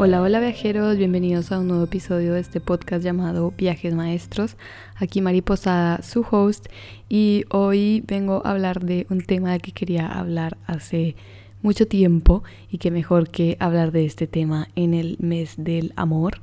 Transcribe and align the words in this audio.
Hola, 0.00 0.22
hola 0.22 0.38
viajeros, 0.38 0.96
bienvenidos 0.96 1.50
a 1.50 1.58
un 1.58 1.66
nuevo 1.66 1.82
episodio 1.82 2.34
de 2.34 2.38
este 2.38 2.60
podcast 2.60 3.02
llamado 3.02 3.52
Viajes 3.58 3.94
Maestros. 3.94 4.56
Aquí 4.94 5.20
Mari 5.20 5.42
Posada, 5.42 6.02
su 6.02 6.24
host, 6.30 6.66
y 7.08 7.46
hoy 7.50 8.04
vengo 8.06 8.40
a 8.44 8.52
hablar 8.52 8.84
de 8.84 9.08
un 9.10 9.22
tema 9.22 9.58
que 9.58 9.72
quería 9.72 10.06
hablar 10.06 10.56
hace 10.68 11.16
mucho 11.62 11.88
tiempo 11.88 12.44
y 12.70 12.78
que 12.78 12.92
mejor 12.92 13.28
que 13.28 13.56
hablar 13.58 13.90
de 13.90 14.04
este 14.04 14.28
tema 14.28 14.68
en 14.76 14.94
el 14.94 15.16
mes 15.18 15.54
del 15.56 15.92
amor. 15.96 16.42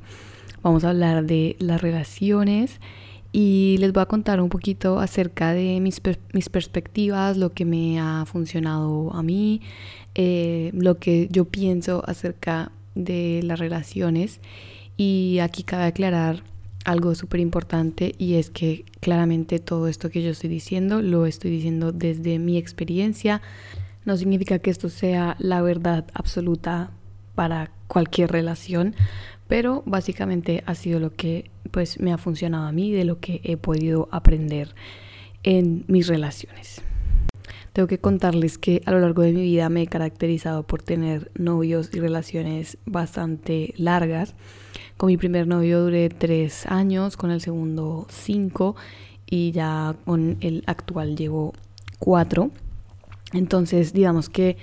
Vamos 0.62 0.84
a 0.84 0.90
hablar 0.90 1.24
de 1.24 1.56
las 1.60 1.82
relaciones 1.82 2.82
y 3.32 3.78
les 3.80 3.94
voy 3.94 4.04
a 4.04 4.08
contar 4.08 4.42
un 4.42 4.50
poquito 4.50 5.00
acerca 5.00 5.54
de 5.54 5.80
mis, 5.80 6.02
mis 6.34 6.50
perspectivas, 6.50 7.38
lo 7.38 7.54
que 7.54 7.64
me 7.64 8.02
ha 8.02 8.26
funcionado 8.26 9.14
a 9.14 9.24
mí, 9.24 9.62
eh, 10.14 10.72
lo 10.74 10.98
que 10.98 11.30
yo 11.32 11.46
pienso 11.46 12.04
acerca 12.06 12.66
de 12.66 12.84
las 12.95 13.59
relaciones 13.59 14.40
y 14.98 15.40
aquí 15.41 15.63
cabe 15.63 15.86
aclarar 15.86 16.44
algo 16.86 17.16
súper 17.16 17.40
importante 17.40 18.16
y 18.17 18.36
es 18.36 18.49
que 18.49 18.86
claramente 19.02 19.59
todo 19.59 19.88
esto 19.88 20.09
que 20.09 20.22
yo 20.22 20.30
estoy 20.30 20.49
diciendo 20.49 21.02
lo 21.02 21.26
estoy 21.26 21.52
diciendo 21.52 21.91
desde 21.91 22.39
mi 22.39 22.58
experiencia. 22.58 23.41
No 24.05 24.16
significa 24.17 24.59
que 24.59 24.70
esto 24.70 24.89
sea 24.89 25.36
la 25.39 25.62
verdad 25.62 26.05
absoluta 26.13 26.91
para 27.34 27.72
cualquier 27.88 28.31
relación, 28.31 28.95
pero 29.48 29.84
básicamente 29.86 30.64
ha 30.66 30.75
sido 30.75 31.00
lo 31.00 31.12
que 31.14 31.50
pues 31.72 32.00
me 32.00 32.14
ha 32.14 32.17
funcionado 32.17 32.67
a 32.67 32.72
mí, 32.72 32.91
de 32.91 33.03
lo 33.03 33.20
que 33.20 33.41
he 33.44 33.58
podido 33.58 34.08
aprender 34.12 34.75
en 35.44 35.84
mis 35.88 36.08
relaciones. 36.08 36.81
Tengo 37.73 37.88
que 37.88 37.98
contarles 37.98 38.58
que 38.58 38.81
a 38.85 38.91
lo 38.91 38.99
largo 38.99 39.22
de 39.22 39.34
mi 39.34 39.41
vida 39.41 39.70
me 39.70 39.84
he 39.84 39.88
caracterizado 39.88 40.63
por 40.63 40.81
tener 40.81 41.31
novios 41.36 41.90
y 41.94 41.99
relaciones 41.99 42.77
bastante 42.86 43.73
largas. 43.77 44.36
Con 44.97 45.08
mi 45.08 45.17
primer 45.17 45.47
novio 45.47 45.81
duré 45.81 46.09
tres 46.09 46.66
años, 46.67 47.17
con 47.17 47.31
el 47.31 47.42
segundo 47.42 48.08
cinco 48.09 48.75
y 49.25 49.52
ya 49.52 49.95
con 50.05 50.38
el 50.42 50.64
actual 50.67 51.16
llevo 51.16 51.53
cuatro. 52.00 52.52
Entonces, 53.33 53.92
digamos 53.92 54.30
que 54.30 54.58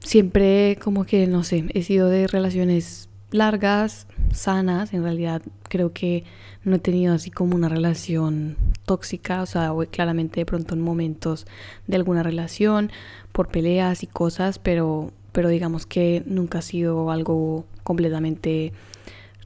siempre 0.00 0.76
como 0.82 1.04
que, 1.04 1.26
no 1.26 1.42
sé, 1.44 1.64
he 1.72 1.82
sido 1.82 2.08
de 2.08 2.26
relaciones 2.26 3.08
largas, 3.36 4.06
sanas. 4.32 4.92
En 4.92 5.02
realidad 5.02 5.42
creo 5.68 5.92
que 5.92 6.24
no 6.64 6.76
he 6.76 6.78
tenido 6.78 7.14
así 7.14 7.30
como 7.30 7.54
una 7.54 7.68
relación 7.68 8.56
tóxica, 8.84 9.42
o 9.42 9.46
sea, 9.46 9.72
claramente 9.90 10.40
de 10.40 10.46
pronto 10.46 10.74
en 10.74 10.80
momentos 10.80 11.46
de 11.86 11.96
alguna 11.96 12.22
relación, 12.22 12.90
por 13.32 13.48
peleas 13.48 14.02
y 14.02 14.06
cosas, 14.06 14.58
pero, 14.58 15.12
pero 15.32 15.48
digamos 15.48 15.86
que 15.86 16.22
nunca 16.26 16.58
ha 16.58 16.62
sido 16.62 17.10
algo 17.10 17.66
completamente 17.84 18.72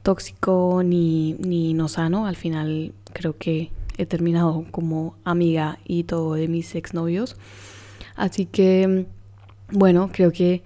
tóxico 0.03 0.83
ni, 0.85 1.35
ni 1.35 1.75
no 1.75 1.89
sano. 1.89 2.27
Al 2.27 2.37
final 2.37 2.95
creo 3.13 3.37
que 3.37 3.71
he 3.99 4.07
terminado 4.07 4.65
como 4.71 5.15
amiga 5.25 5.79
y 5.85 6.05
todo 6.05 6.35
de 6.35 6.49
mis 6.49 6.75
exnovios. 6.75 7.37
Así 8.17 8.47
que, 8.47 9.07
bueno, 9.71 10.11
creo 10.13 10.33
que 10.33 10.63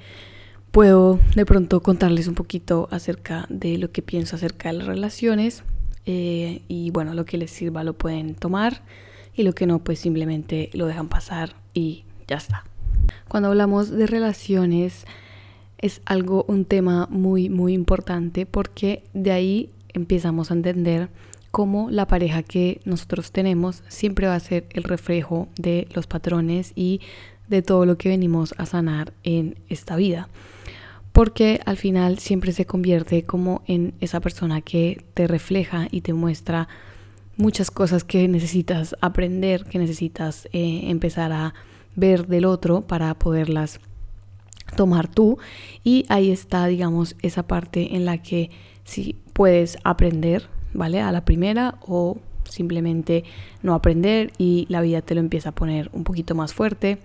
puedo 0.75 1.21
de 1.37 1.47
pronto 1.47 1.81
contarles 1.85 2.27
un 2.27 2.35
poquito 2.35 2.89
acerca 2.91 3.47
de 3.49 3.79
lo 3.79 3.93
que 3.93 4.03
pienso 4.03 4.35
acerca 4.35 4.73
de 4.73 4.79
las 4.79 4.89
relaciones 4.89 5.63
eh, 6.05 6.63
y 6.67 6.91
bueno, 6.91 7.15
lo 7.15 7.25
que 7.25 7.39
les 7.39 7.53
sirva 7.53 7.85
lo 7.85 7.93
pueden 7.93 8.35
tomar 8.35 8.83
y 9.37 9.45
lo 9.45 9.53
que 9.53 9.69
no 9.69 9.79
pues 9.79 10.01
simplemente 10.01 10.71
lo 10.73 10.87
dejan 10.87 11.09
pasar 11.09 11.55
y 11.75 12.03
ya 12.27 12.39
está. 12.39 12.65
Cuando 13.29 13.51
hablamos 13.51 13.89
de 13.89 14.09
relaciones 14.09 15.07
es 15.79 16.03
algo, 16.07 16.45
un 16.49 16.65
tema 16.65 17.07
muy 17.09 17.49
muy 17.49 17.73
importante 17.73 18.45
porque 18.45 19.05
de 19.15 19.31
ahí 19.31 19.71
empezamos 19.93 20.51
a 20.51 20.55
entender 20.55 21.09
cómo 21.53 21.89
la 21.89 22.09
pareja 22.09 22.43
que 22.43 22.81
nosotros 22.85 23.31
tenemos 23.31 23.85
siempre 23.87 24.27
va 24.27 24.35
a 24.35 24.41
ser 24.41 24.67
el 24.71 24.83
reflejo 24.83 25.47
de 25.55 25.87
los 25.95 26.09
patrones 26.09 26.73
y 26.75 27.01
de 27.49 27.63
todo 27.63 27.87
lo 27.87 27.97
que 27.99 28.09
venimos 28.09 28.55
a 28.59 28.67
sanar 28.67 29.13
en 29.23 29.59
esta 29.69 29.97
vida. 29.97 30.29
Porque 31.13 31.61
al 31.65 31.77
final 31.77 32.19
siempre 32.19 32.53
se 32.53 32.67
convierte 32.67 33.23
como 33.25 33.63
en 33.67 33.95
esa 34.01 34.21
persona 34.21 34.61
que 34.61 35.05
te 35.15 35.27
refleja 35.27 35.87
y 35.91 36.01
te 36.01 36.13
muestra 36.13 36.69
muchas 37.37 37.71
cosas 37.71 38.05
que 38.05 38.27
necesitas 38.29 38.97
aprender, 39.01 39.65
que 39.65 39.79
necesitas 39.79 40.47
eh, 40.53 40.91
empezar 40.91 41.33
a 41.33 41.55
ver 41.95 42.27
del 42.27 42.45
otro 42.45 42.81
para 42.83 43.15
poderlas 43.15 43.81
tomar 44.77 45.09
tú. 45.09 45.39
Y 45.85 46.05
ahí 46.09 46.31
está 46.31 46.67
digamos 46.67 47.17
esa 47.23 47.47
parte 47.47 47.95
en 47.95 48.05
la 48.05 48.19
que 48.19 48.51
si 48.85 49.17
puedes 49.33 49.79
aprender, 49.85 50.49
¿vale? 50.73 51.01
A 51.01 51.13
la 51.13 51.25
primera 51.25 51.79
o 51.87 52.19
simplemente 52.49 53.25
no 53.63 53.75
aprender 53.75 54.33
y 54.39 54.67
la 54.69 54.81
vida 54.81 55.01
te 55.03 55.15
lo 55.15 55.21
empieza 55.21 55.51
a 55.51 55.55
poner 55.55 55.91
un 55.93 56.05
poquito 56.05 56.35
más 56.35 56.53
fuerte 56.53 56.99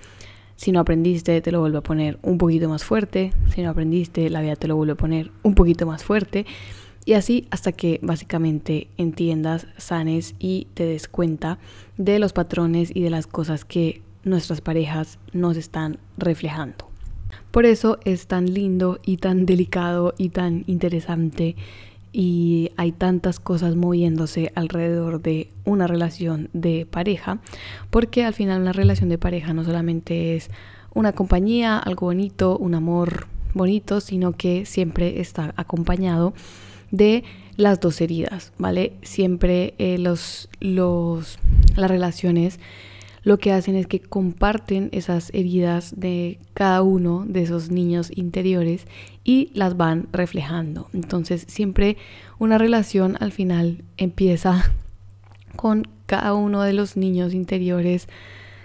si 0.59 0.74
no 0.74 0.81
aprendiste, 0.81 1.40
te 1.40 1.53
lo 1.53 1.62
vuelve 1.62 1.78
a 1.78 1.81
poner 1.81 2.20
un 2.22 2.38
poquito 2.38 2.68
más 2.68 2.84
fuerte. 2.84 3.31
Si 3.56 3.62
no 3.62 3.70
aprendiste, 3.70 4.30
la 4.30 4.42
vida 4.42 4.58
te 4.58 4.68
lo 4.68 4.75
vuelve 4.75 4.92
a 4.92 4.97
poner 4.97 5.31
un 5.42 5.56
poquito 5.56 5.86
más 5.86 6.03
fuerte. 6.03 6.46
Y 7.06 7.14
así 7.14 7.47
hasta 7.50 7.72
que 7.72 8.02
básicamente 8.03 8.90
entiendas, 8.98 9.68
sanes 9.78 10.36
y 10.38 10.68
te 10.74 10.84
des 10.84 11.08
cuenta 11.08 11.59
de 11.96 12.19
los 12.19 12.34
patrones 12.34 12.92
y 12.94 13.00
de 13.00 13.09
las 13.09 13.25
cosas 13.25 13.64
que 13.64 14.02
nuestras 14.25 14.59
parejas 14.59 15.18
nos 15.31 15.56
están 15.56 15.98
reflejando. 16.18 16.90
Por 17.52 17.66
eso 17.66 17.98
es 18.03 18.28
tan 18.28 18.53
lindo 18.53 19.00
y 19.06 19.16
tan 19.16 19.46
delicado 19.46 20.14
y 20.18 20.28
tan 20.28 20.66
interesante 20.68 21.56
y 22.12 22.72
hay 22.78 22.92
tantas 22.92 23.40
cosas 23.40 23.75
moviéndose 23.75 24.52
alrededor 24.56 25.22
de 25.22 25.50
una 25.66 25.88
relación 25.88 26.50
de 26.53 26.88
pareja, 26.90 27.40
porque 27.90 28.25
al 28.25 28.34
final 28.34 28.62
una 28.62 28.74
relación 28.74 29.09
de 29.09 29.18
pareja 29.18 29.53
no 29.53 29.64
solamente 29.64 30.36
es 30.36 30.50
una 30.94 31.14
compañía, 31.14 31.78
algo 31.78 32.08
bonito, 32.08 32.58
un 32.58 32.74
amor 32.74 33.28
bonito, 33.53 34.02
sino 34.02 34.34
que 34.34 34.66
siempre 34.66 35.22
está 35.22 35.53
acompañado 35.56 36.34
de 36.92 37.24
las 37.56 37.80
dos 37.80 38.02
heridas, 38.02 38.53
¿vale? 38.58 38.94
Siempre 39.02 39.74
eh, 39.78 39.98
los, 39.98 40.50
los, 40.59 41.38
las 41.75 41.92
relaciones 41.92 42.59
lo 43.24 43.38
que 43.38 43.52
hacen 43.52 43.75
es 43.75 43.88
que 43.88 44.00
comparten 44.00 44.90
esas 44.91 45.30
heridas 45.34 45.94
de 45.97 46.40
cada 46.53 46.81
uno 46.81 47.25
de 47.28 47.44
esos 47.44 47.69
niños 47.69 48.12
interiores 48.16 48.85
y 49.24 49.52
las 49.53 49.78
van 49.78 50.07
reflejando. 50.12 50.88
Entonces 50.94 51.46
siempre 51.47 51.97
una 52.38 52.57
relación 52.57 53.18
al 53.19 53.31
final 53.31 53.84
empieza 53.97 54.72
con 55.56 55.88
cada 56.06 56.34
uno 56.34 56.62
de 56.63 56.74
los 56.74 56.97
niños 56.97 57.34
interiores, 57.34 58.07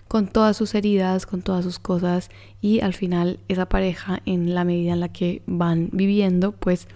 con 0.08 0.28
todas 0.28 0.56
sus 0.56 0.74
heridas, 0.74 1.26
con 1.26 1.42
todas 1.42 1.64
sus 1.64 1.78
cosas 1.78 2.30
y 2.60 2.80
al 2.80 2.94
final 2.94 3.40
esa 3.48 3.66
pareja 3.66 4.22
en 4.26 4.54
la 4.54 4.64
medida 4.64 4.92
en 4.92 5.00
la 5.00 5.08
que 5.08 5.42
van 5.46 5.90
viviendo 5.92 6.52
pues 6.52 6.88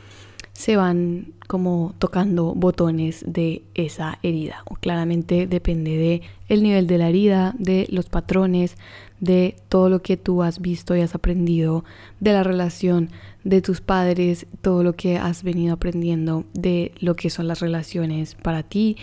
se 0.53 0.77
van 0.77 1.33
como 1.49 1.95
tocando 1.99 2.55
botones 2.55 3.25
de 3.27 3.63
esa 3.75 4.19
herida. 4.23 4.63
Claramente 4.81 5.49
depende 5.49 5.97
de 5.97 6.23
el 6.49 6.63
nivel 6.63 6.87
de 6.87 6.99
la 6.99 7.09
herida, 7.09 7.55
de 7.59 7.89
los 7.91 8.09
patrones, 8.09 8.77
de 9.19 9.57
todo 9.69 9.89
lo 9.89 10.01
que 10.03 10.17
tú 10.17 10.43
has 10.43 10.61
visto 10.61 10.95
y 10.95 11.01
has 11.01 11.15
aprendido, 11.15 11.85
de 12.21 12.33
la 12.33 12.45
relación 12.45 13.11
de 13.45 13.63
tus 13.63 13.81
padres, 13.81 14.47
todo 14.61 14.83
lo 14.83 14.95
que 14.95 15.17
has 15.17 15.43
venido 15.43 15.75
aprendiendo 15.75 16.45
de 16.53 16.93
lo 17.01 17.17
que 17.17 17.31
son 17.31 17.49
las 17.49 17.61
relaciones 17.61 18.35
para 18.35 18.63
ti. 18.63 18.97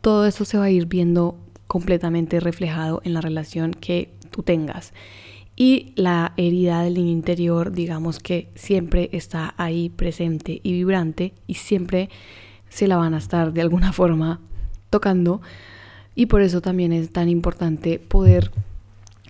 Todo 0.00 0.26
eso 0.26 0.44
se 0.44 0.58
va 0.58 0.64
a 0.64 0.70
ir 0.70 0.86
viendo 0.86 1.36
completamente 1.68 2.40
reflejado 2.40 3.00
en 3.04 3.14
la 3.14 3.20
relación 3.20 3.72
que 3.72 4.10
tú 4.30 4.42
tengas. 4.42 4.92
Y 5.64 5.92
la 5.94 6.32
herida 6.36 6.82
del 6.82 6.98
interior, 6.98 7.70
digamos 7.70 8.18
que 8.18 8.48
siempre 8.56 9.10
está 9.12 9.54
ahí 9.58 9.90
presente 9.90 10.60
y 10.64 10.72
vibrante 10.72 11.34
y 11.46 11.54
siempre 11.54 12.10
se 12.68 12.88
la 12.88 12.96
van 12.96 13.14
a 13.14 13.18
estar 13.18 13.52
de 13.52 13.60
alguna 13.60 13.92
forma 13.92 14.40
tocando. 14.90 15.40
Y 16.16 16.26
por 16.26 16.42
eso 16.42 16.62
también 16.62 16.92
es 16.92 17.12
tan 17.12 17.28
importante 17.28 18.00
poder 18.00 18.50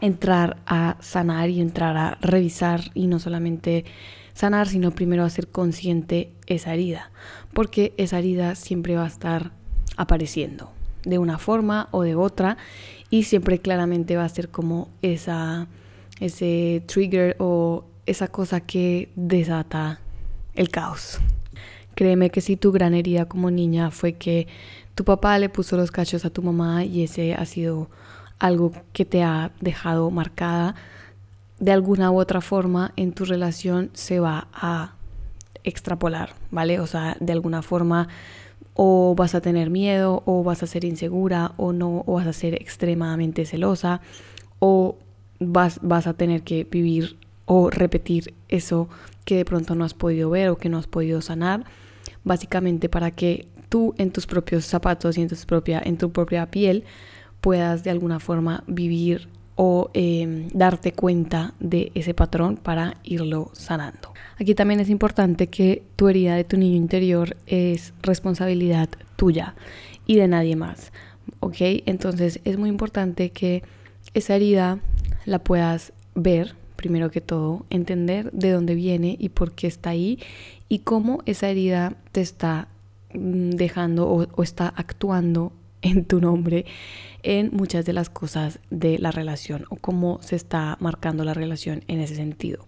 entrar 0.00 0.56
a 0.64 0.96
sanar 1.00 1.50
y 1.50 1.61
entrar 1.61 1.99
a 1.99 2.17
revisar 2.23 2.81
y 2.94 3.08
no 3.08 3.19
solamente 3.19 3.85
sanar, 4.32 4.69
sino 4.69 4.90
primero 4.90 5.25
hacer 5.25 5.49
consciente 5.49 6.32
esa 6.46 6.73
herida, 6.73 7.11
porque 7.52 7.93
esa 7.99 8.19
herida 8.19 8.55
siempre 8.55 8.96
va 8.96 9.05
a 9.05 9.08
estar 9.08 9.52
apareciendo 9.99 10.70
de 11.05 11.19
una 11.19 11.37
forma 11.37 11.88
o 11.90 12.05
de 12.05 12.14
otra 12.14 12.56
y 13.11 13.25
siempre 13.25 13.58
claramente 13.58 14.17
va 14.17 14.25
a 14.25 14.31
ser 14.31 14.49
como 14.49 14.88
esa 15.02 15.69
ese 16.23 16.83
trigger 16.87 17.37
o 17.39 17.85
esa 18.07 18.29
cosa 18.29 18.61
que 18.61 19.11
desata 19.17 20.01
el 20.55 20.71
caos. 20.71 21.19
Créeme 21.95 22.31
que 22.31 22.41
si 22.41 22.57
tu 22.57 22.73
gran 22.73 22.95
herida 22.95 23.27
como 23.27 23.51
niña 23.51 23.91
fue 23.91 24.15
que 24.15 24.47
tu 24.95 25.05
papá 25.05 25.39
le 25.39 25.49
puso 25.49 25.77
los 25.77 25.91
cachos 25.91 26.25
a 26.25 26.31
tu 26.31 26.43
mamá 26.43 26.85
y 26.85 27.03
ese 27.03 27.35
ha 27.35 27.45
sido 27.45 27.91
algo 28.39 28.73
que 28.93 29.05
te 29.05 29.23
ha 29.23 29.53
dejado 29.61 30.11
marcada, 30.11 30.75
de 31.59 31.73
alguna 31.73 32.11
u 32.11 32.19
otra 32.19 32.41
forma 32.41 32.93
en 32.97 33.13
tu 33.13 33.25
relación 33.25 33.91
se 33.93 34.21
va 34.21 34.49
a 34.53 34.95
extrapolar, 35.65 36.35
¿vale? 36.51 36.81
O 36.81 36.87
sea, 36.87 37.17
de 37.21 37.33
alguna 37.33 37.63
forma 37.63 38.09
o 38.75 39.15
vas 39.15 39.35
a 39.35 39.41
tener 39.41 39.71
miedo 39.71 40.23
o 40.27 40.43
vas 40.43 40.63
a 40.63 40.67
ser 40.67 40.85
insegura 40.85 41.53
o 41.57 41.73
no 41.73 42.05
o 42.07 42.15
vas 42.15 42.27
a 42.27 42.33
ser 42.33 42.55
extremadamente 42.55 43.45
celosa 43.45 44.01
o 44.59 44.97
vas, 45.49 45.81
vas 45.83 46.06
a 46.06 46.15
tener 46.15 46.43
que 46.43 46.65
vivir 46.65 47.17
o 47.47 47.71
repetir 47.71 48.35
eso 48.49 48.89
que 49.25 49.37
de 49.37 49.44
pronto 49.44 49.75
no 49.75 49.85
has 49.85 49.94
podido 49.94 50.31
ver 50.31 50.49
o 50.49 50.56
que 50.56 50.69
no 50.69 50.79
has 50.79 50.87
podido 50.87 51.21
sanar, 51.21 51.65
básicamente 52.25 52.89
para 52.89 53.11
que 53.11 53.47
tú 53.69 53.94
en 53.99 54.11
tus 54.11 54.27
propios 54.27 54.65
zapatos 54.65 55.17
y 55.17 55.23
en, 55.23 55.29
tus 55.29 55.47
propia, 55.47 55.81
en 55.85 55.97
tu 55.97 56.12
propia 56.12 56.50
piel 56.50 56.85
puedas 57.41 57.85
de 57.85 57.91
alguna 57.91 58.21
forma 58.21 58.65
vivir 58.67 59.29
o 59.56 59.91
em, 59.93 60.49
darte 60.53 60.93
cuenta 60.93 61.55
de 61.61 61.93
ese 61.95 62.15
patrón 62.15 62.56
para 62.56 62.97
irlo 63.03 63.50
sanando. 63.53 64.12
Aquí 64.38 64.55
también 64.55 64.81
es 64.81 64.88
importante 64.88 65.49
que 65.49 65.83
tu 65.97 66.09
herida 66.09 66.37
de 66.37 66.45
tu 66.45 66.56
niño 66.56 66.77
interior 66.77 67.37
es 67.47 67.93
responsabilidad 68.03 68.88
tuya 69.17 69.55
y 70.06 70.17
de 70.17 70.29
nadie 70.29 70.56
más. 70.56 70.93
¿Ok? 71.41 71.56
Entonces 71.87 72.41
es 72.45 72.56
muy 72.59 72.69
importante 72.69 73.31
que 73.31 73.62
esa 74.15 74.37
herida 74.37 74.81
la 75.25 75.41
puedas 75.41 75.93
ver, 76.15 76.55
primero 76.77 77.11
que 77.11 77.21
todo, 77.21 77.67
entender 77.71 78.31
de 78.33 78.51
dónde 78.51 78.75
viene 78.75 79.17
y 79.19 79.31
por 79.31 79.53
qué 79.53 79.67
está 79.67 79.91
ahí 79.91 80.19
y 80.69 80.81
cómo 80.81 81.23
esa 81.27 81.49
herida 81.49 81.95
te 82.13 82.21
está 82.21 82.69
mm, 83.15 83.51
dejando 83.51 84.09
o, 84.09 84.27
o 84.35 84.43
está 84.43 84.69
actuando 84.69 85.53
en 85.83 86.05
tu 86.05 86.21
nombre 86.21 86.65
en 87.23 87.51
muchas 87.53 87.85
de 87.85 87.93
las 87.93 88.09
cosas 88.09 88.61
de 88.71 88.99
la 88.99 89.11
relación 89.11 89.65
o 89.69 89.77
cómo 89.77 90.19
se 90.23 90.37
está 90.37 90.77
marcando 90.81 91.25
la 91.25 91.35
relación 91.35 91.85
en 91.89 92.01
ese 92.01 92.17
sentido. 92.17 92.65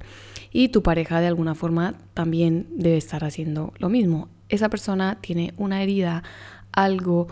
Y 0.53 0.69
tu 0.69 0.83
pareja 0.83 1.21
de 1.21 1.27
alguna 1.27 1.55
forma 1.55 1.95
también 2.13 2.67
debe 2.71 2.97
estar 2.97 3.25
haciendo 3.25 3.73
lo 3.79 3.89
mismo. 3.89 4.29
Esa 4.49 4.69
persona 4.69 5.19
tiene 5.21 5.55
una 5.57 5.83
herida, 5.83 6.23
algo 6.73 7.29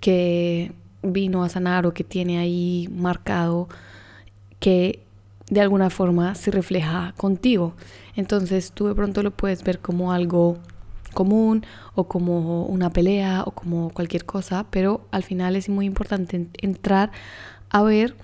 que 0.00 0.72
vino 1.02 1.44
a 1.44 1.48
sanar 1.48 1.86
o 1.86 1.94
que 1.94 2.04
tiene 2.04 2.38
ahí 2.38 2.88
marcado 2.90 3.68
que 4.64 5.00
de 5.50 5.60
alguna 5.60 5.90
forma 5.90 6.34
se 6.34 6.50
refleja 6.50 7.12
contigo. 7.18 7.74
Entonces 8.16 8.72
tú 8.72 8.86
de 8.86 8.94
pronto 8.94 9.22
lo 9.22 9.30
puedes 9.30 9.62
ver 9.62 9.78
como 9.78 10.10
algo 10.10 10.56
común 11.12 11.66
o 11.94 12.04
como 12.04 12.64
una 12.64 12.88
pelea 12.88 13.42
o 13.44 13.50
como 13.50 13.90
cualquier 13.90 14.24
cosa, 14.24 14.64
pero 14.70 15.06
al 15.10 15.22
final 15.22 15.54
es 15.54 15.68
muy 15.68 15.84
importante 15.84 16.48
entrar 16.62 17.12
a 17.68 17.82
ver 17.82 18.16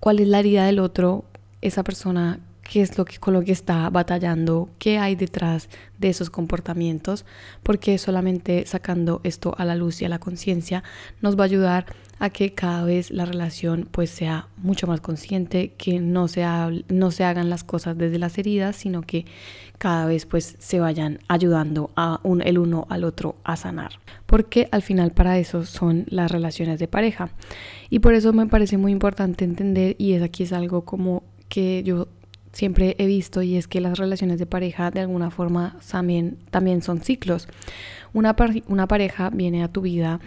cuál 0.00 0.18
es 0.18 0.26
la 0.26 0.40
herida 0.40 0.66
del 0.66 0.80
otro, 0.80 1.24
esa 1.60 1.84
persona 1.84 2.40
qué 2.74 2.82
es 2.82 2.98
lo 2.98 3.04
que 3.04 3.18
con 3.18 3.34
lo 3.34 3.44
que 3.44 3.52
está 3.52 3.88
batallando, 3.88 4.68
qué 4.80 4.98
hay 4.98 5.14
detrás 5.14 5.68
de 6.00 6.08
esos 6.08 6.28
comportamientos, 6.28 7.24
porque 7.62 7.98
solamente 7.98 8.66
sacando 8.66 9.20
esto 9.22 9.54
a 9.56 9.64
la 9.64 9.76
luz 9.76 10.02
y 10.02 10.06
a 10.06 10.08
la 10.08 10.18
conciencia 10.18 10.82
nos 11.20 11.38
va 11.38 11.42
a 11.42 11.44
ayudar 11.44 11.86
a 12.18 12.30
que 12.30 12.52
cada 12.52 12.82
vez 12.82 13.12
la 13.12 13.26
relación 13.26 13.88
pues 13.88 14.10
sea 14.10 14.48
mucho 14.56 14.88
más 14.88 15.00
consciente, 15.00 15.74
que 15.78 16.00
no 16.00 16.26
se, 16.26 16.44
no 16.88 17.12
se 17.12 17.22
hagan 17.22 17.48
las 17.48 17.62
cosas 17.62 17.96
desde 17.96 18.18
las 18.18 18.38
heridas, 18.38 18.74
sino 18.74 19.02
que 19.02 19.24
cada 19.78 20.06
vez 20.06 20.26
pues 20.26 20.56
se 20.58 20.80
vayan 20.80 21.20
ayudando 21.28 21.92
a 21.94 22.18
un, 22.24 22.42
el 22.42 22.58
uno 22.58 22.88
al 22.90 23.04
otro 23.04 23.36
a 23.44 23.54
sanar. 23.54 24.00
Porque 24.26 24.68
al 24.72 24.82
final 24.82 25.12
para 25.12 25.38
eso 25.38 25.64
son 25.64 26.06
las 26.08 26.28
relaciones 26.28 26.80
de 26.80 26.88
pareja. 26.88 27.30
Y 27.88 28.00
por 28.00 28.14
eso 28.14 28.32
me 28.32 28.48
parece 28.48 28.78
muy 28.78 28.90
importante 28.90 29.44
entender, 29.44 29.94
y 29.96 30.14
es 30.14 30.22
aquí 30.24 30.42
es 30.42 30.52
algo 30.52 30.84
como 30.84 31.22
que 31.48 31.84
yo 31.84 32.08
siempre 32.54 32.94
he 32.98 33.06
visto 33.06 33.42
y 33.42 33.56
es 33.56 33.68
que 33.68 33.80
las 33.80 33.98
relaciones 33.98 34.38
de 34.38 34.46
pareja 34.46 34.90
de 34.90 35.00
alguna 35.00 35.30
forma 35.30 35.76
también, 35.90 36.38
también 36.50 36.82
son 36.82 37.00
ciclos. 37.00 37.48
Una, 38.12 38.34
una 38.68 38.88
pareja 38.88 39.30
viene 39.30 39.62
a 39.62 39.68
tu 39.68 39.82
vida 39.82 40.20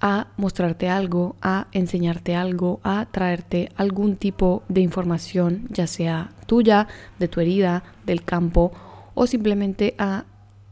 a 0.00 0.28
mostrarte 0.36 0.88
algo, 0.88 1.36
a 1.42 1.68
enseñarte 1.72 2.34
algo, 2.34 2.80
a 2.82 3.06
traerte 3.10 3.70
algún 3.76 4.16
tipo 4.16 4.62
de 4.68 4.80
información, 4.80 5.66
ya 5.70 5.86
sea 5.86 6.32
tuya, 6.46 6.88
de 7.18 7.28
tu 7.28 7.40
herida, 7.40 7.84
del 8.04 8.24
campo, 8.24 8.72
o 9.14 9.26
simplemente 9.26 9.94
a 9.98 10.24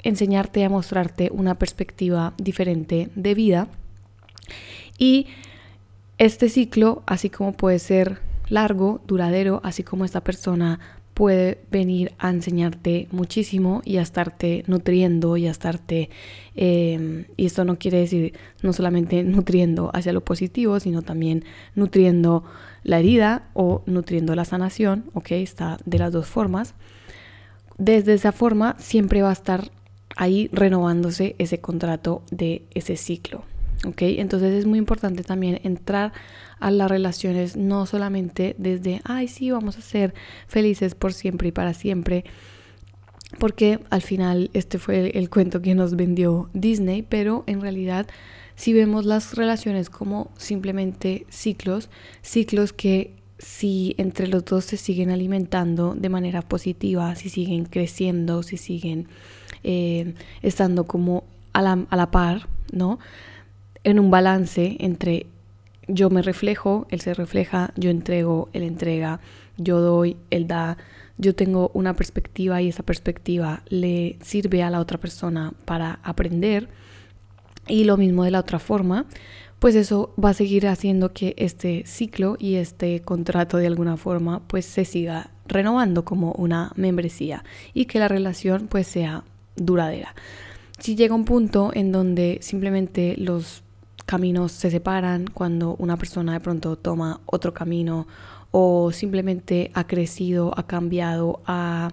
enseñarte, 0.02 0.64
a 0.64 0.70
mostrarte 0.70 1.30
una 1.32 1.56
perspectiva 1.56 2.32
diferente 2.38 3.10
de 3.14 3.34
vida. 3.34 3.68
Y 4.98 5.26
este 6.16 6.48
ciclo, 6.48 7.02
así 7.06 7.28
como 7.28 7.52
puede 7.52 7.78
ser 7.78 8.27
largo, 8.48 9.00
duradero, 9.06 9.60
así 9.64 9.82
como 9.82 10.04
esta 10.04 10.22
persona 10.22 10.80
puede 11.18 11.58
venir 11.72 12.12
a 12.20 12.30
enseñarte 12.30 13.08
muchísimo 13.10 13.82
y 13.84 13.96
a 13.96 14.02
estarte 14.02 14.62
nutriendo 14.68 15.36
y 15.36 15.48
a 15.48 15.50
estarte, 15.50 16.10
em, 16.54 17.24
y 17.36 17.46
esto 17.46 17.64
no 17.64 17.76
quiere 17.76 17.98
decir 17.98 18.34
no 18.62 18.72
solamente 18.72 19.24
nutriendo 19.24 19.90
hacia 19.92 20.12
lo 20.12 20.20
positivo, 20.20 20.78
sino 20.78 21.02
también 21.02 21.44
nutriendo 21.74 22.44
la 22.84 23.00
herida 23.00 23.48
o 23.52 23.82
nutriendo 23.86 24.36
la 24.36 24.44
sanación, 24.44 25.10
ok, 25.12 25.32
está 25.32 25.78
de 25.84 25.98
las 25.98 26.12
dos 26.12 26.28
formas. 26.28 26.74
Desde 27.78 28.14
esa 28.14 28.30
forma 28.30 28.76
siempre 28.78 29.20
va 29.20 29.30
a 29.30 29.32
estar 29.32 29.72
ahí 30.14 30.48
renovándose 30.52 31.34
ese 31.38 31.58
contrato 31.58 32.22
de 32.30 32.62
ese 32.74 32.96
ciclo, 32.96 33.42
ok, 33.84 34.02
entonces 34.02 34.54
es 34.54 34.66
muy 34.66 34.78
importante 34.78 35.24
también 35.24 35.58
entrar 35.64 36.12
a 36.60 36.70
las 36.70 36.90
relaciones, 36.90 37.56
no 37.56 37.86
solamente 37.86 38.54
desde, 38.58 39.00
ay, 39.04 39.28
sí, 39.28 39.50
vamos 39.50 39.78
a 39.78 39.82
ser 39.82 40.14
felices 40.46 40.94
por 40.94 41.12
siempre 41.12 41.48
y 41.48 41.52
para 41.52 41.74
siempre, 41.74 42.24
porque 43.38 43.80
al 43.90 44.02
final 44.02 44.50
este 44.54 44.78
fue 44.78 45.10
el, 45.10 45.30
cuento 45.30 45.60
que 45.60 45.74
nos 45.74 45.96
vendió 45.96 46.50
Disney, 46.54 47.02
pero 47.02 47.44
en 47.46 47.60
realidad 47.60 48.06
si 48.56 48.72
vemos 48.72 49.04
las 49.04 49.34
relaciones 49.34 49.90
como 49.90 50.30
simplemente 50.36 51.26
ciclos, 51.28 51.90
ciclos 52.22 52.72
que 52.72 53.14
si 53.38 53.94
entre 53.98 54.26
los 54.26 54.44
dos 54.44 54.64
se 54.64 54.76
siguen 54.76 55.10
alimentando 55.10 55.94
de 55.94 56.08
manera 56.08 56.42
positiva, 56.42 57.14
si 57.14 57.28
siguen 57.28 57.66
creciendo, 57.66 58.42
si 58.42 58.56
siguen 58.56 59.06
eh, 59.62 60.14
estando 60.42 60.86
como 60.86 61.22
a 61.52 61.62
la, 61.62 61.86
a 61.88 61.96
la 61.96 62.10
par, 62.10 62.48
¿no? 62.72 62.98
En 63.84 64.00
un 64.00 64.10
balance 64.10 64.76
entre 64.80 65.26
yo 65.88 66.10
me 66.10 66.22
reflejo, 66.22 66.86
él 66.90 67.00
se 67.00 67.14
refleja, 67.14 67.72
yo 67.76 67.90
entrego, 67.90 68.48
él 68.52 68.62
entrega, 68.62 69.20
yo 69.56 69.80
doy, 69.80 70.16
él 70.30 70.46
da, 70.46 70.76
yo 71.16 71.34
tengo 71.34 71.70
una 71.74 71.96
perspectiva 71.96 72.62
y 72.62 72.68
esa 72.68 72.82
perspectiva 72.82 73.62
le 73.68 74.18
sirve 74.22 74.62
a 74.62 74.70
la 74.70 74.80
otra 74.80 74.98
persona 74.98 75.52
para 75.64 75.98
aprender 76.02 76.68
y 77.66 77.84
lo 77.84 77.96
mismo 77.96 78.24
de 78.24 78.30
la 78.30 78.40
otra 78.40 78.58
forma, 78.58 79.06
pues 79.58 79.74
eso 79.74 80.14
va 80.22 80.30
a 80.30 80.34
seguir 80.34 80.68
haciendo 80.68 81.12
que 81.12 81.34
este 81.36 81.84
ciclo 81.86 82.36
y 82.38 82.54
este 82.56 83.00
contrato 83.00 83.56
de 83.56 83.66
alguna 83.66 83.96
forma 83.96 84.46
pues 84.46 84.64
se 84.64 84.84
siga 84.84 85.30
renovando 85.46 86.04
como 86.04 86.32
una 86.32 86.72
membresía 86.76 87.44
y 87.74 87.86
que 87.86 87.98
la 87.98 88.08
relación 88.08 88.68
pues 88.68 88.86
sea 88.86 89.24
duradera. 89.56 90.14
Si 90.78 90.94
llega 90.94 91.14
un 91.14 91.24
punto 91.24 91.72
en 91.74 91.90
donde 91.90 92.38
simplemente 92.40 93.16
los 93.18 93.64
caminos 94.08 94.52
se 94.52 94.70
separan, 94.70 95.26
cuando 95.26 95.76
una 95.78 95.98
persona 95.98 96.32
de 96.32 96.40
pronto 96.40 96.76
toma 96.76 97.20
otro 97.26 97.52
camino 97.52 98.06
o 98.50 98.90
simplemente 98.90 99.70
ha 99.74 99.86
crecido, 99.86 100.54
ha 100.56 100.66
cambiado, 100.66 101.42
ha 101.44 101.92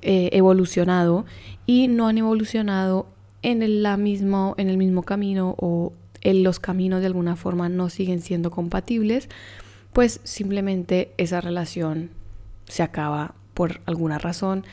eh, 0.00 0.30
evolucionado 0.32 1.26
y 1.66 1.88
no 1.88 2.08
han 2.08 2.16
evolucionado 2.16 3.06
en 3.42 3.62
el, 3.62 3.82
la 3.82 3.98
mismo, 3.98 4.54
en 4.56 4.70
el 4.70 4.78
mismo 4.78 5.02
camino 5.02 5.54
o 5.58 5.92
en 6.22 6.42
los 6.42 6.58
caminos 6.58 7.00
de 7.00 7.06
alguna 7.06 7.36
forma 7.36 7.68
no 7.68 7.90
siguen 7.90 8.22
siendo 8.22 8.50
compatibles, 8.50 9.28
pues 9.92 10.20
simplemente 10.24 11.12
esa 11.18 11.42
relación 11.42 12.12
se 12.64 12.82
acaba 12.82 13.34
por 13.52 13.82
alguna 13.84 14.18
razón. 14.18 14.64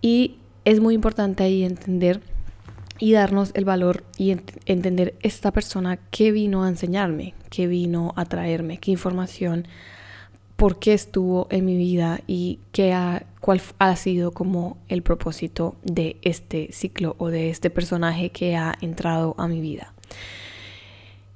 Y 0.00 0.36
es 0.64 0.78
muy 0.78 0.94
importante 0.94 1.42
ahí 1.42 1.64
entender 1.64 2.20
y 3.02 3.14
darnos 3.14 3.50
el 3.54 3.64
valor 3.64 4.04
y 4.16 4.30
entender 4.64 5.16
esta 5.22 5.50
persona 5.50 5.98
qué 6.12 6.30
vino 6.30 6.62
a 6.62 6.68
enseñarme, 6.68 7.34
qué 7.50 7.66
vino 7.66 8.12
a 8.14 8.26
traerme, 8.26 8.78
qué 8.78 8.92
información, 8.92 9.66
por 10.54 10.78
qué 10.78 10.92
estuvo 10.92 11.48
en 11.50 11.64
mi 11.64 11.76
vida 11.76 12.20
y 12.28 12.60
qué 12.70 12.92
ha, 12.92 13.26
cuál 13.40 13.60
ha 13.80 13.96
sido 13.96 14.30
como 14.30 14.76
el 14.86 15.02
propósito 15.02 15.74
de 15.82 16.16
este 16.22 16.68
ciclo 16.70 17.16
o 17.18 17.26
de 17.26 17.50
este 17.50 17.70
personaje 17.70 18.30
que 18.30 18.54
ha 18.54 18.76
entrado 18.80 19.34
a 19.36 19.48
mi 19.48 19.60
vida. 19.60 19.94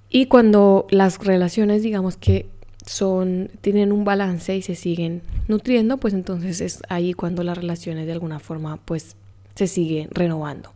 Y 0.08 0.26
cuando 0.26 0.86
las 0.90 1.18
relaciones, 1.18 1.82
digamos 1.82 2.16
que 2.16 2.46
son 2.86 3.50
tienen 3.60 3.90
un 3.90 4.04
balance 4.04 4.56
y 4.56 4.62
se 4.62 4.76
siguen 4.76 5.20
nutriendo, 5.48 5.96
pues 5.96 6.14
entonces 6.14 6.60
es 6.60 6.80
ahí 6.88 7.12
cuando 7.12 7.42
las 7.42 7.58
relaciones 7.58 8.06
de 8.06 8.12
alguna 8.12 8.38
forma 8.38 8.76
pues 8.76 9.16
se 9.56 9.66
siguen 9.66 10.10
renovando 10.12 10.70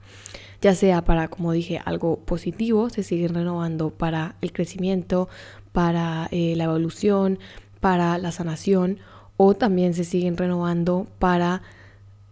ya 0.61 0.75
sea 0.75 1.05
para, 1.05 1.29
como 1.29 1.53
dije, 1.53 1.81
algo 1.85 2.19
positivo, 2.19 2.91
se 2.91 3.03
siguen 3.03 3.35
renovando 3.35 3.91
para 3.91 4.37
el 4.41 4.53
crecimiento, 4.53 5.29
para 5.73 6.29
eh, 6.31 6.55
la 6.57 6.65
evolución, 6.65 7.39
para 7.81 8.19
la 8.19 8.33
sanación, 8.33 8.99
o 9.37 9.55
también 9.55 9.95
se 9.95 10.05
siguen 10.05 10.37
renovando 10.37 11.07
para 11.19 11.63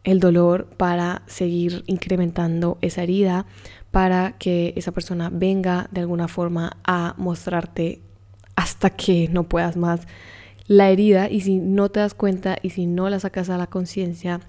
el 0.04 0.20
dolor 0.20 0.66
para 0.76 1.22
seguir 1.26 1.84
incrementando 1.86 2.78
esa 2.80 3.02
herida, 3.02 3.46
para 3.90 4.32
que 4.38 4.72
esa 4.76 4.92
persona 4.92 5.30
venga 5.30 5.88
de 5.90 6.00
alguna 6.00 6.28
forma 6.28 6.76
a 6.84 7.14
mostrarte 7.16 8.00
hasta 8.56 8.90
que 8.90 9.28
no 9.28 9.44
puedas 9.44 9.76
más 9.76 10.00
la 10.66 10.90
herida. 10.90 11.30
Y 11.30 11.42
si 11.42 11.58
no 11.58 11.90
te 11.90 12.00
das 12.00 12.14
cuenta 12.14 12.56
y 12.62 12.70
si 12.70 12.86
no 12.86 13.08
la 13.08 13.20
sacas 13.20 13.50
a 13.50 13.58
la 13.58 13.66
conciencia 13.66 14.40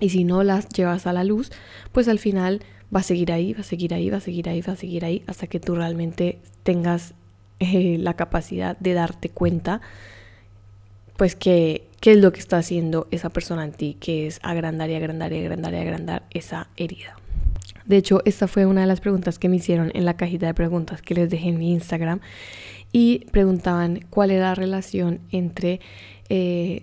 y 0.00 0.10
si 0.10 0.24
no 0.24 0.42
las 0.42 0.68
llevas 0.68 1.06
a 1.06 1.12
la 1.12 1.24
luz, 1.24 1.50
pues 1.92 2.08
al 2.08 2.18
final 2.18 2.62
va 2.94 3.00
a 3.00 3.02
seguir 3.02 3.32
ahí, 3.32 3.52
va 3.52 3.60
a 3.60 3.64
seguir 3.64 3.94
ahí, 3.94 4.10
va 4.10 4.18
a 4.18 4.20
seguir 4.20 4.48
ahí, 4.48 4.60
va 4.60 4.72
a 4.72 4.76
seguir 4.76 5.04
ahí 5.04 5.22
hasta 5.26 5.46
que 5.46 5.60
tú 5.60 5.74
realmente 5.74 6.38
tengas 6.62 7.14
eh, 7.60 7.96
la 7.98 8.14
capacidad 8.14 8.76
de 8.78 8.94
darte 8.94 9.28
cuenta 9.28 9.80
pues 11.16 11.34
que 11.34 11.86
qué 12.00 12.12
es 12.12 12.18
lo 12.18 12.32
que 12.32 12.40
está 12.40 12.58
haciendo 12.58 13.08
esa 13.10 13.30
persona 13.30 13.64
en 13.64 13.72
ti, 13.72 13.96
que 13.98 14.26
es 14.26 14.38
agrandar 14.42 14.90
y 14.90 14.94
agrandar 14.94 15.32
y 15.32 15.38
agrandar 15.38 15.74
y 15.74 15.76
agrandar 15.78 16.22
esa 16.30 16.68
herida. 16.76 17.16
De 17.86 17.96
hecho, 17.96 18.20
esta 18.24 18.48
fue 18.48 18.66
una 18.66 18.82
de 18.82 18.86
las 18.86 19.00
preguntas 19.00 19.38
que 19.38 19.48
me 19.48 19.56
hicieron 19.56 19.90
en 19.94 20.04
la 20.04 20.16
cajita 20.16 20.46
de 20.46 20.54
preguntas 20.54 21.02
que 21.02 21.14
les 21.14 21.30
dejé 21.30 21.48
en 21.48 21.58
mi 21.58 21.72
Instagram 21.72 22.20
y 22.92 23.24
preguntaban 23.30 24.04
cuál 24.10 24.30
era 24.30 24.48
la 24.48 24.54
relación 24.54 25.20
entre 25.30 25.80
eh, 26.28 26.82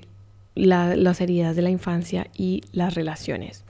las 0.56 1.22
heridas 1.22 1.56
de 1.56 1.62
la 1.62 1.70
infancia 1.70 2.28
y 2.38 2.62
las 2.72 2.94
relaciones. 2.94 3.64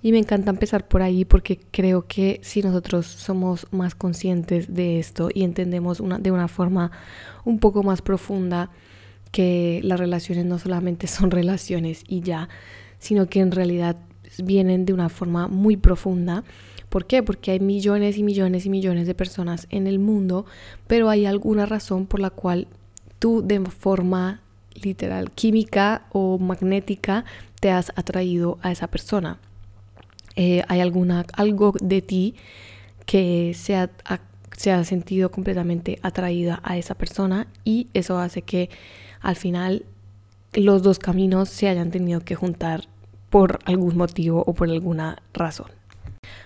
Y 0.00 0.12
me 0.12 0.18
encanta 0.18 0.50
empezar 0.50 0.86
por 0.86 1.02
ahí 1.02 1.24
porque 1.24 1.58
creo 1.70 2.06
que 2.06 2.40
si 2.42 2.62
nosotros 2.62 3.06
somos 3.06 3.66
más 3.72 3.94
conscientes 3.96 4.72
de 4.72 5.00
esto 5.00 5.28
y 5.32 5.42
entendemos 5.42 5.98
una, 5.98 6.18
de 6.18 6.30
una 6.30 6.46
forma 6.46 6.92
un 7.44 7.58
poco 7.58 7.82
más 7.82 8.00
profunda 8.00 8.70
que 9.32 9.80
las 9.82 9.98
relaciones 9.98 10.44
no 10.44 10.58
solamente 10.58 11.06
son 11.08 11.30
relaciones 11.30 12.04
y 12.06 12.20
ya, 12.20 12.48
sino 12.98 13.26
que 13.26 13.40
en 13.40 13.50
realidad 13.50 13.96
vienen 14.42 14.84
de 14.84 14.92
una 14.92 15.08
forma 15.08 15.48
muy 15.48 15.76
profunda. 15.76 16.44
¿Por 16.88 17.06
qué? 17.06 17.22
Porque 17.22 17.50
hay 17.50 17.60
millones 17.60 18.16
y 18.18 18.22
millones 18.22 18.66
y 18.66 18.70
millones 18.70 19.06
de 19.06 19.14
personas 19.14 19.66
en 19.70 19.86
el 19.86 19.98
mundo, 19.98 20.46
pero 20.86 21.10
hay 21.10 21.26
alguna 21.26 21.66
razón 21.66 22.06
por 22.06 22.20
la 22.20 22.30
cual 22.30 22.68
tú 23.18 23.42
de 23.44 23.60
forma 23.66 24.42
literal, 24.74 25.32
química 25.32 26.06
o 26.12 26.38
magnética 26.38 27.24
te 27.60 27.70
has 27.70 27.92
atraído 27.96 28.58
a 28.62 28.70
esa 28.70 28.86
persona. 28.86 29.38
Eh, 30.40 30.62
hay 30.68 30.78
alguna, 30.78 31.26
algo 31.32 31.74
de 31.80 32.00
ti 32.00 32.36
que 33.06 33.54
se 33.56 33.74
ha, 33.74 33.90
se 34.56 34.70
ha 34.70 34.84
sentido 34.84 35.32
completamente 35.32 35.98
atraída 36.02 36.60
a 36.62 36.78
esa 36.78 36.94
persona 36.94 37.48
y 37.64 37.88
eso 37.92 38.20
hace 38.20 38.42
que 38.42 38.70
al 39.20 39.34
final 39.34 39.84
los 40.52 40.84
dos 40.84 41.00
caminos 41.00 41.48
se 41.48 41.68
hayan 41.68 41.90
tenido 41.90 42.20
que 42.20 42.36
juntar 42.36 42.84
por 43.30 43.58
algún 43.64 43.96
motivo 43.96 44.44
o 44.46 44.54
por 44.54 44.70
alguna 44.70 45.20
razón. 45.34 45.72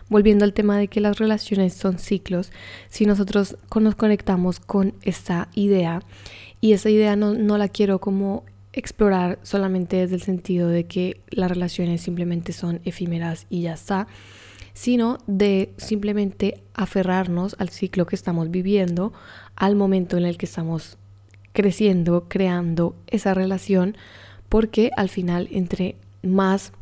Volviendo 0.09 0.47
al 0.47 0.55
tema 0.55 0.79
de 0.79 0.89
que 0.89 1.03
las 1.03 1.19
relaciones 1.19 1.75
son 1.75 1.99
ciclos, 1.99 2.51
si 2.89 3.05
nosotros 3.05 3.59
nos 3.79 3.95
conectamos 3.95 4.59
con 4.59 4.95
esta 5.03 5.49
idea 5.55 6.01
y 6.63 6.73
esa 6.73 6.89
idea 6.89 7.15
no, 7.15 7.35
no 7.35 7.59
la 7.59 7.69
quiero 7.69 8.01
como 8.01 8.45
explorar 8.73 9.39
solamente 9.43 9.97
desde 9.97 10.15
el 10.15 10.23
sentido 10.23 10.69
de 10.69 10.85
que 10.85 11.21
las 11.31 11.51
relaciones 11.51 12.01
simplemente 12.01 12.53
son 12.53 12.81
efímeras 12.85 13.47
y 13.51 13.63
ya 13.63 13.75
está, 13.75 14.07
sino 14.73 15.19
de 15.27 15.75
simplemente 15.77 16.63
aferrarnos 16.75 17.57
al 17.59 17.69
ciclo 17.69 18.07
que 18.07 18.17
estamos 18.17 18.51
viviendo, 18.51 19.13
al 19.57 19.77
momento 19.77 20.17
en 20.17 20.25
el 20.25 20.39
que 20.39 20.47
estamos 20.47 20.97
creciendo, 21.53 22.27
creando 22.29 22.97
esa 23.07 23.35
relación, 23.35 23.97
porque 24.49 24.91
al 24.97 25.09
final 25.09 25.49
entre 25.51 25.97
más 26.23 26.73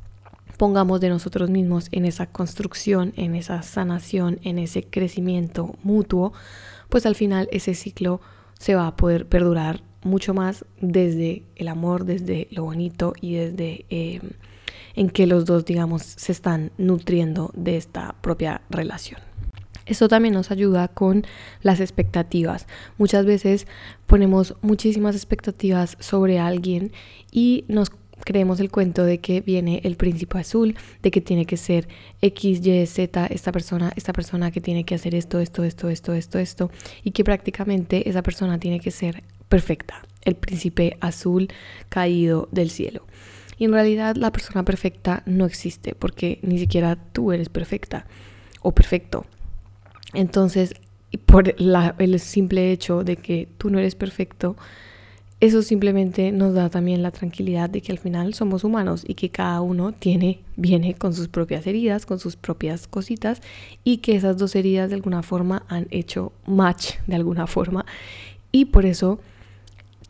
pongamos 0.57 1.01
de 1.01 1.09
nosotros 1.09 1.51
mismos 1.51 1.89
en 1.91 2.05
esa 2.05 2.27
construcción, 2.27 3.13
en 3.17 3.35
esa 3.35 3.63
sanación, 3.63 4.39
en 4.43 4.59
ese 4.59 4.85
crecimiento 4.85 5.75
mutuo, 5.83 6.33
pues 6.89 7.07
al 7.07 7.15
final 7.15 7.49
ese 7.51 7.75
ciclo 7.75 8.21
se 8.59 8.75
va 8.75 8.87
a 8.87 8.97
poder 8.97 9.27
perdurar 9.27 9.83
mucho 10.03 10.35
más 10.35 10.65
desde 10.81 11.43
el 11.57 11.69
amor, 11.69 12.05
desde 12.05 12.49
lo 12.51 12.65
bonito 12.65 13.13
y 13.21 13.35
desde 13.35 13.85
eh, 13.91 14.21
en 14.95 15.11
que 15.11 15.27
los 15.27 15.45
dos, 15.45 15.65
digamos, 15.65 16.03
se 16.03 16.33
están 16.33 16.73
nutriendo 16.79 17.51
de 17.55 17.77
esta 17.77 18.15
propia 18.21 18.63
relación. 18.71 19.21
Esto 19.87 20.09
también 20.09 20.35
nos 20.35 20.51
ayuda 20.51 20.89
con 20.89 21.25
las 21.63 21.81
expectativas. 21.81 22.67
Muchas 22.97 23.25
veces 23.27 23.67
ponemos 24.07 24.55
muchísimas 24.63 25.17
expectativas 25.17 25.97
sobre 25.99 26.39
alguien 26.39 26.93
y 27.33 27.65
nos 27.67 27.91
creemos 28.25 28.61
el 28.61 28.71
cuento 28.71 29.05
de 29.05 29.19
que 29.19 29.41
viene 29.41 29.81
el 29.83 29.97
príncipe 29.97 30.39
azul, 30.39 30.77
de 31.03 31.11
que 31.11 31.21
tiene 31.21 31.47
que 31.47 31.57
ser 31.57 31.89
X, 32.21 32.65
Y, 32.65 32.87
Z, 32.87 33.27
esta 33.27 33.51
persona, 33.51 33.93
esta 33.97 34.13
persona 34.13 34.51
que 34.51 34.61
tiene 34.61 34.85
que 34.85 34.95
hacer 34.95 35.15
esto, 35.15 35.41
esto, 35.41 35.65
esto, 35.65 35.89
esto, 35.89 36.13
esto, 36.13 36.39
esto, 36.39 36.71
y 37.03 37.11
que 37.11 37.25
prácticamente 37.25 38.09
esa 38.09 38.23
persona 38.23 38.61
tiene 38.61 38.79
que 38.81 38.91
ser 38.91 39.25
perfecta, 39.51 40.03
el 40.25 40.37
príncipe 40.37 40.97
azul 41.01 41.49
caído 41.91 42.49
del 42.53 42.71
cielo. 42.71 43.03
Y 43.59 43.67
en 43.67 43.73
realidad 43.73 44.17
la 44.17 44.33
persona 44.33 44.65
perfecta 44.65 45.23
no 45.27 45.45
existe 45.45 45.95
porque 45.95 46.39
ni 46.41 46.59
siquiera 46.59 46.97
tú 46.97 47.33
eres 47.33 47.51
perfecta 47.51 48.07
o 48.63 48.73
perfecto. 48.73 49.27
Entonces, 50.15 50.73
por 51.27 51.55
el 51.59 52.21
simple 52.21 52.73
hecho 52.73 53.05
de 53.05 53.17
que 53.17 53.49
tú 53.59 53.69
no 53.69 53.79
eres 53.79 53.97
perfecto, 53.97 54.57
eso 55.41 55.63
simplemente 55.63 56.33
nos 56.33 56.55
da 56.55 56.69
también 56.69 57.03
la 57.03 57.11
tranquilidad 57.11 57.69
de 57.71 57.81
que 57.81 57.93
al 57.93 57.99
final 57.99 58.35
somos 58.35 58.63
humanos 58.63 59.05
y 59.07 59.15
que 59.15 59.31
cada 59.31 59.63
uno 59.63 59.93
tiene, 59.93 60.41
viene 60.57 60.95
con 60.95 61.15
sus 61.15 61.29
propias 61.29 61.67
heridas, 61.67 62.07
con 62.07 62.19
sus 62.19 62.37
propias 62.37 62.87
cositas 62.87 63.41
y 63.83 63.99
que 63.99 64.17
esas 64.17 64.37
dos 64.37 64.55
heridas 64.55 64.91
de 64.91 64.97
alguna 64.97 65.23
forma 65.23 65.65
han 65.69 65.87
hecho 65.91 66.33
match 66.47 66.97
de 67.07 67.17
alguna 67.17 67.47
forma 67.47 67.87
y 68.53 68.67
por 68.67 68.85
eso 68.85 69.19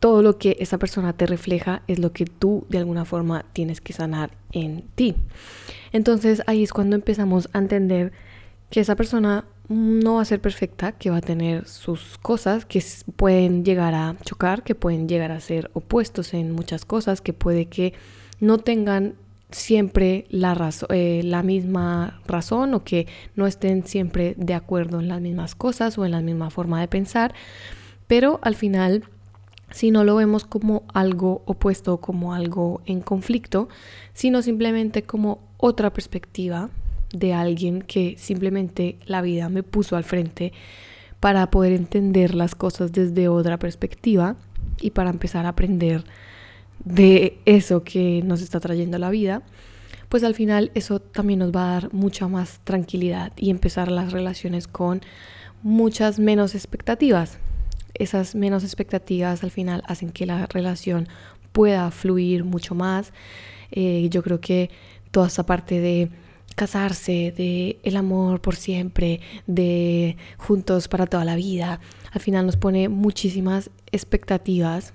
todo 0.01 0.23
lo 0.23 0.39
que 0.39 0.57
esa 0.59 0.79
persona 0.79 1.13
te 1.13 1.27
refleja 1.27 1.83
es 1.87 1.99
lo 1.99 2.11
que 2.11 2.25
tú 2.25 2.65
de 2.69 2.79
alguna 2.79 3.05
forma 3.05 3.45
tienes 3.53 3.81
que 3.81 3.93
sanar 3.93 4.31
en 4.51 4.83
ti. 4.95 5.15
Entonces 5.93 6.41
ahí 6.47 6.63
es 6.63 6.73
cuando 6.73 6.95
empezamos 6.95 7.49
a 7.53 7.59
entender 7.59 8.11
que 8.71 8.79
esa 8.79 8.95
persona 8.95 9.45
no 9.69 10.15
va 10.15 10.23
a 10.23 10.25
ser 10.25 10.41
perfecta, 10.41 10.93
que 10.93 11.11
va 11.11 11.17
a 11.17 11.21
tener 11.21 11.67
sus 11.67 12.17
cosas 12.17 12.65
que 12.65 12.83
pueden 13.15 13.63
llegar 13.63 13.93
a 13.93 14.15
chocar, 14.25 14.63
que 14.63 14.73
pueden 14.73 15.07
llegar 15.07 15.31
a 15.31 15.39
ser 15.39 15.69
opuestos 15.73 16.33
en 16.33 16.51
muchas 16.51 16.83
cosas, 16.83 17.21
que 17.21 17.33
puede 17.33 17.67
que 17.67 17.93
no 18.39 18.57
tengan 18.57 19.13
siempre 19.51 20.25
la, 20.29 20.71
eh, 20.89 21.21
la 21.23 21.43
misma 21.43 22.21
razón 22.25 22.73
o 22.73 22.83
que 22.83 23.05
no 23.35 23.45
estén 23.45 23.85
siempre 23.85 24.33
de 24.35 24.55
acuerdo 24.55 24.99
en 24.99 25.09
las 25.09 25.21
mismas 25.21 25.53
cosas 25.53 25.99
o 25.99 26.05
en 26.05 26.11
la 26.11 26.21
misma 26.21 26.49
forma 26.49 26.81
de 26.81 26.87
pensar, 26.87 27.35
pero 28.07 28.39
al 28.41 28.55
final, 28.55 29.03
si 29.71 29.91
no 29.91 30.03
lo 30.03 30.15
vemos 30.15 30.45
como 30.45 30.83
algo 30.93 31.43
opuesto, 31.45 31.97
como 31.97 32.33
algo 32.33 32.81
en 32.85 33.01
conflicto, 33.01 33.69
sino 34.13 34.41
simplemente 34.41 35.03
como 35.03 35.39
otra 35.57 35.91
perspectiva, 35.93 36.69
de 37.13 37.33
alguien 37.33 37.81
que 37.81 38.15
simplemente 38.17 38.97
la 39.05 39.21
vida 39.21 39.49
me 39.49 39.63
puso 39.63 39.95
al 39.95 40.03
frente 40.03 40.53
para 41.19 41.49
poder 41.51 41.73
entender 41.73 42.33
las 42.33 42.55
cosas 42.55 42.91
desde 42.91 43.27
otra 43.27 43.59
perspectiva 43.59 44.35
y 44.79 44.91
para 44.91 45.09
empezar 45.09 45.45
a 45.45 45.49
aprender 45.49 46.03
de 46.83 47.37
eso 47.45 47.83
que 47.83 48.21
nos 48.23 48.41
está 48.41 48.59
trayendo 48.59 48.97
la 48.97 49.09
vida, 49.09 49.43
pues 50.09 50.23
al 50.23 50.33
final 50.33 50.71
eso 50.73 50.99
también 50.99 51.39
nos 51.39 51.51
va 51.51 51.69
a 51.69 51.73
dar 51.73 51.93
mucha 51.93 52.27
más 52.27 52.59
tranquilidad 52.63 53.33
y 53.37 53.49
empezar 53.49 53.91
las 53.91 54.11
relaciones 54.11 54.67
con 54.67 55.01
muchas 55.63 56.17
menos 56.17 56.55
expectativas. 56.55 57.37
Esas 57.93 58.35
menos 58.35 58.63
expectativas 58.63 59.43
al 59.43 59.51
final 59.51 59.83
hacen 59.87 60.11
que 60.11 60.25
la 60.25 60.45
relación 60.47 61.07
pueda 61.51 61.91
fluir 61.91 62.43
mucho 62.43 62.75
más. 62.75 63.13
Eh, 63.71 64.07
yo 64.09 64.23
creo 64.23 64.39
que 64.39 64.69
toda 65.11 65.27
esa 65.27 65.45
parte 65.45 65.79
de 65.79 66.09
casarse, 66.55 67.33
de 67.35 67.79
el 67.83 67.95
amor 67.97 68.41
por 68.41 68.55
siempre, 68.55 69.21
de 69.47 70.17
juntos 70.37 70.87
para 70.87 71.07
toda 71.07 71.25
la 71.25 71.35
vida, 71.35 71.79
al 72.11 72.21
final 72.21 72.45
nos 72.45 72.57
pone 72.57 72.89
muchísimas 72.89 73.69
expectativas 73.91 74.93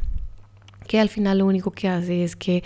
que 0.86 1.00
al 1.00 1.08
final 1.08 1.38
lo 1.38 1.46
único 1.46 1.70
que 1.70 1.88
hace 1.88 2.22
es 2.22 2.36
que 2.36 2.62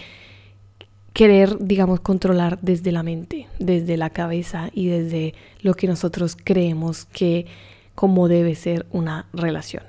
querer, 1.12 1.58
digamos, 1.60 2.00
controlar 2.00 2.58
desde 2.60 2.92
la 2.92 3.02
mente, 3.02 3.46
desde 3.58 3.96
la 3.96 4.10
cabeza 4.10 4.70
y 4.72 4.88
desde 4.88 5.34
lo 5.62 5.75
que 5.75 5.87
nosotros 5.87 6.37
creemos 6.42 7.06
que 7.06 7.46
como 7.94 8.28
debe 8.28 8.54
ser 8.54 8.87
una 8.90 9.26
relación. 9.32 9.82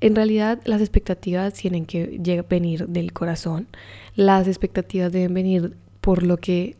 En 0.00 0.14
realidad 0.14 0.60
las 0.64 0.80
expectativas 0.80 1.54
tienen 1.54 1.86
que 1.86 2.44
venir 2.48 2.86
del 2.86 3.12
corazón, 3.12 3.66
las 4.14 4.46
expectativas 4.46 5.12
deben 5.12 5.34
venir 5.34 5.76
por 6.00 6.22
lo 6.22 6.36
que 6.36 6.76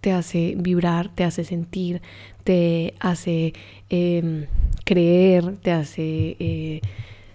te 0.00 0.12
hace 0.12 0.54
vibrar, 0.58 1.14
te 1.14 1.24
hace 1.24 1.44
sentir, 1.44 2.02
te 2.44 2.94
hace 3.00 3.54
em, 3.88 4.46
creer, 4.84 5.56
te 5.56 5.72
hace 5.72 6.36
eh, 6.38 6.80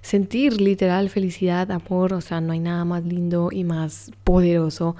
sentir 0.01 0.61
literal 0.61 1.09
felicidad, 1.09 1.71
amor, 1.71 2.13
o 2.13 2.21
sea, 2.21 2.41
no 2.41 2.53
hay 2.53 2.59
nada 2.59 2.85
más 2.85 3.03
lindo 3.03 3.49
y 3.51 3.63
más 3.63 4.11
poderoso 4.23 4.95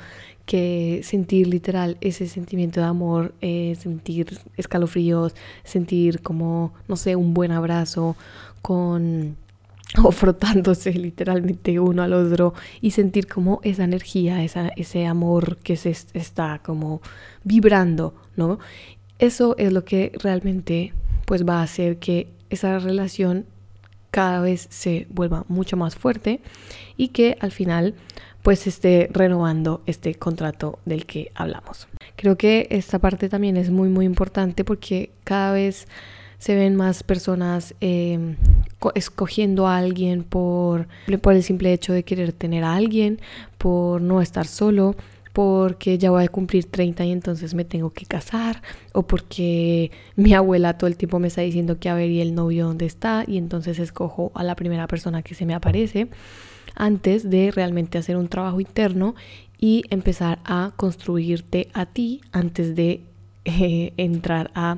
que 0.45 1.01
sentir 1.03 1.45
literal 1.47 1.97
ese 2.01 2.27
sentimiento 2.27 2.79
de 2.79 2.87
amor, 2.87 3.35
eh, 3.41 3.75
sentir 3.79 4.39
escalofríos, 4.57 5.35
sentir 5.63 6.21
como, 6.21 6.73
no 6.87 6.95
sé, 6.95 7.15
un 7.15 7.35
buen 7.35 7.51
abrazo 7.51 8.15
con 8.63 9.37
o 10.03 10.11
frotándose 10.11 10.93
literalmente 10.93 11.79
uno 11.79 12.03
al 12.03 12.13
otro 12.13 12.53
y 12.81 12.91
sentir 12.91 13.27
como 13.27 13.59
esa 13.63 13.83
energía, 13.83 14.43
ese 14.43 15.05
amor 15.07 15.57
que 15.57 15.77
se 15.77 15.95
está 16.13 16.59
como 16.63 17.01
vibrando, 17.43 18.13
¿no? 18.35 18.59
Eso 19.17 19.55
es 19.57 19.73
lo 19.73 19.83
que 19.83 20.11
realmente 20.21 20.93
pues 21.25 21.45
va 21.45 21.59
a 21.59 21.63
hacer 21.63 21.97
que 21.97 22.27
esa 22.49 22.79
relación 22.79 23.45
cada 24.11 24.41
vez 24.41 24.67
se 24.69 25.07
vuelva 25.09 25.45
mucho 25.47 25.77
más 25.77 25.95
fuerte 25.95 26.39
y 26.97 27.09
que 27.09 27.37
al 27.41 27.51
final 27.51 27.95
pues 28.41 28.65
esté 28.67 29.09
renovando 29.11 29.81
este 29.85 30.15
contrato 30.15 30.79
del 30.85 31.05
que 31.05 31.31
hablamos. 31.35 31.87
Creo 32.15 32.37
que 32.37 32.67
esta 32.71 32.99
parte 32.99 33.29
también 33.29 33.57
es 33.57 33.69
muy 33.69 33.89
muy 33.89 34.05
importante 34.05 34.63
porque 34.63 35.11
cada 35.23 35.51
vez 35.51 35.87
se 36.39 36.55
ven 36.55 36.75
más 36.75 37.03
personas 37.03 37.75
em, 37.81 38.37
escogiendo 38.95 39.67
a 39.67 39.77
alguien 39.77 40.23
por, 40.23 40.87
por 41.21 41.33
el 41.33 41.43
simple 41.43 41.73
hecho 41.73 41.93
de 41.93 42.03
querer 42.03 42.31
tener 42.31 42.63
a 42.63 42.75
alguien, 42.75 43.19
por 43.57 44.01
no 44.01 44.21
estar 44.21 44.47
solo, 44.47 44.95
porque 45.33 45.97
ya 45.97 46.11
voy 46.11 46.23
a 46.23 46.27
cumplir 46.29 46.65
30 46.65 47.05
y 47.05 47.11
entonces 47.11 47.53
me 47.53 47.65
tengo 47.65 47.91
que 47.91 48.05
casar, 48.05 48.61
o 48.93 49.03
porque 49.03 49.91
mi 50.15 50.33
abuela 50.33 50.77
todo 50.77 50.87
el 50.87 50.97
tiempo 50.97 51.19
me 51.19 51.27
está 51.27 51.41
diciendo 51.41 51.77
que 51.77 51.89
a 51.89 51.93
ver 51.93 52.09
y 52.09 52.21
el 52.21 52.33
novio 52.33 52.67
dónde 52.67 52.85
está, 52.85 53.25
y 53.27 53.37
entonces 53.37 53.77
escojo 53.77 54.31
a 54.33 54.43
la 54.43 54.55
primera 54.55 54.87
persona 54.87 55.21
que 55.21 55.35
se 55.35 55.45
me 55.45 55.53
aparece, 55.53 56.07
antes 56.75 57.29
de 57.29 57.51
realmente 57.51 57.97
hacer 57.97 58.15
un 58.15 58.29
trabajo 58.29 58.61
interno 58.61 59.13
y 59.59 59.83
empezar 59.89 60.39
a 60.45 60.71
construirte 60.77 61.67
a 61.73 61.85
ti 61.85 62.21
antes 62.31 62.75
de 62.75 63.01
eh, 63.45 63.93
entrar 63.97 64.51
a 64.55 64.77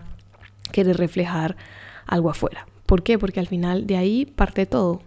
querer 0.71 0.97
reflejar 0.97 1.55
algo 2.05 2.29
afuera. 2.29 2.67
¿Por 2.85 3.03
qué? 3.03 3.17
Porque 3.17 3.39
al 3.39 3.47
final 3.47 3.87
de 3.87 3.97
ahí 3.97 4.25
parte 4.25 4.65
todo. 4.65 5.01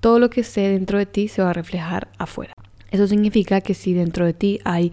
Todo 0.00 0.18
lo 0.18 0.30
que 0.30 0.40
esté 0.40 0.68
dentro 0.68 0.98
de 0.98 1.06
ti 1.06 1.28
se 1.28 1.42
va 1.42 1.50
a 1.50 1.52
reflejar 1.52 2.08
afuera. 2.18 2.54
Eso 2.90 3.06
significa 3.06 3.60
que 3.60 3.74
si 3.74 3.94
dentro 3.94 4.24
de 4.24 4.32
ti 4.32 4.60
hay 4.64 4.92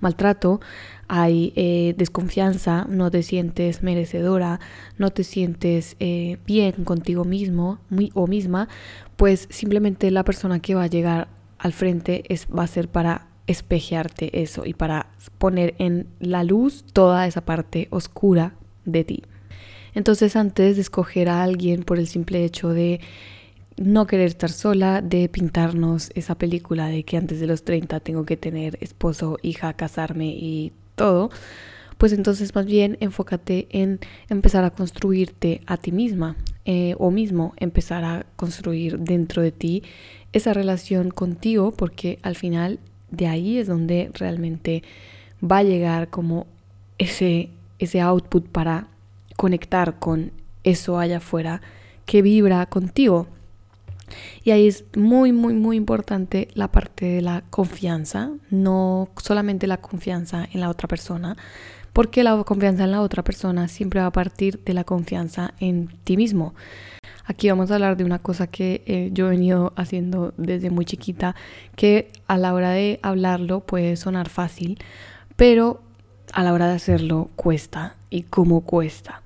maltrato, 0.00 0.60
hay 1.08 1.52
eh, 1.56 1.94
desconfianza, 1.96 2.86
no 2.88 3.10
te 3.10 3.22
sientes 3.22 3.82
merecedora, 3.82 4.60
no 4.98 5.10
te 5.10 5.24
sientes 5.24 5.96
eh, 5.98 6.38
bien 6.46 6.84
contigo 6.84 7.24
mismo 7.24 7.78
o 8.14 8.26
misma, 8.26 8.68
pues 9.16 9.48
simplemente 9.50 10.10
la 10.10 10.24
persona 10.24 10.60
que 10.60 10.74
va 10.74 10.84
a 10.84 10.88
llegar 10.88 11.28
al 11.58 11.72
frente 11.72 12.24
es, 12.28 12.46
va 12.46 12.64
a 12.64 12.66
ser 12.66 12.88
para 12.88 13.28
espejearte 13.46 14.42
eso 14.42 14.66
y 14.66 14.74
para 14.74 15.10
poner 15.38 15.74
en 15.78 16.06
la 16.20 16.44
luz 16.44 16.84
toda 16.92 17.26
esa 17.26 17.40
parte 17.40 17.88
oscura 17.90 18.52
de 18.84 19.04
ti. 19.04 19.22
Entonces 19.98 20.36
antes 20.36 20.76
de 20.76 20.82
escoger 20.82 21.28
a 21.28 21.42
alguien 21.42 21.82
por 21.82 21.98
el 21.98 22.06
simple 22.06 22.44
hecho 22.44 22.68
de 22.68 23.00
no 23.76 24.06
querer 24.06 24.28
estar 24.28 24.48
sola, 24.48 25.02
de 25.02 25.28
pintarnos 25.28 26.12
esa 26.14 26.36
película 26.36 26.86
de 26.86 27.02
que 27.02 27.16
antes 27.16 27.40
de 27.40 27.48
los 27.48 27.64
30 27.64 27.98
tengo 27.98 28.24
que 28.24 28.36
tener 28.36 28.78
esposo, 28.80 29.38
hija, 29.42 29.72
casarme 29.72 30.28
y 30.28 30.72
todo, 30.94 31.30
pues 31.98 32.12
entonces 32.12 32.54
más 32.54 32.64
bien 32.64 32.96
enfócate 33.00 33.66
en 33.72 33.98
empezar 34.28 34.62
a 34.62 34.70
construirte 34.70 35.62
a 35.66 35.78
ti 35.78 35.90
misma 35.90 36.36
eh, 36.64 36.94
o 36.98 37.10
mismo 37.10 37.54
empezar 37.56 38.04
a 38.04 38.24
construir 38.36 39.00
dentro 39.00 39.42
de 39.42 39.50
ti 39.50 39.82
esa 40.32 40.54
relación 40.54 41.10
contigo 41.10 41.72
porque 41.72 42.20
al 42.22 42.36
final 42.36 42.78
de 43.10 43.26
ahí 43.26 43.58
es 43.58 43.66
donde 43.66 44.12
realmente 44.14 44.84
va 45.42 45.58
a 45.58 45.64
llegar 45.64 46.08
como 46.08 46.46
ese, 46.98 47.48
ese 47.80 48.00
output 48.00 48.46
para 48.46 48.86
conectar 49.38 50.00
con 50.00 50.32
eso 50.64 50.98
allá 50.98 51.18
afuera 51.18 51.62
que 52.06 52.22
vibra 52.22 52.66
contigo. 52.66 53.28
Y 54.42 54.50
ahí 54.50 54.66
es 54.66 54.84
muy, 54.96 55.32
muy, 55.32 55.54
muy 55.54 55.76
importante 55.76 56.48
la 56.54 56.72
parte 56.72 57.06
de 57.06 57.22
la 57.22 57.44
confianza, 57.48 58.32
no 58.50 59.08
solamente 59.16 59.68
la 59.68 59.76
confianza 59.76 60.48
en 60.52 60.60
la 60.60 60.68
otra 60.68 60.88
persona, 60.88 61.36
porque 61.92 62.24
la 62.24 62.42
confianza 62.42 62.82
en 62.82 62.90
la 62.90 63.00
otra 63.00 63.22
persona 63.22 63.68
siempre 63.68 64.00
va 64.00 64.06
a 64.06 64.12
partir 64.12 64.58
de 64.64 64.74
la 64.74 64.82
confianza 64.82 65.54
en 65.60 65.88
ti 66.02 66.16
mismo. 66.16 66.54
Aquí 67.24 67.48
vamos 67.48 67.70
a 67.70 67.74
hablar 67.74 67.96
de 67.96 68.04
una 68.04 68.18
cosa 68.18 68.48
que 68.48 68.82
eh, 68.86 69.10
yo 69.12 69.26
he 69.26 69.30
venido 69.30 69.72
haciendo 69.76 70.34
desde 70.36 70.70
muy 70.70 70.84
chiquita, 70.84 71.36
que 71.76 72.10
a 72.26 72.38
la 72.38 72.54
hora 72.54 72.70
de 72.70 72.98
hablarlo 73.02 73.60
puede 73.60 73.94
sonar 73.94 74.30
fácil, 74.30 74.78
pero 75.36 75.80
a 76.32 76.42
la 76.42 76.52
hora 76.52 76.66
de 76.66 76.74
hacerlo 76.74 77.30
cuesta 77.36 77.94
y 78.10 78.22
cómo 78.22 78.62
cuesta. 78.62 79.22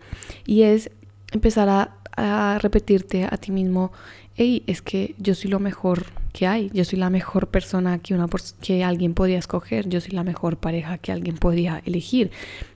Y 0.46 0.62
es 0.62 0.90
empezar 1.33 1.68
a, 1.68 2.59
repetirte 2.61 3.25
a 3.25 3.38
ti 3.38 3.53
mismo, 3.53 3.90
hey, 4.37 4.62
es 4.66 4.83
que 4.83 5.14
yo 5.18 5.35
soy 5.35 5.51
lo 5.51 5.59
mejor 5.61 6.05
que 6.33 6.46
hay, 6.46 6.70
yo 6.75 6.85
soy 6.85 6.98
la 6.98 7.09
mejor 7.09 7.48
persona 7.48 7.98
que, 7.98 8.14
una, 8.14 8.27
que 8.61 8.85
alguien 8.85 9.14
podría 9.14 9.38
escoger, 9.38 9.88
yo 9.88 10.01
soy 10.01 10.12
la 10.12 10.22
mejor 10.22 10.59
pareja 10.59 10.98
que 10.98 11.11
alguien 11.11 11.37
podría 11.37 11.83
elegir, 11.87 12.31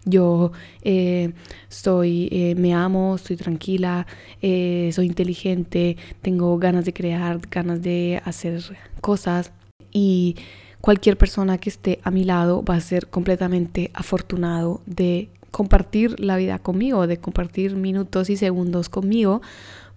yo 0.07 0.53
eh, 0.83 1.33
soy, 1.69 2.29
eh, 2.33 2.55
me 2.55 2.75
amo, 2.75 3.17
estoy 3.17 3.37
tranquila, 3.37 4.07
eh, 4.41 4.91
soy 4.93 5.07
inteligente, 5.07 5.99
tengo 6.23 6.57
ganas 6.59 6.85
de 6.87 6.93
crear, 6.93 7.39
ganas 7.51 7.83
de 7.83 8.23
hacer 8.25 8.63
cosas 9.01 9.53
y 9.93 10.37
cualquier 10.81 11.17
persona 11.17 11.59
que 11.59 11.71
esté 11.71 12.01
a 12.05 12.11
mi 12.11 12.25
lado 12.25 12.63
va 12.63 12.77
a 12.77 12.81
ser 12.81 13.09
completamente 13.09 13.91
afortunado 13.95 14.83
de 14.87 15.31
compartir 15.57 16.21
la 16.21 16.37
vida 16.37 16.59
conmigo, 16.59 17.07
de 17.07 17.17
compartir 17.17 17.77
minutos 17.77 18.29
y 18.29 18.37
segundos 18.37 18.91
conmigo, 18.91 19.41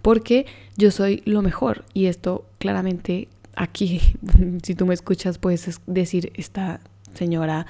porque 0.02 0.46
yo 0.78 0.90
soy 0.90 1.22
lo 1.26 1.42
mejor. 1.42 1.84
Y 1.94 2.06
esto 2.06 2.46
claramente 2.60 3.28
aquí, 3.58 4.00
si 4.64 4.74
tú 4.74 4.86
me 4.86 4.94
escuchas, 4.94 5.38
puedes 5.38 5.82
decir, 5.86 6.32
esta 6.36 6.80
señora 7.14 7.66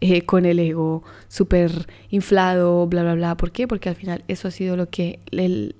eh, 0.00 0.24
con 0.24 0.46
el 0.46 0.60
ego 0.60 1.02
súper 1.26 1.88
inflado, 2.10 2.86
bla, 2.86 3.02
bla, 3.02 3.14
bla. 3.14 3.36
¿Por 3.36 3.50
qué? 3.50 3.66
Porque 3.66 3.88
al 3.88 3.96
final 3.96 4.22
eso 4.28 4.46
ha 4.46 4.52
sido 4.52 4.76
lo 4.76 4.88
que 4.88 5.18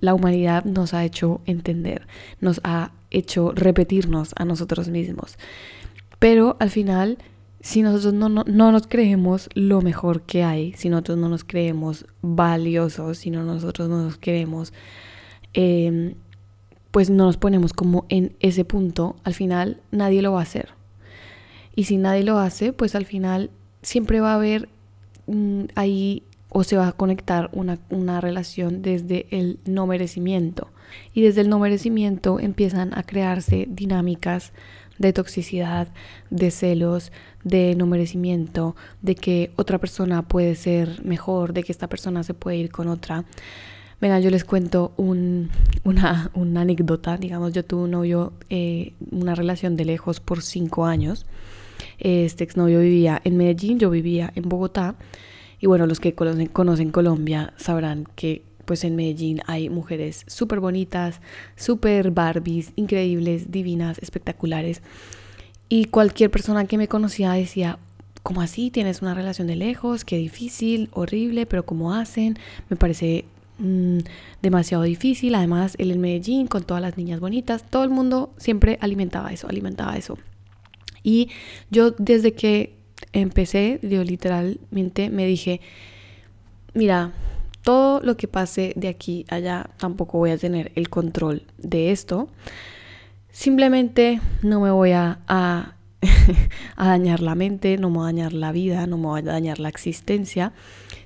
la 0.01 0.14
humanidad 0.14 0.64
nos 0.64 0.94
ha 0.94 1.05
hecho 1.05 1.42
entender, 1.46 2.09
nos 2.40 2.61
ha 2.64 2.90
hecho 3.12 3.53
repetirnos 3.55 4.33
a 4.35 4.44
nosotros 4.44 4.88
mismos. 4.88 5.38
Pero 6.18 6.57
al 6.59 6.70
final, 6.70 7.18
si 7.62 7.83
nosotros 7.83 8.12
no, 8.12 8.29
nos 8.44 8.87
creemos 8.88 9.48
lo 9.55 9.83
mejor 9.83 10.22
que 10.22 10.42
hay, 10.42 10.72
si 10.72 10.88
nosotros 10.88 11.16
no 11.16 11.29
nos 11.29 11.44
creemos 11.44 12.07
valiosos, 12.20 13.18
si 13.18 13.31
no 13.31 13.44
nosotros 13.44 13.88
no 13.88 14.03
nos 14.03 14.18
creemos, 14.18 14.72
em, 15.55 16.14
pues 16.90 17.09
no 17.09 17.25
nos 17.25 17.37
ponemos 17.37 17.72
como 17.72 18.05
en 18.09 18.35
ese 18.40 18.64
punto, 18.64 19.14
al 19.22 19.35
final 19.35 19.81
nadie 19.92 20.22
lo 20.22 20.33
va 20.33 20.40
a 20.40 20.42
hacer. 20.42 20.70
Y 21.77 21.85
si 21.85 21.98
nadie 21.98 22.25
lo 22.25 22.38
hace, 22.38 22.72
pues 22.72 22.96
al 22.96 23.07
final 23.07 23.51
siempre 23.81 24.20
va 24.20 24.33
a 24.33 24.37
haber 24.37 24.68
mm, 25.29 25.66
ahí 25.77 26.25
o 26.48 26.64
se 26.64 26.77
va 26.77 26.88
a 26.88 26.92
conectar 26.92 27.48
una, 27.53 27.79
una, 27.90 28.20
relación 28.20 28.83
desde 28.83 29.27
el 29.31 29.61
no 29.64 29.87
merecimiento. 29.87 30.68
Y 31.14 31.22
desde 31.22 31.40
el 31.42 31.48
no 31.48 31.61
merecimiento 31.61 32.40
empiezan 32.40 32.92
a 32.98 33.05
crearse 33.05 33.66
dinámicas 33.70 34.53
de 34.98 35.12
toxicidad, 35.12 35.88
de 36.31 36.51
celos, 36.51 37.12
de 37.45 37.75
no 37.75 37.87
merecimiento, 37.87 38.77
de 39.01 39.15
que 39.15 39.51
otra 39.57 39.79
persona 39.79 40.23
puede 40.23 40.55
ser 40.55 41.05
mejor, 41.05 41.53
de 41.53 41.63
que 41.63 41.73
esta 41.73 41.89
persona 41.89 42.23
se 42.23 42.35
puede 42.35 42.57
ir 42.57 42.71
con 42.71 42.89
otra. 42.89 43.25
Venga, 44.01 44.19
yo 44.19 44.31
les 44.31 44.45
cuento 44.45 44.93
un, 44.97 45.51
una, 45.85 46.31
anécdota. 46.35 47.17
Digamos, 47.17 47.53
yo 47.53 47.65
tuve 47.65 47.85
un 47.85 47.93
novio, 47.93 48.33
eh, 48.51 48.95
una 49.13 49.35
relación 49.35 49.77
de 49.77 49.85
lejos 49.85 50.19
por 50.19 50.43
cinco 50.43 50.87
años. 50.87 51.25
Este 51.99 52.43
exnovio 52.43 52.81
vivía 52.81 53.21
en 53.23 53.37
Medellín, 53.37 53.79
yo 53.79 53.91
vivía 53.91 54.33
en 54.35 54.49
Bogotá. 54.49 54.97
Y 55.61 55.67
bueno, 55.67 55.87
los 55.87 56.01
que 56.01 56.15
conocen, 56.15 56.49
conocen 56.49 56.91
Colombia 56.91 57.53
sabrán 57.57 58.09
que 58.17 58.43
pues 58.65 58.85
en 58.85 58.97
Medellín 58.97 59.41
hay 59.47 59.69
mujeres 59.69 60.25
súper 60.27 60.59
bonitas, 60.59 61.21
súper 61.57 62.11
Barbies, 62.11 62.73
increíbles, 62.75 63.51
divinas, 63.51 63.99
espectaculares. 63.99 64.83
Y 65.75 65.87
cualquier 65.87 66.31
persona 66.31 66.67
que 66.67 66.77
me 66.77 66.87
conocía 66.87 67.33
decía, 67.33 67.79
¿cómo 68.23 68.43
así? 68.43 68.71
¿Tienes 68.71 69.01
una 69.01 69.15
relación 69.15 69.47
de 69.47 69.57
lejos? 69.57 70.05
Qué 70.05 70.19
difícil, 70.19 70.91
horrible, 70.93 71.47
pero 71.47 71.65
¿cómo 71.65 71.95
hacen? 71.95 72.39
Me 72.69 72.77
parece 72.77 73.25
mm, 73.57 74.01
demasiado 74.43 74.83
difícil. 74.83 75.35
Además, 75.35 75.75
él 75.79 75.91
en 75.91 76.03
Medellín 76.03 76.47
con 76.47 76.65
todas 76.65 76.83
las 76.83 76.99
niñas 76.99 77.21
bonitas, 77.21 77.65
todo 77.71 77.85
el 77.85 77.89
mundo 77.89 78.35
siempre 78.37 78.77
alimentaba 78.83 79.33
eso, 79.33 79.49
alimentaba 79.49 79.97
eso. 79.97 80.19
Y 81.03 81.31
yo 81.71 81.93
desde 81.93 82.35
que 82.35 82.75
empecé, 83.15 83.81
yo 83.81 84.05
literalmente 84.05 85.09
me 85.09 85.25
dije, 85.25 85.63
mira, 86.75 87.15
todo 87.63 88.03
lo 88.03 88.19
que 88.19 88.29
pase 88.29 88.75
de 88.77 88.89
aquí 88.89 89.25
allá 89.31 89.71
tampoco 89.79 90.19
voy 90.19 90.33
a 90.33 90.37
tener 90.37 90.71
el 90.75 90.91
control 90.91 91.45
de 91.57 91.93
esto. 91.93 92.29
Simplemente 93.33 94.21
no 94.42 94.61
me 94.61 94.71
voy 94.71 94.92
a, 94.92 95.18
a 95.27 95.75
dañar 96.77 97.21
la 97.21 97.35
mente, 97.35 97.79
no 97.79 97.90
me 97.90 97.99
va 97.99 98.05
a 98.05 98.07
dañar 98.07 98.33
la 98.33 98.53
vida, 98.53 98.87
no 98.87 98.99
me 98.99 99.07
va 99.07 99.18
a 99.18 99.23
dañar 99.23 99.59
la 99.59 99.68
existencia. 99.68 100.53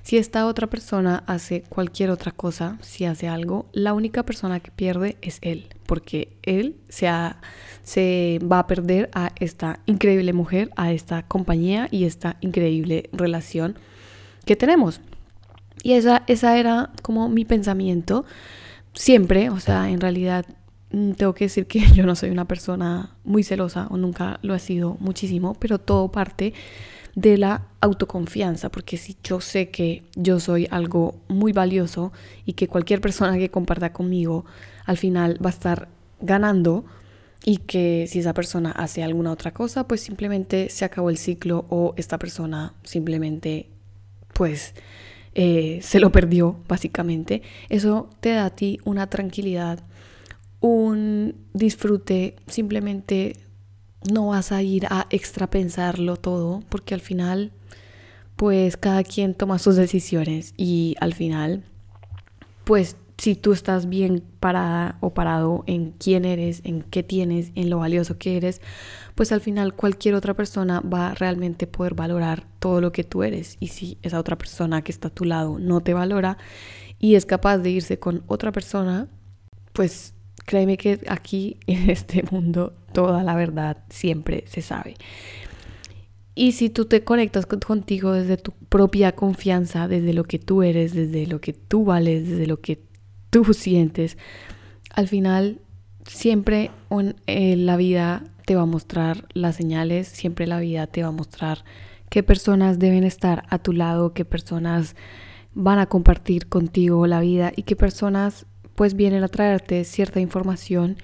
Si 0.03 0.17
esta 0.17 0.45
otra 0.45 0.67
persona 0.67 1.23
hace 1.27 1.63
cualquier 1.63 2.09
otra 2.09 2.31
cosa, 2.31 2.77
si 2.81 3.05
hace 3.05 3.27
algo, 3.27 3.67
la 3.73 3.93
única 3.93 4.23
persona 4.23 4.59
que 4.59 4.71
pierde 4.71 5.17
es 5.21 5.39
él, 5.41 5.67
porque 5.85 6.37
él 6.43 6.75
se, 6.89 7.09
se 7.83 8.39
va 8.41 8.59
a 8.59 8.67
perder 8.67 9.09
a 9.13 9.31
esta 9.39 9.79
increíble 9.85 10.33
mujer, 10.33 10.71
a 10.75 10.91
esta 10.91 11.23
compañía 11.23 11.87
y 11.91 12.05
esta 12.05 12.37
increíble 12.41 13.09
relación 13.13 13.77
que 14.45 14.55
tenemos. 14.55 15.01
Y 15.83 15.93
esa, 15.93 16.23
esa 16.27 16.57
era 16.57 16.91
como 17.01 17.29
mi 17.29 17.45
pensamiento 17.45 18.25
siempre, 18.93 19.49
o 19.49 19.59
sea, 19.59 19.89
en 19.89 20.01
realidad 20.01 20.45
tengo 21.17 21.33
que 21.33 21.45
decir 21.45 21.67
que 21.67 21.79
yo 21.93 22.05
no 22.05 22.15
soy 22.15 22.29
una 22.29 22.45
persona 22.45 23.15
muy 23.23 23.43
celosa 23.43 23.87
o 23.89 23.97
nunca 23.97 24.39
lo 24.41 24.55
he 24.55 24.59
sido 24.59 24.97
muchísimo, 24.99 25.53
pero 25.55 25.79
todo 25.79 26.11
parte 26.11 26.53
de 27.15 27.37
la 27.37 27.63
autoconfianza, 27.81 28.69
porque 28.69 28.97
si 28.97 29.17
yo 29.23 29.41
sé 29.41 29.69
que 29.69 30.03
yo 30.15 30.39
soy 30.39 30.67
algo 30.69 31.15
muy 31.27 31.51
valioso 31.51 32.11
y 32.45 32.53
que 32.53 32.67
cualquier 32.67 33.01
persona 33.01 33.37
que 33.37 33.49
comparta 33.49 33.91
conmigo 33.91 34.45
al 34.85 34.97
final 34.97 35.43
va 35.43 35.49
a 35.49 35.53
estar 35.53 35.87
ganando 36.21 36.85
y 37.43 37.57
que 37.57 38.05
si 38.07 38.19
esa 38.19 38.33
persona 38.33 38.71
hace 38.71 39.03
alguna 39.03 39.31
otra 39.31 39.51
cosa, 39.51 39.87
pues 39.87 40.01
simplemente 40.01 40.69
se 40.69 40.85
acabó 40.85 41.09
el 41.09 41.17
ciclo 41.17 41.65
o 41.69 41.93
esta 41.97 42.19
persona 42.19 42.73
simplemente 42.83 43.67
pues 44.33 44.75
eh, 45.33 45.79
se 45.81 45.99
lo 45.99 46.11
perdió, 46.11 46.57
básicamente. 46.67 47.41
Eso 47.69 48.09
te 48.19 48.29
da 48.29 48.45
a 48.45 48.49
ti 48.49 48.79
una 48.85 49.07
tranquilidad, 49.07 49.79
un 50.67 51.35
disfrute, 51.53 52.35
simplemente 52.47 53.37
no 54.11 54.27
vas 54.27 54.51
a 54.51 54.61
ir 54.61 54.85
a 54.89 55.07
extrapensarlo 55.09 56.17
todo, 56.17 56.61
porque 56.69 56.93
al 56.93 57.01
final, 57.01 57.51
pues 58.35 58.77
cada 58.77 59.03
quien 59.03 59.33
toma 59.33 59.59
sus 59.59 59.75
decisiones 59.75 60.53
y 60.57 60.95
al 60.99 61.13
final, 61.13 61.63
pues 62.63 62.95
si 63.17 63.35
tú 63.35 63.51
estás 63.51 63.89
bien 63.89 64.23
parada 64.39 64.97
o 65.01 65.13
parado 65.13 65.63
en 65.65 65.91
quién 65.91 66.23
eres, 66.23 66.61
en 66.63 66.83
qué 66.83 67.01
tienes, 67.01 67.51
en 67.55 67.69
lo 67.69 67.79
valioso 67.79 68.17
que 68.19 68.37
eres, 68.37 68.61
pues 69.15 69.31
al 69.31 69.41
final 69.41 69.73
cualquier 69.73 70.13
otra 70.13 70.35
persona 70.35 70.81
va 70.81 71.09
a 71.09 71.15
realmente 71.15 71.65
poder 71.65 71.95
valorar 71.95 72.45
todo 72.59 72.79
lo 72.79 72.91
que 72.91 73.03
tú 73.03 73.23
eres. 73.23 73.57
Y 73.59 73.69
si 73.69 73.97
esa 74.03 74.19
otra 74.19 74.37
persona 74.37 74.83
que 74.83 74.91
está 74.91 75.07
a 75.07 75.13
tu 75.13 75.25
lado 75.25 75.57
no 75.57 75.81
te 75.81 75.95
valora 75.95 76.37
y 76.99 77.15
es 77.15 77.25
capaz 77.25 77.57
de 77.57 77.71
irse 77.71 77.97
con 77.97 78.23
otra 78.27 78.51
persona, 78.51 79.07
pues 79.73 80.13
créeme 80.47 80.77
que 80.77 80.99
aquí 81.07 81.57
en 81.67 81.91
este 81.91 82.23
mundo 82.31 82.73
toda 82.93 83.21
la 83.21 83.35
verdad 83.35 83.77
siempre 83.89 84.45
se 84.47 84.63
sabe. 84.63 84.95
Y 86.33 86.53
si 86.53 86.69
tú 86.69 86.85
te 86.85 87.03
conectas 87.03 87.45
contigo 87.47 88.13
desde 88.13 88.37
tu 88.37 88.51
propia 88.69 89.13
confianza, 89.13 89.87
desde 89.87 90.13
lo 90.13 90.23
que 90.23 90.37
tú 90.37 90.61
eres, 90.61 90.93
desde 90.93 91.25
lo 91.25 91.41
que 91.41 91.53
tú 91.53 91.83
vales, 91.83 92.29
desde 92.29 92.45
lo 92.45 92.61
que 92.61 92.79
tú 93.31 93.53
sientes, 93.53 94.17
al 94.93 95.07
final 95.07 95.59
siempre 96.05 96.69
en 96.91 97.15
eh, 97.25 97.55
la 97.55 97.75
vida 97.75 98.23
te 98.45 98.55
va 98.55 98.61
a 98.61 98.67
mostrar 98.67 99.27
las 99.33 99.55
señales, 99.55 100.07
siempre 100.07 100.45
la 100.45 100.59
vida 100.59 100.85
te 100.87 101.01
va 101.01 101.09
a 101.09 101.11
mostrar 101.11 101.65
qué 102.09 102.21
personas 102.21 102.77
deben 102.77 103.03
estar 103.03 103.43
a 103.49 103.57
tu 103.57 103.73
lado, 103.73 104.13
qué 104.13 104.23
personas 104.23 104.95
van 105.55 105.79
a 105.79 105.87
compartir 105.87 106.47
contigo 106.49 107.07
la 107.07 107.19
vida 107.19 107.51
y 107.55 107.63
qué 107.63 107.75
personas 107.75 108.45
pues 108.77 108.93
vienen 108.93 109.23
a 109.23 109.27
traerte 109.27 109.83
cierta 109.85 110.19
información. 110.19 110.97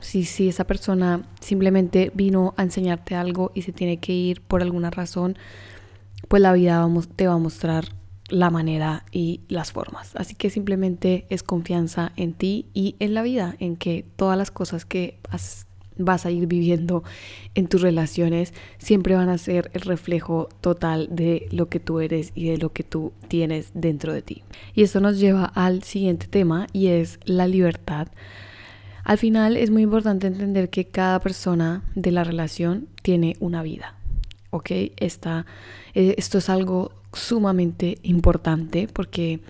Si, 0.00 0.24
si 0.24 0.48
esa 0.48 0.64
persona 0.64 1.22
simplemente 1.38 2.10
vino 2.14 2.52
a 2.56 2.64
enseñarte 2.64 3.14
algo 3.14 3.52
y 3.54 3.62
se 3.62 3.72
tiene 3.72 3.98
que 3.98 4.12
ir 4.12 4.40
por 4.40 4.60
alguna 4.60 4.90
razón, 4.90 5.38
pues 6.26 6.42
la 6.42 6.52
vida 6.52 6.84
te 7.14 7.28
va 7.28 7.34
a 7.34 7.38
mostrar 7.38 7.84
la 8.28 8.50
manera 8.50 9.04
y 9.12 9.42
las 9.46 9.70
formas. 9.70 10.10
Así 10.16 10.34
que 10.34 10.50
simplemente 10.50 11.24
es 11.30 11.44
confianza 11.44 12.10
en 12.16 12.32
ti 12.32 12.66
y 12.74 12.96
en 12.98 13.14
la 13.14 13.22
vida, 13.22 13.54
en 13.60 13.76
que 13.76 14.04
todas 14.16 14.36
las 14.36 14.50
cosas 14.50 14.84
que 14.84 15.20
vas 15.98 16.26
a 16.26 16.30
ir 16.30 16.46
viviendo 16.46 17.02
en 17.54 17.66
tus 17.66 17.82
relaciones 17.82 18.54
siempre 18.78 19.14
van 19.14 19.28
a 19.28 19.38
ser 19.38 19.70
el 19.74 19.82
reflejo 19.82 20.48
total 20.60 21.08
de 21.10 21.48
lo 21.50 21.68
que 21.68 21.80
tú 21.80 22.00
eres 22.00 22.32
y 22.34 22.48
de 22.48 22.58
lo 22.58 22.72
que 22.72 22.82
tú 22.82 23.12
tienes 23.28 23.70
dentro 23.74 24.12
de 24.12 24.22
ti. 24.22 24.42
Y 24.74 24.82
esto 24.82 25.00
nos 25.00 25.18
lleva 25.18 25.44
al 25.44 25.82
siguiente 25.82 26.26
tema 26.26 26.66
y 26.72 26.88
es 26.88 27.18
la 27.24 27.46
libertad. 27.46 28.08
Al 29.04 29.18
final 29.18 29.56
es 29.56 29.70
muy 29.70 29.82
importante 29.82 30.26
entender 30.26 30.70
que 30.70 30.86
cada 30.86 31.18
persona 31.20 31.82
de 31.94 32.12
la 32.12 32.24
relación 32.24 32.88
tiene 33.02 33.36
una 33.40 33.62
vida. 33.62 33.96
¿Ok? 34.50 34.70
Esta, 34.96 35.46
eh, 35.94 36.14
esto 36.18 36.38
es 36.38 36.48
algo 36.48 36.92
sumamente 37.12 37.98
importante 38.02 38.88
porque 38.92 39.40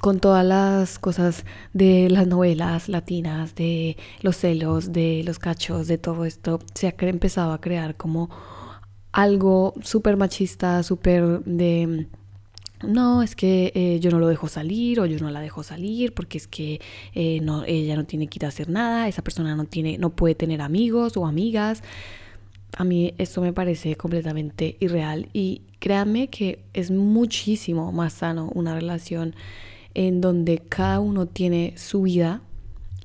con 0.00 0.20
todas 0.20 0.44
las 0.44 0.98
cosas 0.98 1.44
de 1.72 2.08
las 2.10 2.26
novelas 2.26 2.88
latinas, 2.88 3.54
de 3.54 3.96
los 4.20 4.36
celos, 4.36 4.92
de 4.92 5.22
los 5.24 5.38
cachos, 5.38 5.86
de 5.86 5.98
todo 5.98 6.24
esto, 6.24 6.60
se 6.74 6.88
ha 6.88 6.94
empezado 6.98 7.52
a 7.52 7.60
crear 7.60 7.96
como 7.96 8.30
algo 9.12 9.74
súper 9.82 10.16
machista, 10.16 10.82
súper 10.82 11.40
de... 11.44 12.06
No, 12.82 13.22
es 13.22 13.34
que 13.34 13.72
eh, 13.74 13.98
yo 14.00 14.10
no 14.10 14.18
lo 14.18 14.28
dejo 14.28 14.48
salir 14.48 15.00
o 15.00 15.06
yo 15.06 15.18
no 15.18 15.30
la 15.30 15.40
dejo 15.40 15.62
salir 15.62 16.12
porque 16.12 16.36
es 16.36 16.46
que 16.46 16.82
eh, 17.14 17.40
no, 17.40 17.64
ella 17.64 17.96
no 17.96 18.04
tiene 18.04 18.26
que 18.26 18.38
ir 18.38 18.44
a 18.44 18.48
hacer 18.48 18.68
nada, 18.68 19.08
esa 19.08 19.22
persona 19.22 19.56
no, 19.56 19.64
tiene, 19.64 19.96
no 19.96 20.10
puede 20.10 20.34
tener 20.34 20.60
amigos 20.60 21.16
o 21.16 21.26
amigas. 21.26 21.82
A 22.76 22.84
mí 22.84 23.14
esto 23.16 23.40
me 23.40 23.54
parece 23.54 23.96
completamente 23.96 24.76
irreal 24.80 25.30
y 25.32 25.62
créanme 25.78 26.28
que 26.28 26.58
es 26.74 26.90
muchísimo 26.90 27.92
más 27.92 28.12
sano 28.12 28.50
una 28.54 28.74
relación 28.74 29.34
en 29.96 30.20
donde 30.20 30.58
cada 30.58 31.00
uno 31.00 31.24
tiene 31.26 31.72
su 31.78 32.02
vida 32.02 32.42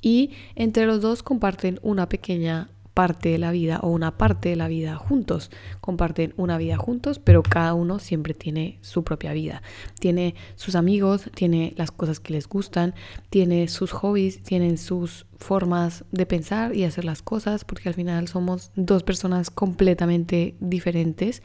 y 0.01 0.31
entre 0.55 0.85
los 0.85 0.99
dos 0.99 1.23
comparten 1.23 1.79
una 1.83 2.09
pequeña 2.09 2.69
parte 2.93 3.29
de 3.29 3.37
la 3.37 3.51
vida 3.51 3.79
o 3.81 3.87
una 3.87 4.17
parte 4.17 4.49
de 4.49 4.57
la 4.57 4.67
vida 4.67 4.97
juntos. 4.97 5.51
Comparten 5.79 6.33
una 6.35 6.57
vida 6.57 6.75
juntos, 6.75 7.17
pero 7.19 7.43
cada 7.43 7.73
uno 7.75 7.99
siempre 7.99 8.33
tiene 8.33 8.77
su 8.81 9.05
propia 9.05 9.31
vida. 9.31 9.61
Tiene 10.01 10.35
sus 10.55 10.75
amigos, 10.75 11.29
tiene 11.33 11.73
las 11.77 11.91
cosas 11.91 12.19
que 12.19 12.33
les 12.33 12.49
gustan, 12.49 12.93
tiene 13.29 13.69
sus 13.69 13.91
hobbies, 13.93 14.43
tienen 14.43 14.77
sus 14.77 15.25
formas 15.37 16.03
de 16.11 16.25
pensar 16.25 16.75
y 16.75 16.83
hacer 16.83 17.05
las 17.05 17.21
cosas, 17.21 17.63
porque 17.63 17.87
al 17.87 17.95
final 17.95 18.27
somos 18.27 18.71
dos 18.75 19.03
personas 19.03 19.49
completamente 19.49 20.55
diferentes, 20.59 21.41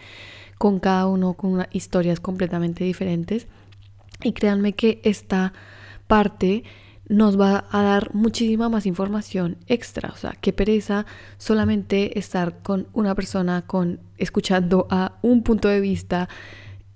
con 0.59 0.81
cada 0.81 1.07
uno 1.07 1.35
con 1.35 1.69
historias 1.71 2.19
completamente 2.19 2.83
diferentes. 2.83 3.47
Y 4.23 4.33
créanme 4.33 4.73
que 4.73 5.01
esta 5.05 5.53
parte 6.07 6.65
nos 7.09 7.39
va 7.39 7.65
a 7.71 7.83
dar 7.83 8.15
muchísima 8.15 8.69
más 8.69 8.87
información 8.87 9.59
extra. 9.67 10.11
O 10.11 10.17
sea, 10.17 10.37
qué 10.41 10.53
pereza 10.53 11.07
solamente 11.39 12.19
estar 12.19 12.63
con 12.63 12.89
una 12.93 13.15
persona, 13.15 13.63
con 13.63 14.01
escuchando 14.19 14.87
a 14.91 15.13
un 15.23 15.43
punto 15.43 15.69
de 15.69 15.81
vista 15.81 16.29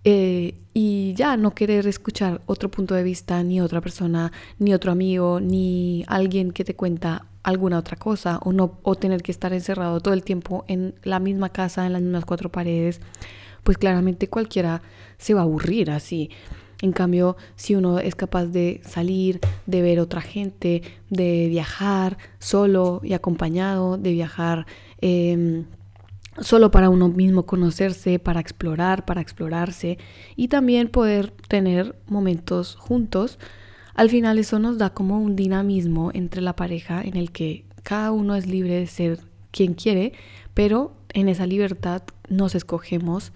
eh, 0.02 0.54
y 0.72 1.14
ya 1.14 1.37
no 1.37 1.54
querer 1.54 1.87
escuchar 1.87 2.40
otro 2.46 2.70
punto 2.70 2.94
de 2.94 3.02
vista, 3.02 3.42
ni 3.42 3.61
otra 3.61 3.80
persona, 3.80 4.33
ni 4.59 4.72
otro 4.72 4.92
amigo, 4.92 5.40
ni 5.40 6.04
alguien 6.06 6.52
que 6.52 6.64
te 6.64 6.74
cuenta 6.74 7.26
alguna 7.42 7.78
otra 7.78 7.96
cosa, 7.96 8.38
o 8.42 8.52
no, 8.52 8.78
o 8.83 8.94
tener 8.94 9.22
que 9.22 9.33
estar 9.33 9.52
encerrado 9.52 10.00
todo 10.00 10.14
el 10.14 10.22
tiempo 10.22 10.64
en 10.68 10.94
la 11.02 11.18
misma 11.18 11.50
casa, 11.50 11.87
en 11.87 11.92
las 11.92 12.02
mismas 12.02 12.24
cuatro 12.24 12.50
paredes, 12.50 13.00
pues 13.62 13.78
claramente 13.78 14.28
cualquiera 14.28 14.83
se 15.18 15.35
va 15.35 15.40
a 15.40 15.44
aburrir 15.44 15.90
así. 15.90 16.30
En 16.82 16.92
cambio, 16.92 17.36
si 17.56 17.74
uno 17.74 17.98
es 17.98 18.14
capaz 18.14 18.46
de 18.46 18.80
salir, 18.84 19.40
de 19.66 19.82
ver 19.82 20.00
otra 20.00 20.22
gente, 20.22 20.82
de 21.10 21.48
viajar 21.48 22.16
solo 22.38 23.00
y 23.04 23.12
acompañado, 23.12 23.98
de 23.98 24.12
viajar 24.12 24.66
em, 25.00 25.66
solo 26.40 26.70
para 26.70 26.88
uno 26.88 27.08
mismo 27.08 27.44
conocerse, 27.44 28.18
para 28.18 28.40
explorar, 28.40 29.04
para 29.04 29.20
explorarse 29.20 29.98
y 30.36 30.48
también 30.48 30.88
poder 30.88 31.30
tener 31.48 31.96
momentos 32.06 32.76
juntos, 32.76 33.38
al 33.94 34.08
final 34.08 34.38
eso 34.38 34.58
nos 34.58 34.78
da 34.78 34.90
como 34.90 35.20
un 35.20 35.36
dinamismo 35.36 36.10
entre 36.14 36.40
la 36.40 36.56
pareja 36.56 37.02
en 37.02 37.16
el 37.16 37.32
que 37.32 37.64
cada 37.82 38.12
uno 38.12 38.36
es 38.36 38.46
libre 38.46 38.74
de 38.74 38.86
ser 38.86 39.20
quien 39.50 39.74
quiere, 39.74 40.12
pero 40.54 40.94
en 41.12 41.28
esa 41.28 41.46
libertad 41.46 42.02
nos 42.28 42.54
escogemos 42.54 43.32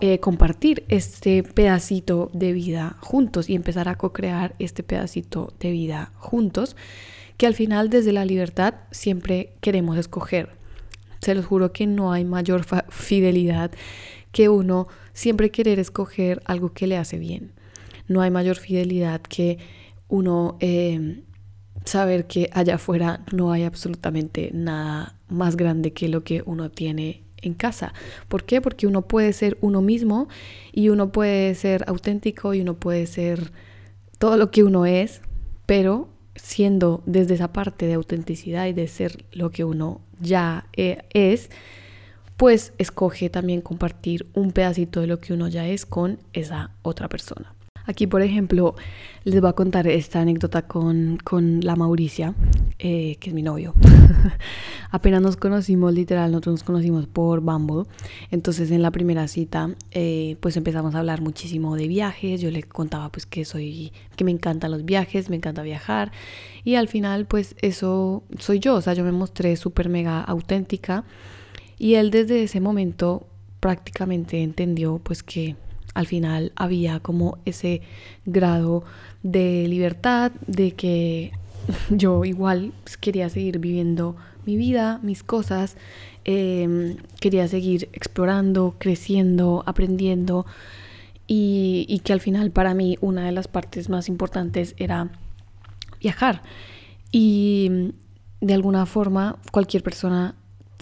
eh, 0.00 0.20
compartir 0.20 0.84
este 0.88 1.42
pedacito 1.42 2.30
de 2.32 2.52
vida 2.52 2.96
juntos 3.00 3.48
y 3.48 3.54
empezar 3.54 3.88
a 3.88 3.96
co-crear 3.96 4.54
este 4.58 4.82
pedacito 4.82 5.54
de 5.58 5.70
vida 5.70 6.12
juntos, 6.16 6.76
que 7.36 7.46
al 7.46 7.54
final 7.54 7.88
desde 7.88 8.12
la 8.12 8.24
libertad 8.24 8.74
siempre 8.90 9.54
queremos 9.60 9.96
escoger. 9.96 10.50
Se 11.20 11.34
los 11.34 11.46
juro 11.46 11.72
que 11.72 11.86
no 11.86 12.12
hay 12.12 12.24
mayor 12.24 12.64
fidelidad 12.88 13.70
que 14.32 14.48
uno 14.48 14.88
siempre 15.12 15.50
querer 15.50 15.78
escoger 15.78 16.42
algo 16.44 16.72
que 16.72 16.86
le 16.86 16.96
hace 16.96 17.18
bien. 17.18 17.52
No 18.08 18.20
hay 18.20 18.30
mayor 18.30 18.56
fidelidad 18.56 19.20
que 19.20 19.58
uno 20.08 20.56
eh, 20.60 21.22
saber 21.84 22.26
que 22.26 22.50
allá 22.52 22.76
afuera 22.76 23.24
no 23.32 23.52
hay 23.52 23.64
absolutamente 23.64 24.50
nada 24.52 25.16
más 25.28 25.56
grande 25.56 25.92
que 25.92 26.08
lo 26.08 26.24
que 26.24 26.42
uno 26.44 26.70
tiene 26.70 27.22
en 27.42 27.54
casa. 27.54 27.92
¿Por 28.28 28.44
qué? 28.44 28.60
Porque 28.60 28.86
uno 28.86 29.02
puede 29.02 29.32
ser 29.32 29.58
uno 29.60 29.82
mismo 29.82 30.28
y 30.72 30.88
uno 30.88 31.12
puede 31.12 31.54
ser 31.54 31.84
auténtico 31.86 32.54
y 32.54 32.60
uno 32.60 32.74
puede 32.74 33.06
ser 33.06 33.52
todo 34.18 34.36
lo 34.36 34.50
que 34.50 34.64
uno 34.64 34.86
es, 34.86 35.22
pero 35.66 36.08
siendo 36.34 37.02
desde 37.06 37.34
esa 37.34 37.52
parte 37.52 37.86
de 37.86 37.94
autenticidad 37.94 38.66
y 38.66 38.72
de 38.72 38.88
ser 38.88 39.24
lo 39.32 39.50
que 39.50 39.64
uno 39.64 40.00
ya 40.20 40.66
eh, 40.76 41.02
es, 41.12 41.50
pues 42.36 42.72
escoge 42.78 43.28
también 43.28 43.60
compartir 43.60 44.26
un 44.34 44.52
pedacito 44.52 45.00
de 45.00 45.06
lo 45.06 45.20
que 45.20 45.32
uno 45.32 45.48
ya 45.48 45.66
es 45.66 45.84
con 45.84 46.18
esa 46.32 46.70
otra 46.82 47.08
persona. 47.08 47.54
Aquí, 47.90 48.06
por 48.06 48.22
ejemplo, 48.22 48.76
les 49.24 49.40
voy 49.40 49.50
a 49.50 49.52
contar 49.52 49.88
esta 49.88 50.20
anécdota 50.20 50.62
con, 50.62 51.18
la 51.60 51.74
Mauricia, 51.74 52.34
eh, 52.78 53.16
que 53.18 53.30
es 53.30 53.34
mi 53.34 53.42
novio. 53.42 53.74
Apenas 54.92 55.20
nos 55.20 55.36
conocimos, 55.36 55.92
literal, 55.92 56.30
nosotros 56.30 56.52
nos 56.52 56.62
conocimos 56.62 57.08
por 57.08 57.40
Bumble. 57.40 57.90
Entonces, 58.30 58.70
en 58.70 58.82
la 58.82 58.92
primera 58.92 59.26
cita, 59.26 59.74
eh, 59.90 60.36
pues 60.38 60.56
empezamos 60.56 60.94
a 60.94 61.00
hablar 61.00 61.20
muchísimo 61.20 61.74
de 61.74 61.88
viajes. 61.88 62.40
Yo 62.40 62.52
le 62.52 62.62
contaba, 62.62 63.08
pues, 63.08 63.26
que 63.26 63.44
soy, 63.44 63.92
que 64.14 64.22
me 64.22 64.30
encantan 64.30 64.70
los 64.70 64.84
viajes, 64.84 65.28
me 65.28 65.34
encanta 65.34 65.64
viajar. 65.64 66.12
Y 66.62 66.76
al 66.76 66.86
final, 66.86 67.26
pues, 67.26 67.56
eso 67.60 68.22
soy 68.38 68.60
yo. 68.60 68.76
O 68.76 68.80
sea, 68.82 68.94
yo 68.94 69.02
me 69.02 69.10
mostré 69.10 69.56
súper 69.56 69.88
mega 69.88 70.20
auténtica. 70.20 71.02
Y 71.76 71.94
él 71.94 72.12
desde 72.12 72.44
ese 72.44 72.60
momento 72.60 73.26
prácticamente 73.58 74.44
entendió, 74.44 75.00
pues, 75.02 75.24
que 75.24 75.56
al 75.94 76.06
final 76.06 76.52
había 76.56 77.00
como 77.00 77.38
ese 77.44 77.82
grado 78.26 78.84
de 79.22 79.66
libertad, 79.68 80.32
de 80.46 80.72
que 80.72 81.32
yo 81.90 82.24
igual 82.24 82.72
quería 83.00 83.28
seguir 83.28 83.58
viviendo 83.58 84.16
mi 84.46 84.56
vida, 84.56 85.00
mis 85.02 85.22
cosas, 85.22 85.76
em, 86.24 86.96
quería 87.20 87.48
seguir 87.48 87.88
explorando, 87.92 88.76
creciendo, 88.78 89.62
aprendiendo 89.66 90.46
y 91.32 92.00
que 92.02 92.12
al 92.12 92.20
final 92.20 92.50
para 92.50 92.74
mí 92.74 92.98
una 93.00 93.24
de 93.24 93.30
las 93.30 93.46
partes 93.46 93.88
más 93.88 94.08
importantes 94.08 94.74
era 94.78 95.10
viajar. 96.00 96.42
Y 97.12 97.92
de 98.40 98.54
alguna 98.54 98.86
forma 98.86 99.36
cualquier 99.52 99.82
persona 99.82 100.34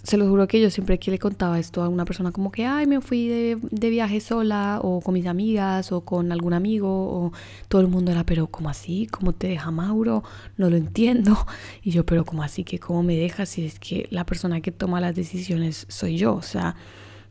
se 0.09 0.17
lo 0.17 0.27
juro 0.27 0.49
que 0.49 0.59
yo 0.59 0.71
siempre 0.71 0.99
que 0.99 1.11
le 1.11 1.19
contaba 1.19 1.59
esto 1.59 1.83
a 1.83 1.89
una 1.91 2.07
persona 2.07 2.33
como 2.33 2.51
que, 2.51 2.65
ay, 2.65 2.87
me 2.87 3.03
fui 3.03 3.29
de, 3.29 3.59
de, 3.71 3.91
viaje 3.91 4.21
sola 4.21 4.81
o 4.83 5.03
con 5.03 5.13
mis 5.13 5.27
amigas 5.27 5.93
o 5.93 6.01
con 6.01 6.33
algún 6.33 6.55
amigo 6.55 6.89
o 6.89 7.33
todo 7.69 7.83
el 7.83 7.89
mundo 7.89 8.11
era, 8.11 8.25
pero 8.25 8.47
¿cómo 8.47 8.71
así? 8.71 9.07
¿Cómo 9.07 9.35
te 9.35 9.49
deja 9.49 9.71
Mauro? 9.71 10.25
No 10.57 10.71
lo 10.71 10.77
entiendo. 10.77 11.37
Y 11.83 11.91
yo, 11.91 12.07
pero 12.07 12.25
¿cómo 12.25 12.43
así 12.43 12.65
que 12.65 12.79
cómo 12.79 13.03
me 13.03 13.17
dejas 13.17 13.51
si 13.51 13.67
es 13.67 13.79
que 13.79 14.09
la 14.11 14.25
persona 14.25 14.63
que 14.63 14.73
toma 14.73 15.01
las 15.01 15.15
decisiones 15.15 15.85
soy 15.91 16.17
yo? 16.17 16.35
O 16.35 16.43
sea, 16.43 16.75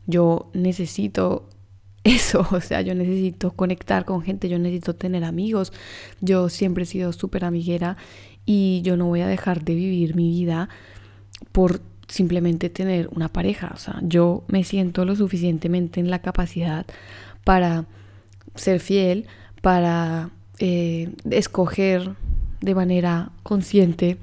yo 0.06 0.48
necesito 0.54 1.48
eso, 2.04 2.46
o 2.52 2.60
sea, 2.60 2.80
yo 2.82 2.94
necesito 2.94 3.50
conectar 3.54 4.04
con 4.04 4.22
gente, 4.22 4.48
yo 4.48 4.58
necesito 4.60 4.94
tener 4.94 5.24
amigos. 5.24 5.72
Yo 6.20 6.48
siempre 6.48 6.84
he 6.84 6.86
sido 6.86 7.12
súper 7.12 7.44
amiguera 7.44 7.96
y 8.46 8.82
yo 8.82 8.96
no 8.96 9.06
voy 9.06 9.22
a 9.22 9.26
dejar 9.26 9.64
de 9.64 9.74
vivir 9.74 10.14
mi 10.14 10.30
vida 10.30 10.68
por 11.50 11.80
simplemente 12.08 12.70
tener 12.70 13.08
una 13.12 13.28
pareja. 13.28 13.70
O 13.74 13.78
sea, 13.78 14.00
yo 14.02 14.44
me 14.48 14.64
siento 14.64 15.04
lo 15.04 15.14
suficientemente 15.14 16.00
en 16.00 16.10
la 16.10 16.20
capacidad 16.20 16.86
para 17.44 17.86
ser 18.54 18.80
fiel, 18.80 19.26
para 19.62 20.30
eh, 20.58 21.10
escoger 21.30 22.14
de 22.60 22.74
manera 22.74 23.30
consciente 23.42 24.18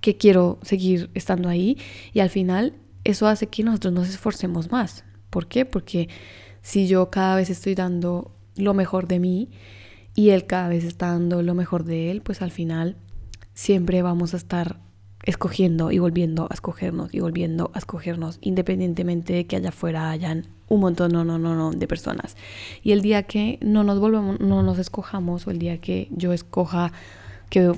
que 0.00 0.16
quiero 0.16 0.58
seguir 0.62 1.10
estando 1.14 1.48
ahí 1.48 1.76
y 2.12 2.20
al 2.20 2.30
final 2.30 2.74
eso 3.04 3.26
hace 3.26 3.46
que 3.46 3.62
nosotros 3.62 3.92
nos 3.92 4.08
esforcemos 4.08 4.70
más. 4.70 5.04
¿Por 5.30 5.46
qué? 5.46 5.64
Porque 5.64 6.08
si 6.62 6.88
yo 6.88 7.10
cada 7.10 7.36
vez 7.36 7.50
estoy 7.50 7.74
dando 7.74 8.32
lo 8.56 8.74
mejor 8.74 9.08
de 9.08 9.18
mí 9.18 9.50
y 10.14 10.30
él 10.30 10.46
cada 10.46 10.68
vez 10.68 10.84
está 10.84 11.08
dando 11.08 11.42
lo 11.42 11.54
mejor 11.54 11.84
de 11.84 12.10
él, 12.10 12.22
pues 12.22 12.42
al 12.42 12.50
final 12.50 12.96
siempre 13.54 14.02
vamos 14.02 14.34
a 14.34 14.36
estar 14.36 14.80
escogiendo 15.28 15.92
y 15.92 15.98
volviendo 15.98 16.48
a 16.50 16.54
escogernos 16.54 17.12
y 17.12 17.20
volviendo 17.20 17.70
a 17.74 17.78
escogernos, 17.78 18.38
independientemente 18.40 19.34
de 19.34 19.46
que 19.46 19.56
allá 19.56 19.68
afuera 19.68 20.10
hayan 20.10 20.46
un 20.68 20.80
montón 20.80 21.12
no, 21.12 21.22
no, 21.22 21.38
no, 21.38 21.54
no, 21.54 21.70
de 21.70 21.86
personas. 21.86 22.34
Y 22.82 22.92
el 22.92 23.02
día 23.02 23.24
que 23.24 23.58
no 23.60 23.84
nos 23.84 24.00
volvamos, 24.00 24.40
no 24.40 24.62
nos 24.62 24.78
escojamos, 24.78 25.46
o 25.46 25.50
el 25.50 25.58
día 25.58 25.82
que 25.82 26.08
yo 26.12 26.32
escoja, 26.32 26.92
que 27.50 27.72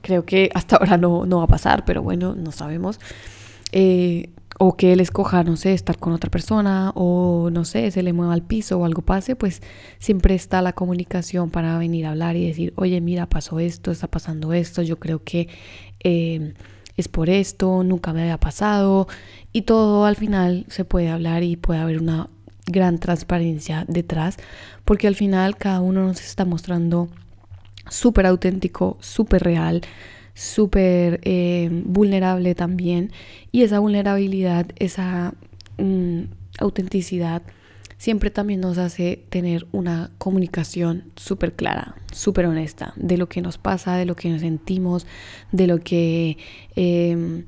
creo 0.00 0.24
que 0.24 0.50
hasta 0.54 0.76
ahora 0.76 0.96
no, 0.96 1.26
no 1.26 1.38
va 1.38 1.44
a 1.44 1.48
pasar, 1.48 1.84
pero 1.84 2.02
bueno, 2.02 2.34
no 2.34 2.50
sabemos. 2.50 2.98
Eh, 3.72 4.30
o 4.58 4.78
que 4.78 4.94
él 4.94 5.00
escoja, 5.00 5.44
no 5.44 5.56
sé, 5.56 5.74
estar 5.74 5.98
con 5.98 6.14
otra 6.14 6.30
persona, 6.30 6.92
o 6.94 7.50
no 7.52 7.66
sé, 7.66 7.90
se 7.90 8.02
le 8.02 8.14
mueva 8.14 8.32
al 8.32 8.42
piso 8.42 8.78
o 8.78 8.86
algo 8.86 9.02
pase, 9.02 9.36
pues 9.36 9.60
siempre 9.98 10.34
está 10.34 10.62
la 10.62 10.72
comunicación 10.72 11.50
para 11.50 11.76
venir 11.76 12.06
a 12.06 12.12
hablar 12.12 12.36
y 12.36 12.46
decir, 12.46 12.72
oye, 12.76 13.02
mira, 13.02 13.26
pasó 13.26 13.60
esto, 13.60 13.90
está 13.90 14.06
pasando 14.06 14.54
esto, 14.54 14.80
yo 14.80 14.98
creo 14.98 15.22
que 15.22 15.48
eh, 16.02 16.54
es 16.96 17.08
por 17.08 17.28
esto, 17.28 17.82
nunca 17.84 18.12
me 18.12 18.22
había 18.22 18.38
pasado 18.38 19.08
y 19.52 19.62
todo 19.62 20.04
al 20.06 20.16
final 20.16 20.64
se 20.68 20.84
puede 20.84 21.10
hablar 21.10 21.42
y 21.42 21.56
puede 21.56 21.80
haber 21.80 22.00
una 22.00 22.28
gran 22.66 22.98
transparencia 22.98 23.84
detrás 23.88 24.36
porque 24.84 25.06
al 25.06 25.14
final 25.14 25.56
cada 25.56 25.80
uno 25.80 26.06
nos 26.06 26.20
está 26.20 26.44
mostrando 26.44 27.08
súper 27.88 28.26
auténtico, 28.26 28.96
súper 29.00 29.42
real, 29.42 29.82
súper 30.34 31.20
eh, 31.22 31.68
vulnerable 31.84 32.54
también 32.54 33.12
y 33.52 33.62
esa 33.62 33.78
vulnerabilidad, 33.78 34.66
esa 34.76 35.34
mm, 35.78 36.22
autenticidad 36.58 37.42
siempre 37.98 38.30
también 38.30 38.60
nos 38.60 38.78
hace 38.78 39.24
tener 39.30 39.66
una 39.72 40.10
comunicación 40.18 41.04
súper 41.16 41.54
clara, 41.54 41.96
súper 42.12 42.46
honesta 42.46 42.92
de 42.96 43.16
lo 43.16 43.28
que 43.28 43.40
nos 43.40 43.58
pasa, 43.58 43.96
de 43.96 44.04
lo 44.04 44.16
que 44.16 44.28
nos 44.28 44.40
sentimos, 44.40 45.06
de 45.52 45.66
lo 45.66 45.78
que 45.78 46.36
em, 46.74 47.44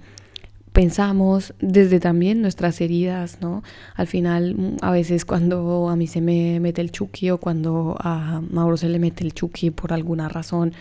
pensamos, 0.72 1.54
desde 1.60 2.00
también 2.00 2.40
nuestras 2.40 2.80
heridas, 2.80 3.38
¿no? 3.40 3.62
Al 3.94 4.06
final, 4.06 4.54
mm, 4.54 4.76
a 4.80 4.90
veces 4.90 5.24
cuando 5.24 5.88
a 5.88 5.96
mí 5.96 6.06
se 6.06 6.20
me 6.20 6.60
mete 6.60 6.80
el 6.80 6.92
chuki 6.92 7.30
o 7.30 7.38
cuando 7.38 7.96
a 8.00 8.40
Mauro 8.50 8.76
se 8.76 8.88
le 8.88 8.98
mete 8.98 9.24
el 9.24 9.34
chuki 9.34 9.70
por 9.70 9.92
alguna 9.92 10.28
razón, 10.28 10.72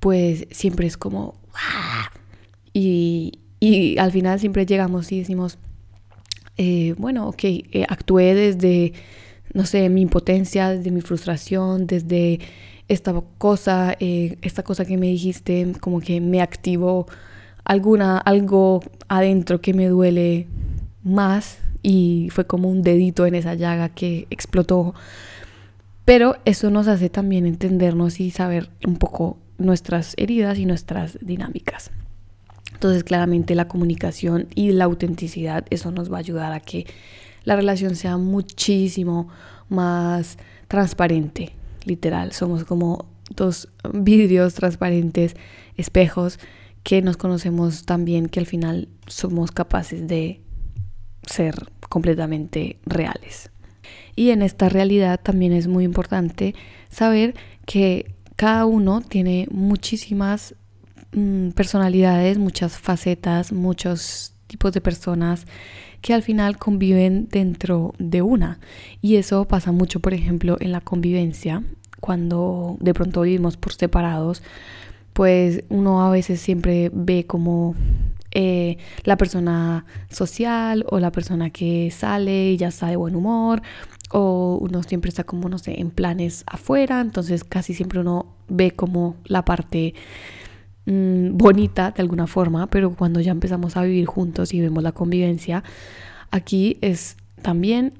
pues 0.00 0.46
siempre 0.50 0.86
es 0.86 0.96
como... 0.96 1.34
¡ah! 1.54 2.10
Y, 2.72 3.40
y 3.60 3.98
al 3.98 4.12
final 4.12 4.38
siempre 4.38 4.66
llegamos 4.66 5.10
y 5.10 5.18
decimos, 5.18 5.58
eh, 6.58 6.94
bueno, 6.98 7.28
ok, 7.28 7.44
eh, 7.44 7.86
actué 7.88 8.34
desde, 8.34 8.92
no 9.54 9.64
sé, 9.64 9.88
mi 9.88 10.02
impotencia, 10.02 10.70
desde 10.70 10.90
mi 10.90 11.00
frustración, 11.00 11.86
desde 11.86 12.40
esta 12.88 13.14
cosa, 13.38 13.94
eh, 14.00 14.38
esta 14.42 14.64
cosa 14.64 14.84
que 14.84 14.96
me 14.96 15.06
dijiste, 15.06 15.72
como 15.80 16.00
que 16.00 16.20
me 16.20 16.42
activó 16.42 17.06
alguna, 17.64 18.18
algo 18.18 18.82
adentro 19.08 19.60
que 19.60 19.72
me 19.72 19.86
duele 19.86 20.48
más 21.04 21.58
y 21.82 22.28
fue 22.32 22.46
como 22.46 22.68
un 22.68 22.82
dedito 22.82 23.24
en 23.26 23.36
esa 23.36 23.54
llaga 23.54 23.90
que 23.90 24.26
explotó. 24.30 24.94
Pero 26.04 26.36
eso 26.44 26.70
nos 26.70 26.88
hace 26.88 27.08
también 27.08 27.46
entendernos 27.46 28.18
y 28.18 28.30
saber 28.30 28.70
un 28.86 28.96
poco 28.96 29.38
nuestras 29.58 30.14
heridas 30.16 30.58
y 30.58 30.66
nuestras 30.66 31.18
dinámicas. 31.20 31.92
Entonces 32.78 33.02
claramente 33.02 33.56
la 33.56 33.66
comunicación 33.66 34.46
y 34.54 34.70
la 34.70 34.84
autenticidad, 34.84 35.66
eso 35.70 35.90
nos 35.90 36.12
va 36.12 36.18
a 36.18 36.20
ayudar 36.20 36.52
a 36.52 36.60
que 36.60 36.86
la 37.42 37.56
relación 37.56 37.96
sea 37.96 38.18
muchísimo 38.18 39.26
más 39.68 40.38
transparente, 40.68 41.50
literal. 41.84 42.30
Somos 42.30 42.62
como 42.62 43.06
dos 43.34 43.68
vidrios 43.92 44.54
transparentes, 44.54 45.34
espejos, 45.76 46.38
que 46.84 47.02
nos 47.02 47.16
conocemos 47.16 47.84
tan 47.84 48.04
bien 48.04 48.28
que 48.28 48.38
al 48.38 48.46
final 48.46 48.86
somos 49.08 49.50
capaces 49.50 50.06
de 50.06 50.40
ser 51.26 51.56
completamente 51.88 52.78
reales. 52.86 53.50
Y 54.14 54.30
en 54.30 54.42
esta 54.42 54.68
realidad 54.68 55.18
también 55.20 55.52
es 55.52 55.66
muy 55.66 55.82
importante 55.82 56.54
saber 56.90 57.34
que 57.66 58.14
cada 58.36 58.66
uno 58.66 59.00
tiene 59.00 59.48
muchísimas 59.50 60.54
Mm, 61.12 61.50
personalidades, 61.50 62.38
muchas 62.38 62.78
facetas, 62.78 63.52
muchos 63.52 64.34
tipos 64.46 64.72
de 64.72 64.80
personas 64.80 65.46
que 66.02 66.14
al 66.14 66.22
final 66.22 66.58
conviven 66.58 67.28
dentro 67.30 67.94
de 67.98 68.22
una. 68.22 68.60
Y 69.00 69.16
eso 69.16 69.46
pasa 69.46 69.72
mucho, 69.72 70.00
por 70.00 70.14
ejemplo, 70.14 70.56
en 70.60 70.72
la 70.72 70.80
convivencia, 70.80 71.62
cuando 72.00 72.76
de 72.80 72.94
pronto 72.94 73.22
vivimos 73.22 73.56
por 73.56 73.72
separados, 73.72 74.42
pues 75.12 75.64
uno 75.68 76.02
a 76.02 76.10
veces 76.10 76.40
siempre 76.40 76.90
ve 76.92 77.26
como 77.26 77.74
eh, 78.30 78.76
la 79.04 79.16
persona 79.16 79.86
social 80.10 80.84
o 80.90 81.00
la 81.00 81.10
persona 81.10 81.50
que 81.50 81.90
sale 81.90 82.52
y 82.52 82.56
ya 82.56 82.68
está 82.68 82.88
de 82.88 82.96
buen 82.96 83.16
humor 83.16 83.62
o 84.10 84.58
uno 84.60 84.82
siempre 84.82 85.08
está 85.08 85.24
como, 85.24 85.48
no 85.48 85.58
sé, 85.58 85.80
en 85.80 85.90
planes 85.90 86.44
afuera, 86.46 87.00
entonces 87.00 87.44
casi 87.44 87.74
siempre 87.74 88.00
uno 88.00 88.26
ve 88.48 88.70
como 88.70 89.16
la 89.24 89.44
parte 89.44 89.94
mm, 90.88 91.36
bonita 91.36 91.92
de 91.92 92.02
alguna 92.02 92.26
forma, 92.26 92.66
pero 92.68 92.94
cuando 92.94 93.20
ya 93.20 93.32
empezamos 93.32 93.76
a 93.76 93.82
vivir 93.82 94.06
juntos 94.06 94.54
y 94.54 94.60
vemos 94.60 94.82
la 94.82 94.92
convivencia, 94.92 95.62
aquí 96.30 96.78
es 96.80 97.16
también 97.42 97.92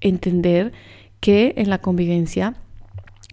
entender 0.00 0.72
que 1.20 1.54
en 1.56 1.70
la 1.70 1.78
convivencia 1.78 2.54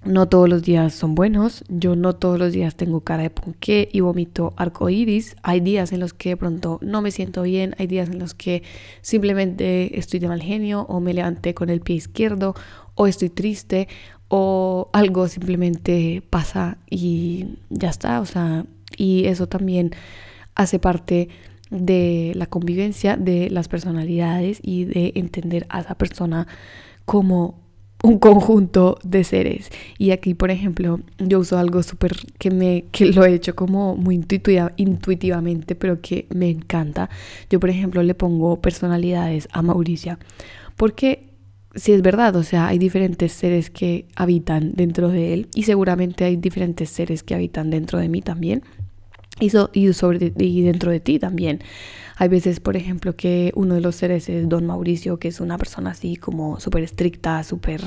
no 0.04 0.28
todos 0.28 0.50
los 0.50 0.64
días 0.64 0.94
son 0.94 1.14
buenos. 1.14 1.64
Yo 1.70 1.96
no 1.96 2.14
todos 2.14 2.40
los 2.40 2.54
días 2.54 2.76
tengo 2.76 3.02
cara 3.02 3.24
de 3.24 3.30
ponqué 3.30 3.88
y 3.92 4.00
vomito 4.00 4.54
arcoíris. 4.58 5.36
Hay 5.44 5.60
días 5.60 5.92
en 5.92 6.00
los 6.00 6.14
que 6.14 6.30
de 6.30 6.38
pronto 6.38 6.80
no 6.82 7.02
me 7.02 7.12
siento 7.12 7.44
bien. 7.44 7.76
Hay 7.78 7.86
días 7.86 8.10
en 8.10 8.18
los 8.18 8.34
que 8.34 8.64
simplemente 9.02 10.00
estoy 10.00 10.20
de 10.20 10.28
mal 10.28 10.42
genio 10.42 10.88
o 10.90 11.00
me 11.02 11.14
levanté 11.14 11.54
con 11.54 11.70
el 11.70 11.82
pie 11.82 11.98
izquierdo 11.98 12.56
o 12.96 13.06
estoy 13.06 13.30
triste 13.30 13.88
o 14.28 14.90
algo 14.92 15.28
simplemente 15.28 16.24
pasa 16.32 16.78
y 16.90 17.58
ya 17.70 17.90
está. 17.90 18.22
O 18.22 18.26
sea, 18.26 18.66
y 18.97 19.25
eso 19.25 19.47
también 19.47 19.91
hace 20.56 20.80
parte 20.80 21.30
de 21.69 22.34
la 22.36 22.45
convivencia 22.47 23.15
de 23.15 23.49
las 23.49 23.67
personalidades 23.67 24.60
y 24.62 24.86
de 24.86 25.13
entender 25.15 25.65
a 25.69 25.80
esa 25.80 25.95
persona 25.95 26.47
como 27.06 27.62
un 28.04 28.19
conjunto 28.19 28.97
de 29.04 29.23
seres. 29.23 29.69
Y 29.97 30.12
aquí, 30.12 30.34
por 30.34 30.51
ejemplo, 30.51 30.99
yo 31.17 31.39
uso 31.39 31.58
algo 31.58 31.84
súper 31.84 32.15
que 32.39 32.51
me 32.51 32.86
que 32.91 33.06
lo 33.06 33.25
he 33.25 33.34
hecho 33.34 33.56
como 33.56 33.95
muy 33.95 34.15
intuitiva, 34.15 34.73
intuitivamente, 34.77 35.75
pero 35.75 36.01
que 36.01 36.27
me 36.34 36.49
encanta. 36.49 37.10
Yo, 37.49 37.60
por 37.60 37.69
ejemplo, 37.69 38.04
le 38.04 38.15
pongo 38.15 38.62
personalidades 38.62 39.47
a 39.51 39.62
Mauricia, 39.62 40.19
porque 40.75 41.32
si 41.75 41.93
es 41.93 42.01
verdad, 42.01 42.36
o 42.36 42.43
sea, 42.43 42.67
hay 42.67 42.80
diferentes 42.80 43.32
seres 43.32 43.69
que 43.69 44.08
habitan 44.15 44.73
dentro 44.73 45.10
de 45.10 45.34
él 45.34 45.47
y 45.56 45.63
seguramente 45.63 46.25
hay 46.25 46.36
diferentes 46.36 46.89
seres 46.89 47.23
que 47.23 47.34
habitan 47.34 47.69
dentro 47.69 47.97
de 47.99 48.10
mí 48.10 48.21
también 48.21 48.63
y, 49.39 49.52
y, 49.74 49.94
sobre, 49.94 50.34
y 50.38 50.62
dentro 50.62 50.91
de 50.91 51.00
ti 51.00 51.20
también. 51.20 51.62
Hay 52.17 52.28
veces, 52.28 52.60
por 52.60 52.78
ejemplo, 52.78 53.15
que 53.15 53.52
uno 53.56 53.74
de 53.74 53.82
los 53.82 53.96
seres 53.96 54.30
es 54.30 54.48
Don 54.48 54.67
Mauricio, 54.67 55.17
que 55.17 55.28
es 55.28 55.39
una 55.39 55.58
persona 55.58 55.91
así 55.91 56.17
como 56.17 56.60
súper 56.60 56.84
estricta, 56.84 57.44
súper, 57.44 57.82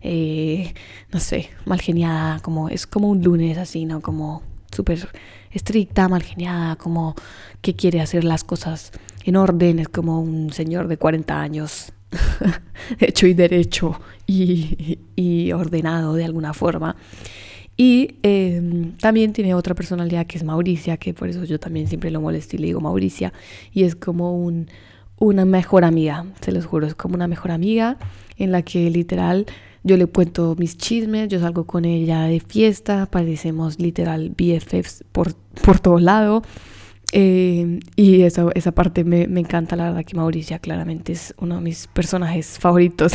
eh, 0.00 0.74
no 1.12 1.20
sé, 1.20 1.50
mal 1.66 1.80
geniada, 1.80 2.40
como 2.40 2.68
es 2.68 2.86
como 2.86 3.08
un 3.08 3.22
lunes 3.22 3.58
así, 3.58 3.84
¿no? 3.84 4.00
Como 4.00 4.42
súper 4.74 5.08
estricta, 5.52 6.08
mal 6.08 6.22
geniada, 6.22 6.74
como 6.74 7.14
que 7.62 7.76
quiere 7.76 8.00
hacer 8.00 8.24
las 8.24 8.42
cosas 8.42 8.90
en 9.24 9.36
orden, 9.36 9.78
es 9.78 9.88
como 9.88 10.20
un 10.20 10.52
señor 10.52 10.88
de 10.88 10.96
40 10.96 11.40
años, 11.40 11.92
hecho 12.98 13.26
y 13.26 13.34
derecho 13.34 14.00
y, 14.26 14.98
y 15.14 15.52
ordenado 15.52 16.14
de 16.14 16.24
alguna 16.24 16.54
forma. 16.54 16.96
Y 17.76 18.16
em, 18.22 18.92
también 18.92 19.32
tiene 19.32 19.54
otra 19.54 19.74
personalidad 19.74 20.26
que 20.26 20.38
es 20.38 20.44
Mauricia, 20.44 20.96
que 20.96 21.12
por 21.12 21.28
eso 21.28 21.44
yo 21.44 21.60
también 21.60 21.88
siempre 21.88 22.10
lo 22.10 22.20
molesto 22.20 22.56
y 22.56 22.58
le 22.58 22.66
digo 22.68 22.80
Mauricia. 22.80 23.32
Y 23.72 23.84
es 23.84 23.94
como 23.94 24.38
un, 24.38 24.68
una 25.18 25.44
mejor 25.44 25.84
amiga, 25.84 26.24
se 26.40 26.52
los 26.52 26.66
juro, 26.66 26.86
es 26.86 26.94
como 26.94 27.14
una 27.14 27.28
mejor 27.28 27.50
amiga 27.50 27.98
en 28.38 28.52
la 28.52 28.62
que 28.62 28.90
literal 28.90 29.46
yo 29.82 29.96
le 29.96 30.06
cuento 30.06 30.56
mis 30.58 30.76
chismes, 30.76 31.28
yo 31.28 31.38
salgo 31.38 31.64
con 31.64 31.84
ella 31.84 32.22
de 32.22 32.40
fiesta, 32.40 33.06
parecemos 33.06 33.78
literal 33.78 34.30
BFFs 34.30 35.04
por, 35.12 35.34
por 35.34 35.78
todo 35.78 36.00
lado. 36.00 36.42
Eh, 37.18 37.80
y 37.96 38.24
esa, 38.24 38.50
esa 38.54 38.72
parte 38.72 39.02
me, 39.02 39.26
me, 39.26 39.40
encanta, 39.40 39.74
la 39.74 39.84
verdad 39.84 40.04
que 40.04 40.14
Mauricia 40.14 40.58
claramente 40.58 41.12
es 41.12 41.34
uno 41.38 41.54
de 41.54 41.60
mis 41.62 41.86
personajes 41.86 42.58
favoritos 42.58 43.14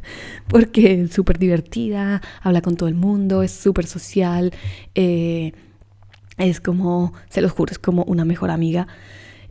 porque 0.48 1.02
es 1.02 1.12
súper 1.12 1.38
divertida, 1.38 2.22
habla 2.40 2.62
con 2.62 2.76
todo 2.76 2.88
el 2.88 2.94
mundo, 2.94 3.42
es 3.42 3.50
súper 3.50 3.84
social, 3.84 4.54
eh, 4.94 5.52
es 6.38 6.62
como, 6.62 7.12
se 7.28 7.42
los 7.42 7.52
juro, 7.52 7.72
es 7.72 7.78
como 7.78 8.04
una 8.04 8.24
mejor 8.24 8.50
amiga. 8.50 8.86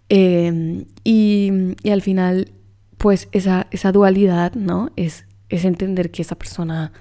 Eh, 0.10 0.84
y, 1.04 1.52
y, 1.84 1.90
al 1.92 2.02
final, 2.02 2.50
pues 2.98 3.30
esa, 3.34 3.68
esa 3.70 3.92
dualidad, 3.92 4.56
¿no? 4.56 4.90
Es, 4.96 5.28
es 5.50 5.64
entender 5.64 6.10
que 6.10 6.24
esa 6.24 6.36
persona 6.36 6.92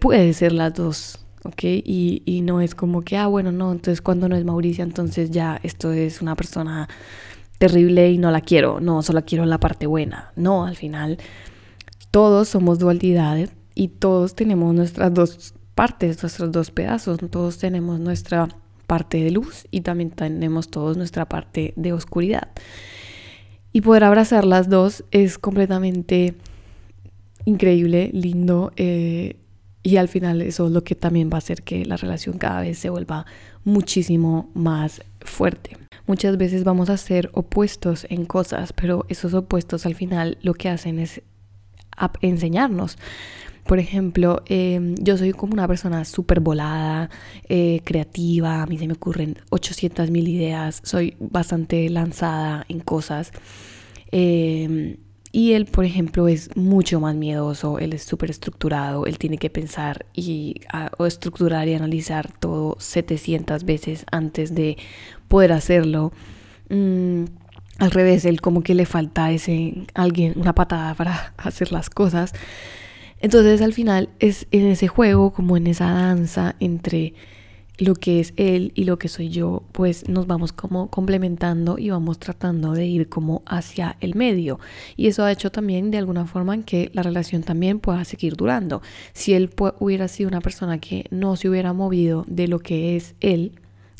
puede 0.00 0.32
ser 0.32 0.52
las 0.52 0.72
dos 0.72 1.25
¿ok? 1.46 1.62
Y, 1.64 2.22
y, 2.24 2.42
no 2.42 2.60
es 2.60 2.74
como 2.74 3.02
que, 3.02 3.16
ah, 3.16 3.26
bueno, 3.26 3.52
no, 3.52 3.72
entonces 3.72 4.00
cuando 4.00 4.28
no 4.28 4.36
es 4.36 4.44
Mauricia, 4.44 4.84
entonces 4.84 5.30
ya 5.30 5.58
esto 5.62 5.92
es 5.92 6.22
una 6.22 6.36
persona 6.36 6.88
terrible 7.58 8.10
y 8.10 8.18
no 8.18 8.30
la 8.30 8.40
quiero, 8.40 8.80
no, 8.80 9.02
solo 9.02 9.24
quiero 9.24 9.46
la 9.46 9.58
parte 9.58 9.86
buena. 9.86 10.32
No, 10.36 10.66
al 10.66 10.76
final 10.76 11.18
todos 12.10 12.48
somos 12.48 12.78
dualidades 12.78 13.50
y 13.74 13.88
todos 13.88 14.34
tenemos 14.34 14.74
nuestras 14.74 15.12
dos 15.12 15.54
partes, 15.74 16.22
nuestros 16.22 16.50
dos 16.52 16.70
pedazos, 16.70 17.18
todos 17.30 17.58
tenemos 17.58 18.00
nuestra 18.00 18.48
parte 18.86 19.22
de 19.22 19.30
luz 19.30 19.66
y 19.70 19.82
también 19.82 20.10
tenemos 20.10 20.70
todos 20.70 20.96
nuestra 20.96 21.28
parte 21.28 21.74
de 21.76 21.92
oscuridad. 21.92 22.48
Y 23.72 23.82
poder 23.82 24.04
abrazar 24.04 24.44
las 24.46 24.70
dos 24.70 25.04
es 25.10 25.38
completamente 25.38 26.34
increíble, 27.44 28.10
lindo. 28.14 28.72
Eh, 28.76 29.36
y 29.86 29.98
al 29.98 30.08
final 30.08 30.42
eso 30.42 30.66
es 30.66 30.72
lo 30.72 30.82
que 30.82 30.96
también 30.96 31.30
va 31.30 31.36
a 31.36 31.38
hacer 31.38 31.62
que 31.62 31.84
la 31.84 31.96
relación 31.96 32.38
cada 32.38 32.60
vez 32.60 32.76
se 32.76 32.90
vuelva 32.90 33.24
muchísimo 33.62 34.50
más 34.52 35.00
fuerte. 35.20 35.76
Muchas 36.08 36.36
veces 36.36 36.64
vamos 36.64 36.90
a 36.90 36.96
ser 36.96 37.30
opuestos 37.34 38.04
en 38.10 38.24
cosas, 38.24 38.72
pero 38.72 39.06
esos 39.08 39.32
opuestos 39.32 39.86
al 39.86 39.94
final 39.94 40.38
lo 40.42 40.54
que 40.54 40.70
hacen 40.70 40.98
es 40.98 41.22
enseñarnos. 42.20 42.98
Por 43.64 43.78
ejemplo, 43.78 44.42
em, 44.46 44.96
yo 44.96 45.16
soy 45.16 45.30
como 45.30 45.52
una 45.52 45.68
persona 45.68 46.04
súper 46.04 46.40
volada, 46.40 47.08
eh, 47.48 47.80
creativa, 47.84 48.62
a 48.62 48.66
mí 48.66 48.78
se 48.78 48.88
me 48.88 48.94
ocurren 48.94 49.38
800 49.50 50.10
mil 50.10 50.26
ideas, 50.26 50.80
soy 50.82 51.14
bastante 51.20 51.88
lanzada 51.90 52.64
en 52.68 52.80
cosas. 52.80 53.30
Eh, 54.10 54.96
y 55.36 55.52
él, 55.52 55.66
por 55.66 55.84
ejemplo, 55.84 56.28
es 56.28 56.48
mucho 56.56 56.98
más 56.98 57.14
miedoso, 57.14 57.78
él 57.78 57.92
es 57.92 58.04
súper 58.04 58.30
estructurado, 58.30 59.04
él 59.04 59.18
tiene 59.18 59.36
que 59.36 59.50
pensar 59.50 60.06
y 60.14 60.62
o 60.96 61.04
estructurar 61.04 61.68
y 61.68 61.74
analizar 61.74 62.32
todo 62.32 62.76
700 62.78 63.64
veces 63.64 64.06
antes 64.10 64.54
de 64.54 64.78
poder 65.28 65.52
hacerlo. 65.52 66.10
Mm, 66.70 67.24
al 67.78 67.90
revés, 67.90 68.24
él 68.24 68.40
como 68.40 68.62
que 68.62 68.74
le 68.74 68.86
falta 68.86 69.30
ese 69.30 69.74
alguien, 69.92 70.32
una 70.36 70.54
patada 70.54 70.94
para 70.94 71.34
hacer 71.36 71.70
las 71.70 71.90
cosas. 71.90 72.32
Entonces 73.20 73.60
al 73.60 73.74
final 73.74 74.08
es 74.20 74.46
en 74.52 74.64
ese 74.64 74.88
juego, 74.88 75.34
como 75.34 75.58
en 75.58 75.66
esa 75.66 75.90
danza 75.90 76.56
entre 76.60 77.12
lo 77.78 77.94
que 77.94 78.20
es 78.20 78.32
él 78.36 78.72
y 78.74 78.84
lo 78.84 78.98
que 78.98 79.08
soy 79.08 79.28
yo, 79.28 79.62
pues 79.72 80.08
nos 80.08 80.26
vamos 80.26 80.52
como 80.52 80.88
complementando 80.90 81.78
y 81.78 81.90
vamos 81.90 82.18
tratando 82.18 82.72
de 82.72 82.86
ir 82.86 83.08
como 83.08 83.42
hacia 83.46 83.96
el 84.00 84.14
medio. 84.14 84.58
Y 84.96 85.08
eso 85.08 85.24
ha 85.24 85.32
hecho 85.32 85.50
también 85.50 85.90
de 85.90 85.98
alguna 85.98 86.26
forma 86.26 86.54
en 86.54 86.62
que 86.62 86.90
la 86.94 87.02
relación 87.02 87.42
también 87.42 87.78
pueda 87.78 88.04
seguir 88.04 88.36
durando. 88.36 88.82
Si 89.12 89.34
él 89.34 89.50
hubiera 89.78 90.08
sido 90.08 90.28
una 90.28 90.40
persona 90.40 90.78
que 90.78 91.06
no 91.10 91.36
se 91.36 91.48
hubiera 91.48 91.72
movido 91.72 92.24
de 92.28 92.48
lo 92.48 92.60
que 92.60 92.96
es 92.96 93.14
él, 93.20 93.52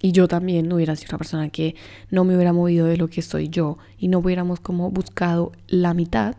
y 0.03 0.13
yo 0.13 0.29
también 0.29 0.73
hubiera 0.73 0.95
sido 0.95 1.11
una 1.11 1.19
persona 1.19 1.49
que 1.49 1.75
no 2.11 2.25
me 2.25 2.35
hubiera 2.35 2.53
movido 2.53 2.87
de 2.87 2.97
lo 2.97 3.09
que 3.09 3.23
soy 3.23 3.49
yo 3.49 3.79
y 3.99 4.09
no 4.09 4.19
hubiéramos 4.19 4.61
como 4.61 4.91
buscado 4.91 5.53
la 5.69 5.95
mitad, 5.95 6.37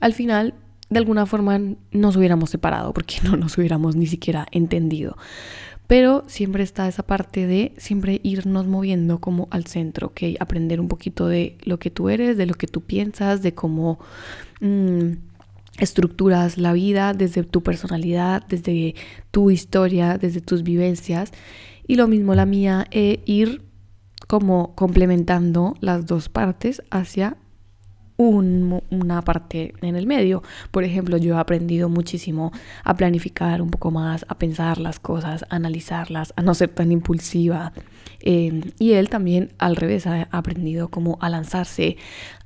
al 0.00 0.14
final 0.14 0.54
de 0.88 0.98
alguna 0.98 1.24
forma 1.24 1.60
nos 1.92 2.16
hubiéramos 2.16 2.50
separado 2.50 2.92
porque 2.92 3.16
no 3.24 3.36
nos 3.36 3.56
hubiéramos 3.56 3.96
ni 3.96 4.06
siquiera 4.06 4.46
entendido. 4.50 5.16
Pero 5.90 6.22
siempre 6.28 6.62
está 6.62 6.86
esa 6.86 7.02
parte 7.02 7.48
de 7.48 7.74
siempre 7.76 8.20
irnos 8.22 8.68
moviendo 8.68 9.18
como 9.18 9.48
al 9.50 9.66
centro, 9.66 10.14
que 10.14 10.36
aprender 10.38 10.78
un 10.80 10.86
poquito 10.86 11.26
de 11.26 11.58
lo 11.64 11.80
que 11.80 11.90
tú 11.90 12.10
eres, 12.10 12.36
de 12.36 12.46
lo 12.46 12.54
que 12.54 12.68
tú 12.68 12.82
piensas, 12.82 13.42
de 13.42 13.54
cómo 13.54 13.98
mm, 14.60 15.14
estructuras 15.80 16.58
la 16.58 16.74
vida 16.74 17.12
desde 17.12 17.42
tu 17.42 17.64
personalidad, 17.64 18.46
desde 18.46 18.94
tu 19.32 19.50
historia, 19.50 20.16
desde 20.16 20.40
tus 20.40 20.62
vivencias. 20.62 21.32
Y 21.88 21.96
lo 21.96 22.06
mismo 22.06 22.36
la 22.36 22.46
mía, 22.46 22.86
e 22.92 23.24
ir 23.26 23.64
como 24.28 24.76
complementando 24.76 25.74
las 25.80 26.06
dos 26.06 26.28
partes 26.28 26.84
hacia 26.92 27.36
una 28.20 29.22
parte 29.22 29.74
en 29.80 29.96
el 29.96 30.06
medio. 30.06 30.42
Por 30.70 30.84
ejemplo, 30.84 31.16
yo 31.16 31.36
he 31.36 31.38
aprendido 31.38 31.88
muchísimo 31.88 32.52
a 32.84 32.94
planificar 32.94 33.62
un 33.62 33.70
poco 33.70 33.90
más, 33.90 34.26
a 34.28 34.38
pensar 34.38 34.78
las 34.78 35.00
cosas, 35.00 35.44
a 35.48 35.56
analizarlas, 35.56 36.32
a 36.36 36.42
no 36.42 36.54
ser 36.54 36.68
tan 36.68 36.92
impulsiva. 36.92 37.72
Em, 38.20 38.62
y 38.78 38.92
él 38.92 39.08
también 39.08 39.52
al 39.58 39.76
revés 39.76 40.06
ha 40.06 40.28
aprendido 40.30 40.88
como 40.88 41.18
a 41.20 41.30
lanzarse, 41.30 41.96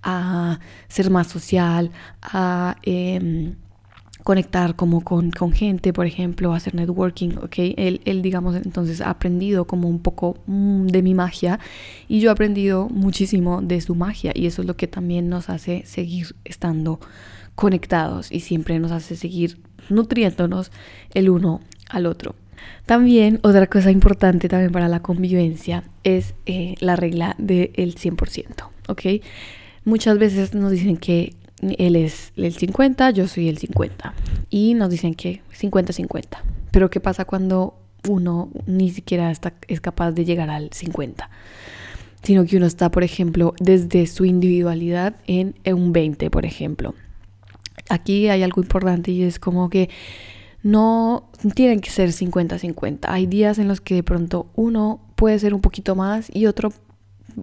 a 0.03 0.61
ser 0.89 1.11
más 1.11 1.27
social, 1.27 1.91
a... 2.23 2.77
Em, 2.83 3.57
conectar 4.25 4.75
como 4.75 5.03
con, 5.03 5.31
con, 5.31 5.53
gente, 5.53 5.93
por 5.93 6.07
ejemplo, 6.07 6.55
hacer 6.55 6.75
networking, 6.75 7.37
¿ok? 7.43 7.57
Él, 7.77 8.01
él, 8.07 8.23
digamos, 8.23 8.57
entonces 8.57 9.03
ha 9.03 9.11
aprendido 9.11 9.67
como 9.67 9.89
un 9.89 10.01
poco 10.01 10.39
mm, 10.47 10.87
de 10.87 11.03
mi 11.03 11.13
magia 11.15 11.61
y 12.09 12.21
yo 12.21 12.31
he 12.31 12.33
aprendido 12.33 12.89
muchísimo 12.89 13.61
de 13.61 13.83
su 13.83 13.95
magia 13.95 14.33
y 14.35 14.47
eso 14.47 14.63
es 14.63 14.67
lo 14.67 14.77
que 14.77 14.87
también 14.87 15.29
nos 15.29 15.51
hace 15.51 15.83
seguir 15.85 16.35
estando 16.45 17.01
conectados 17.55 18.33
y 18.33 18.41
siempre 18.41 18.79
nos 18.79 18.93
hace 18.93 19.15
seguir 19.15 19.59
nutriéndonos 19.91 20.73
el 21.13 21.29
uno 21.29 21.61
al 21.91 22.07
otro. 22.07 22.35
También 22.87 23.41
otra 23.43 23.67
cosa 23.67 23.91
importante 23.91 24.49
también 24.49 24.73
para 24.73 24.89
la 24.89 25.01
convivencia 25.01 25.85
es 26.03 26.35
eh, 26.47 26.77
la 26.81 26.97
regla 26.97 27.35
del 27.37 27.95
100%, 27.95 28.71
¿ok? 28.89 29.23
Muchas 29.85 30.17
veces 30.19 30.55
nos 30.55 30.71
dicen 30.71 30.97
que 30.97 31.35
él 31.79 31.97
es 31.97 32.33
el 32.37 32.55
50, 32.55 33.11
yo 33.11 33.29
soy 33.29 33.49
el 33.49 33.59
50 33.59 34.15
y 34.51 34.75
nos 34.75 34.91
dicen 34.91 35.15
que 35.15 35.43
50-50. 35.59 36.39
Pero 36.71 36.91
¿qué 36.91 37.01
pasa 37.01 37.25
cuando 37.25 37.75
uno 38.09 38.51
ni 38.67 38.91
siquiera 38.91 39.31
está, 39.31 39.55
es 39.69 39.81
capaz 39.81 40.13
de 40.13 40.25
llegar 40.25 40.51
al 40.51 40.71
50? 40.73 41.31
Sino 42.23 42.45
que 42.45 42.57
uno 42.57 42.67
está, 42.67 42.91
por 42.91 43.05
ejemplo, 43.05 43.55
desde 43.61 44.07
su 44.07 44.25
individualidad 44.25 45.17
en 45.27 45.55
un 45.67 45.93
20, 45.93 46.31
por 46.31 46.47
ejemplo. 46.47 46.95
Aquí 47.91 48.29
hay 48.29 48.43
algo 48.43 48.63
importante 48.63 49.11
y 49.11 49.23
es 49.23 49.39
como 49.39 49.69
que 49.69 49.91
no 50.63 51.29
tienen 51.55 51.81
que 51.81 51.91
ser 51.91 52.09
50-50. 52.09 53.01
Hay 53.09 53.27
días 53.27 53.59
en 53.59 53.69
los 53.69 53.81
que 53.81 53.95
de 53.95 54.03
pronto 54.03 54.47
uno 54.57 55.01
puede 55.15 55.39
ser 55.39 55.53
un 55.55 55.61
poquito 55.61 55.95
más 55.95 56.35
y 56.35 56.47
otro 56.47 56.73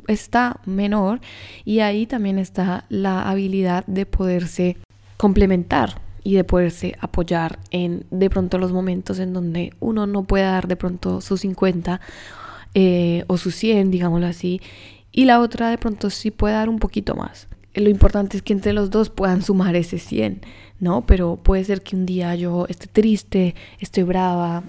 está 0.07 0.59
menor 0.65 1.21
y 1.65 1.79
ahí 1.79 2.05
también 2.05 2.39
está 2.39 2.85
la 2.89 3.29
habilidad 3.29 3.85
de 3.87 4.05
poderse 4.05 4.77
complementar 5.17 6.01
y 6.23 6.35
de 6.35 6.43
poderse 6.43 6.95
apoyar 6.99 7.59
en 7.71 8.05
de 8.11 8.29
pronto 8.29 8.57
los 8.57 8.71
momentos 8.71 9.19
en 9.19 9.33
donde 9.33 9.73
uno 9.79 10.07
no 10.07 10.23
puede 10.23 10.43
dar 10.43 10.67
de 10.67 10.75
pronto 10.75 11.21
sus 11.21 11.41
50 11.41 11.99
eh, 12.73 13.23
o 13.27 13.37
sus 13.37 13.55
100, 13.55 13.91
digámoslo 13.91 14.27
así, 14.27 14.61
y 15.11 15.25
la 15.25 15.39
otra 15.41 15.69
de 15.69 15.77
pronto 15.77 16.09
sí 16.09 16.31
puede 16.31 16.53
dar 16.55 16.69
un 16.69 16.79
poquito 16.79 17.15
más. 17.15 17.47
Lo 17.73 17.89
importante 17.89 18.37
es 18.37 18.43
que 18.43 18.53
entre 18.53 18.73
los 18.73 18.89
dos 18.89 19.09
puedan 19.09 19.41
sumar 19.41 19.75
ese 19.75 19.97
100. 19.97 20.41
¿no? 20.81 21.05
Pero 21.05 21.37
puede 21.37 21.63
ser 21.63 21.81
que 21.81 21.95
un 21.95 22.05
día 22.05 22.35
yo 22.35 22.65
esté 22.67 22.87
triste, 22.87 23.55
estoy 23.79 24.03
brava, 24.03 24.63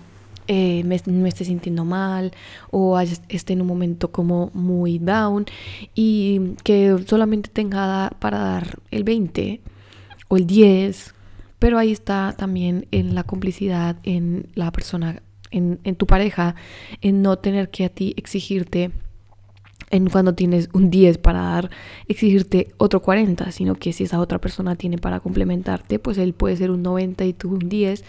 eh, 0.48 0.82
me, 0.84 0.96
esté 0.96 1.44
sintiendo 1.44 1.84
mal 1.84 2.32
o 2.70 2.98
esté 3.00 3.52
en 3.52 3.60
un 3.60 3.66
momento 3.66 4.10
como 4.10 4.50
muy 4.54 4.98
down 4.98 5.46
y 5.94 6.54
que 6.64 6.96
solamente 7.06 7.48
tenga 7.48 8.10
para 8.18 8.38
dar 8.38 8.78
el 8.90 9.04
20 9.04 9.60
o 10.28 10.36
el 10.36 10.46
10, 10.46 11.14
pero 11.58 11.78
ahí 11.78 11.92
está 11.92 12.34
también 12.36 12.86
en 12.90 13.14
la 13.14 13.22
complicidad, 13.22 13.96
en 14.02 14.48
la 14.54 14.72
persona, 14.72 15.22
en, 15.50 15.78
en 15.84 15.94
tu 15.94 16.06
pareja, 16.06 16.56
en 17.02 17.22
no 17.22 17.38
tener 17.38 17.70
que 17.70 17.84
a 17.84 17.88
ti 17.88 18.14
exigirte 18.16 18.90
en 19.90 20.08
cuando 20.08 20.34
tienes 20.34 20.70
un 20.72 20.90
10 20.90 21.18
para 21.18 21.42
dar, 21.42 21.70
exigirte 22.08 22.72
otro 22.78 23.02
40, 23.02 23.52
sino 23.52 23.74
que 23.74 23.92
si 23.92 24.04
esa 24.04 24.18
otra 24.18 24.40
persona 24.40 24.74
tiene 24.74 24.98
para 24.98 25.20
complementarte, 25.20 25.98
pues 25.98 26.18
él 26.18 26.32
puede 26.32 26.56
ser 26.56 26.70
un 26.70 26.82
90 26.82 27.24
y 27.26 27.32
tú 27.34 27.50
un 27.50 27.68
10 27.68 28.02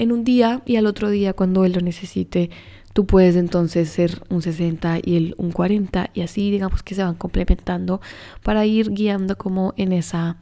en 0.00 0.12
un 0.12 0.24
día 0.24 0.62
y 0.64 0.76
al 0.76 0.86
otro 0.86 1.10
día 1.10 1.34
cuando 1.34 1.64
él 1.66 1.72
lo 1.74 1.82
necesite, 1.82 2.48
tú 2.94 3.06
puedes 3.06 3.36
entonces 3.36 3.90
ser 3.90 4.22
un 4.30 4.40
60 4.40 5.00
y 5.04 5.16
él 5.16 5.34
un 5.36 5.52
40 5.52 6.10
y 6.14 6.22
así 6.22 6.50
digamos 6.50 6.82
que 6.82 6.94
se 6.94 7.02
van 7.02 7.14
complementando 7.14 8.00
para 8.42 8.64
ir 8.64 8.90
guiando 8.92 9.36
como 9.36 9.74
en 9.76 9.92
esa 9.92 10.38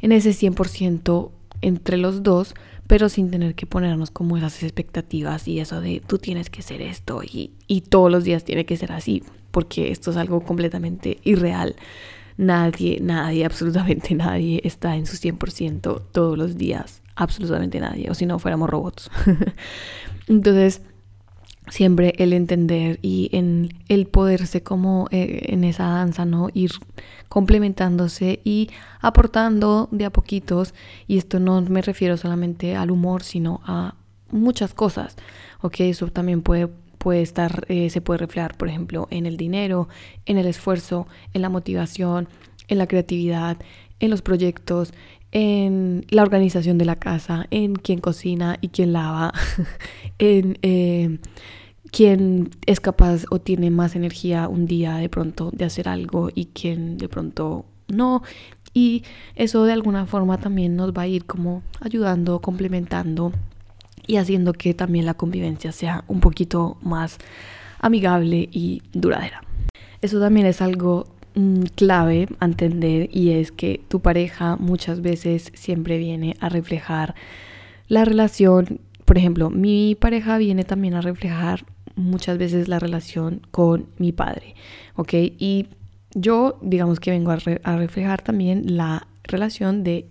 en 0.00 0.12
ese 0.12 0.30
100% 0.30 1.30
entre 1.60 1.96
los 1.98 2.22
dos, 2.22 2.54
pero 2.86 3.08
sin 3.08 3.30
tener 3.30 3.54
que 3.54 3.66
ponernos 3.66 4.10
como 4.10 4.36
esas 4.36 4.62
expectativas 4.62 5.48
y 5.48 5.60
eso 5.60 5.80
de 5.82 6.02
tú 6.06 6.18
tienes 6.18 6.48
que 6.48 6.62
ser 6.62 6.80
esto 6.80 7.22
y, 7.22 7.52
y 7.66 7.82
todos 7.82 8.10
los 8.10 8.24
días 8.24 8.44
tiene 8.44 8.64
que 8.64 8.76
ser 8.76 8.92
así 8.92 9.22
porque 9.50 9.92
esto 9.92 10.10
es 10.10 10.16
algo 10.16 10.40
completamente 10.40 11.18
irreal. 11.24 11.76
Nadie, 12.38 12.98
nadie, 13.00 13.44
absolutamente 13.50 14.14
nadie 14.14 14.62
está 14.64 14.96
en 14.96 15.04
su 15.06 15.16
100% 15.16 16.02
todos 16.10 16.38
los 16.38 16.56
días. 16.56 17.03
Absolutamente 17.16 17.80
nadie. 17.80 18.10
O 18.10 18.14
si 18.14 18.26
no, 18.26 18.38
fuéramos 18.38 18.68
robots. 18.68 19.10
Entonces, 20.28 20.82
siempre 21.68 22.14
el 22.18 22.32
entender 22.32 22.98
y 23.02 23.30
en 23.32 23.70
el 23.88 24.06
poderse 24.06 24.62
como 24.62 25.08
eh, 25.10 25.46
en 25.48 25.64
esa 25.64 25.84
danza, 25.84 26.24
¿no? 26.24 26.48
Ir 26.52 26.72
complementándose 27.28 28.40
y 28.44 28.70
aportando 29.00 29.88
de 29.90 30.04
a 30.04 30.10
poquitos. 30.10 30.74
Y 31.06 31.18
esto 31.18 31.40
no 31.40 31.60
me 31.62 31.82
refiero 31.82 32.16
solamente 32.16 32.76
al 32.76 32.90
humor, 32.90 33.22
sino 33.22 33.60
a 33.64 33.94
muchas 34.30 34.74
cosas. 34.74 35.16
Ok, 35.62 35.80
eso 35.80 36.08
también 36.08 36.42
puede 36.42 36.68
puede 37.04 37.20
estar, 37.20 37.66
eh, 37.68 37.90
se 37.90 38.00
puede 38.00 38.16
reflejar, 38.16 38.56
por 38.56 38.66
ejemplo, 38.66 39.08
en 39.10 39.26
el 39.26 39.36
dinero, 39.36 39.90
en 40.24 40.38
el 40.38 40.46
esfuerzo, 40.46 41.06
en 41.34 41.42
la 41.42 41.50
motivación, 41.50 42.28
en 42.66 42.78
la 42.78 42.86
creatividad, 42.86 43.58
en 44.00 44.08
los 44.08 44.22
proyectos, 44.22 44.94
en 45.34 46.06
la 46.10 46.22
organización 46.22 46.78
de 46.78 46.84
la 46.84 46.96
casa, 46.96 47.46
en 47.50 47.74
quién 47.74 48.00
cocina 48.00 48.56
y 48.60 48.68
quién 48.68 48.92
lava, 48.92 49.34
en 50.18 50.58
eh, 50.62 51.18
quién 51.90 52.50
es 52.66 52.78
capaz 52.80 53.24
o 53.30 53.40
tiene 53.40 53.70
más 53.70 53.96
energía 53.96 54.48
un 54.48 54.66
día 54.66 54.94
de 54.94 55.08
pronto 55.08 55.50
de 55.52 55.64
hacer 55.64 55.88
algo 55.88 56.30
y 56.32 56.46
quién 56.46 56.96
de 56.98 57.08
pronto 57.08 57.66
no. 57.88 58.22
Y 58.72 59.02
eso 59.34 59.64
de 59.64 59.72
alguna 59.72 60.06
forma 60.06 60.38
también 60.38 60.76
nos 60.76 60.92
va 60.92 61.02
a 61.02 61.08
ir 61.08 61.26
como 61.26 61.62
ayudando, 61.80 62.40
complementando 62.40 63.32
y 64.06 64.16
haciendo 64.16 64.52
que 64.52 64.72
también 64.72 65.04
la 65.04 65.14
convivencia 65.14 65.72
sea 65.72 66.04
un 66.06 66.20
poquito 66.20 66.78
más 66.80 67.18
amigable 67.80 68.48
y 68.52 68.82
duradera. 68.92 69.42
Eso 70.00 70.20
también 70.20 70.46
es 70.46 70.60
algo 70.60 71.06
clave 71.74 72.28
a 72.38 72.44
entender 72.44 73.08
y 73.12 73.30
es 73.30 73.50
que 73.52 73.80
tu 73.88 74.00
pareja 74.00 74.56
muchas 74.56 75.02
veces 75.02 75.50
siempre 75.54 75.98
viene 75.98 76.36
a 76.40 76.48
reflejar 76.48 77.14
la 77.88 78.04
relación, 78.04 78.80
por 79.04 79.18
ejemplo, 79.18 79.50
mi 79.50 79.96
pareja 79.98 80.38
viene 80.38 80.64
también 80.64 80.94
a 80.94 81.00
reflejar 81.00 81.66
muchas 81.96 82.38
veces 82.38 82.68
la 82.68 82.78
relación 82.78 83.42
con 83.50 83.86
mi 83.98 84.12
padre, 84.12 84.54
¿ok? 84.96 85.12
Y 85.38 85.66
yo 86.14 86.58
digamos 86.62 87.00
que 87.00 87.10
vengo 87.10 87.30
a, 87.30 87.38
a 87.64 87.76
reflejar 87.76 88.22
también 88.22 88.76
la 88.76 89.06
relación 89.24 89.84
de 89.84 90.06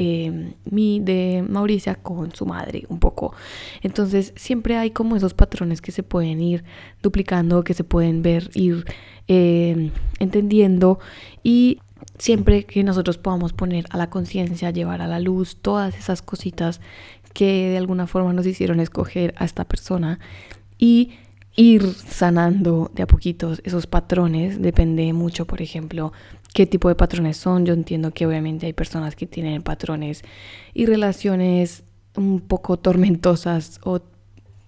Em, 0.00 0.52
de 0.64 1.44
Mauricia 1.48 1.96
con 1.96 2.32
su 2.32 2.46
madre 2.46 2.84
un 2.88 3.00
poco. 3.00 3.34
Entonces 3.82 4.32
siempre 4.36 4.76
hay 4.76 4.92
como 4.92 5.16
esos 5.16 5.34
patrones 5.34 5.82
que 5.82 5.90
se 5.90 6.04
pueden 6.04 6.40
ir 6.40 6.62
duplicando, 7.02 7.64
que 7.64 7.74
se 7.74 7.82
pueden 7.82 8.22
ver, 8.22 8.48
ir 8.54 8.84
em, 9.26 9.90
entendiendo 10.20 11.00
y 11.42 11.80
siempre 12.16 12.62
que 12.64 12.84
nosotros 12.84 13.18
podamos 13.18 13.52
poner 13.52 13.86
a 13.90 13.96
la 13.96 14.08
conciencia, 14.08 14.70
llevar 14.70 15.02
a 15.02 15.08
la 15.08 15.18
luz 15.18 15.56
todas 15.60 15.96
esas 15.96 16.22
cositas 16.22 16.80
que 17.34 17.70
de 17.70 17.78
alguna 17.78 18.06
forma 18.06 18.32
nos 18.32 18.46
hicieron 18.46 18.78
escoger 18.78 19.34
a 19.36 19.44
esta 19.44 19.64
persona 19.64 20.20
y 20.78 21.10
ir 21.56 21.82
sanando 21.92 22.88
de 22.94 23.02
a 23.02 23.08
poquitos 23.08 23.60
esos 23.64 23.88
patrones. 23.88 24.62
Depende 24.62 25.12
mucho, 25.12 25.44
por 25.44 25.60
ejemplo, 25.60 26.12
qué 26.58 26.66
tipo 26.66 26.88
de 26.88 26.96
patrones 26.96 27.36
son. 27.36 27.64
Yo 27.64 27.72
entiendo 27.72 28.10
que 28.10 28.26
obviamente 28.26 28.66
hay 28.66 28.72
personas 28.72 29.14
que 29.14 29.28
tienen 29.28 29.62
patrones 29.62 30.22
y 30.74 30.86
relaciones 30.86 31.84
un 32.16 32.40
poco 32.40 32.78
tormentosas 32.78 33.78
o 33.84 34.00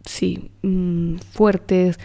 sí, 0.05 0.53
mm, 0.63 1.17
fuertes 1.17 1.99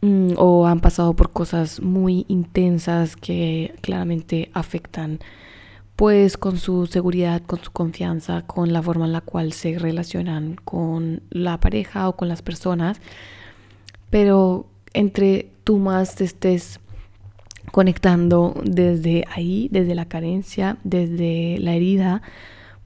mm, 0.00 0.32
o 0.38 0.66
han 0.66 0.80
pasado 0.80 1.14
por 1.14 1.30
cosas 1.30 1.80
muy 1.80 2.24
intensas 2.26 3.14
que 3.14 3.76
claramente 3.80 4.50
afectan 4.54 5.20
pues 5.94 6.36
con 6.36 6.58
su 6.58 6.86
seguridad, 6.86 7.42
con 7.46 7.62
su 7.62 7.70
confianza, 7.70 8.42
con 8.42 8.72
la 8.72 8.82
forma 8.82 9.04
en 9.04 9.12
la 9.12 9.20
cual 9.20 9.52
se 9.52 9.78
relacionan 9.78 10.56
con 10.64 11.22
la 11.30 11.60
pareja 11.60 12.08
o 12.08 12.16
con 12.16 12.26
las 12.26 12.42
personas. 12.42 13.00
Pero 14.10 14.66
entre 14.94 15.52
tú 15.62 15.78
más 15.78 16.16
te 16.16 16.24
estés 16.24 16.80
conectando 17.70 18.54
desde 18.64 19.24
ahí, 19.30 19.68
desde 19.70 19.94
la 19.94 20.06
carencia, 20.06 20.76
desde 20.84 21.58
la 21.60 21.74
herida, 21.74 22.22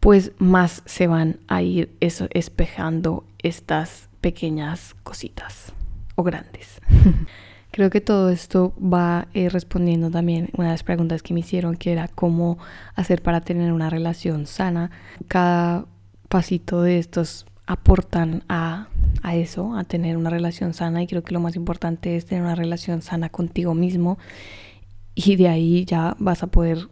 pues 0.01 0.33
más 0.39 0.83
se 0.87 1.07
van 1.07 1.39
a 1.49 1.63
ir 1.63 1.91
eso, 2.01 2.29
espejando 2.31 3.25
estas 3.43 4.09
pequeñas 4.21 4.95
cositas 5.03 5.73
o 6.15 6.23
grandes. 6.23 6.81
Creo 7.71 7.91
que 7.91 8.01
todo 8.01 8.31
esto 8.31 8.73
va 8.81 9.29
eh, 9.35 9.51
respondiendo 9.51 10.11
también 10.11 10.49
una 10.57 10.69
de 10.69 10.75
las 10.75 10.83
preguntas 10.83 11.23
que 11.23 11.35
me 11.35 11.41
hicieron, 11.41 11.77
que 11.77 11.93
era 11.93 12.09
cómo 12.09 12.59
hacer 12.95 13.23
para 13.23 13.43
tener 13.43 13.73
una 13.73 13.91
relación 13.91 14.47
sana. 14.47 14.91
Cada 15.29 15.85
pasito 16.29 16.81
de 16.81 16.99
estos 16.99 17.45
aportan 17.67 18.45
a, 18.49 18.89
a, 19.23 19.37
eso, 19.37 19.77
a 19.77 19.85
tener 19.85 20.17
una 20.17 20.31
relación 20.31 20.73
sana 20.73 21.03
y 21.03 21.07
creo 21.07 21.23
que 21.23 21.35
lo 21.35 21.41
más 21.41 21.57
importante 21.57 22.17
es 22.17 22.25
tener 22.25 22.45
una 22.45 22.55
relación 22.55 23.03
sana 23.03 23.29
contigo 23.29 23.75
mismo 23.75 24.19
y 25.17 25.35
de 25.35 25.49
ahí 25.49 25.85
ya 25.85 26.15
vas 26.21 26.45
a 26.45 26.47
poder 26.47 26.89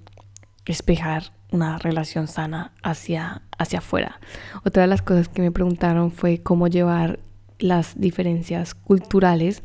espejar 0.64 1.32
una 1.52 1.78
relación 1.78 2.26
sana 2.26 2.72
hacia, 2.82 3.42
hacia 3.58 3.78
afuera. 3.78 4.18
Otra 4.64 4.82
de 4.82 4.88
las 4.88 5.02
cosas 5.02 5.28
que 5.28 5.42
me 5.42 5.52
preguntaron 5.52 6.10
fue 6.10 6.42
cómo 6.42 6.66
llevar 6.66 7.20
las 7.58 8.00
diferencias 8.00 8.74
culturales. 8.74 9.62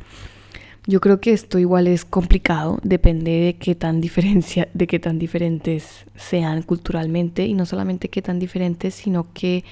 Yo 0.85 0.99
creo 0.99 1.21
que 1.21 1.31
esto 1.31 1.57
igual 1.57 1.87
es 1.87 2.03
complicado, 2.03 2.79
depende 2.83 3.31
de 3.31 3.55
qué 3.55 3.75
tan 3.75 4.01
diferencia, 4.01 4.67
de 4.73 4.87
qué 4.87 4.99
tan 4.99 5.19
diferentes 5.19 6.05
sean 6.15 6.61
culturalmente 6.61 7.45
y 7.45 7.53
no 7.53 7.65
solamente 7.65 8.09
qué 8.09 8.21
tan 8.21 8.39
diferentes, 8.39 8.93
sino 8.93 9.31
que 9.33 9.63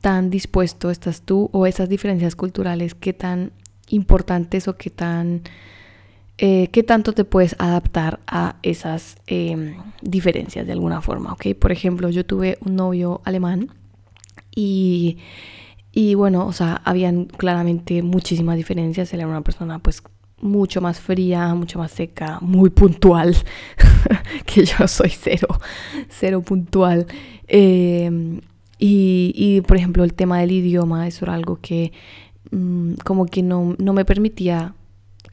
tan 0.00 0.30
dispuesto 0.30 0.90
estás 0.90 1.22
tú 1.22 1.48
o 1.52 1.66
esas 1.66 1.88
diferencias 1.88 2.34
culturales, 2.34 2.94
qué 2.94 3.12
tan 3.12 3.52
importantes 3.88 4.66
o 4.66 4.76
qué 4.76 4.90
tan... 4.90 5.42
Eh, 6.38 6.68
qué 6.70 6.82
tanto 6.82 7.12
te 7.12 7.24
puedes 7.24 7.56
adaptar 7.58 8.20
a 8.26 8.56
esas 8.62 9.16
em, 9.26 9.76
diferencias 10.02 10.66
de 10.66 10.72
alguna 10.72 11.00
forma, 11.00 11.32
¿ok? 11.32 11.54
Por 11.58 11.72
ejemplo, 11.72 12.10
yo 12.10 12.26
tuve 12.26 12.58
un 12.60 12.76
novio 12.76 13.22
alemán 13.24 13.70
y, 14.54 15.18
y 15.92 16.14
bueno, 16.14 16.46
o 16.46 16.52
sea, 16.52 16.82
habían 16.84 17.24
claramente 17.24 18.02
muchísimas 18.02 18.56
diferencias. 18.56 19.12
Él 19.14 19.20
era 19.20 19.28
una 19.28 19.40
persona 19.40 19.78
pues 19.78 20.02
mucho 20.40 20.80
más 20.80 21.00
fría, 21.00 21.54
mucho 21.54 21.78
más 21.78 21.92
seca, 21.92 22.38
muy 22.40 22.70
puntual, 22.70 23.34
que 24.46 24.64
yo 24.64 24.86
soy 24.88 25.10
cero, 25.10 25.48
cero 26.08 26.42
puntual. 26.42 27.06
Em, 27.48 28.40
y, 28.78 29.32
y, 29.34 29.62
por 29.62 29.76
ejemplo, 29.76 30.04
el 30.04 30.14
tema 30.14 30.40
del 30.40 30.52
idioma, 30.52 31.06
eso 31.06 31.24
era 31.24 31.34
algo 31.34 31.58
que 31.62 31.92
mm, 32.50 32.94
como 33.04 33.26
que 33.26 33.42
no, 33.42 33.74
no, 33.78 33.92
me 33.94 34.04
permitía 34.04 34.74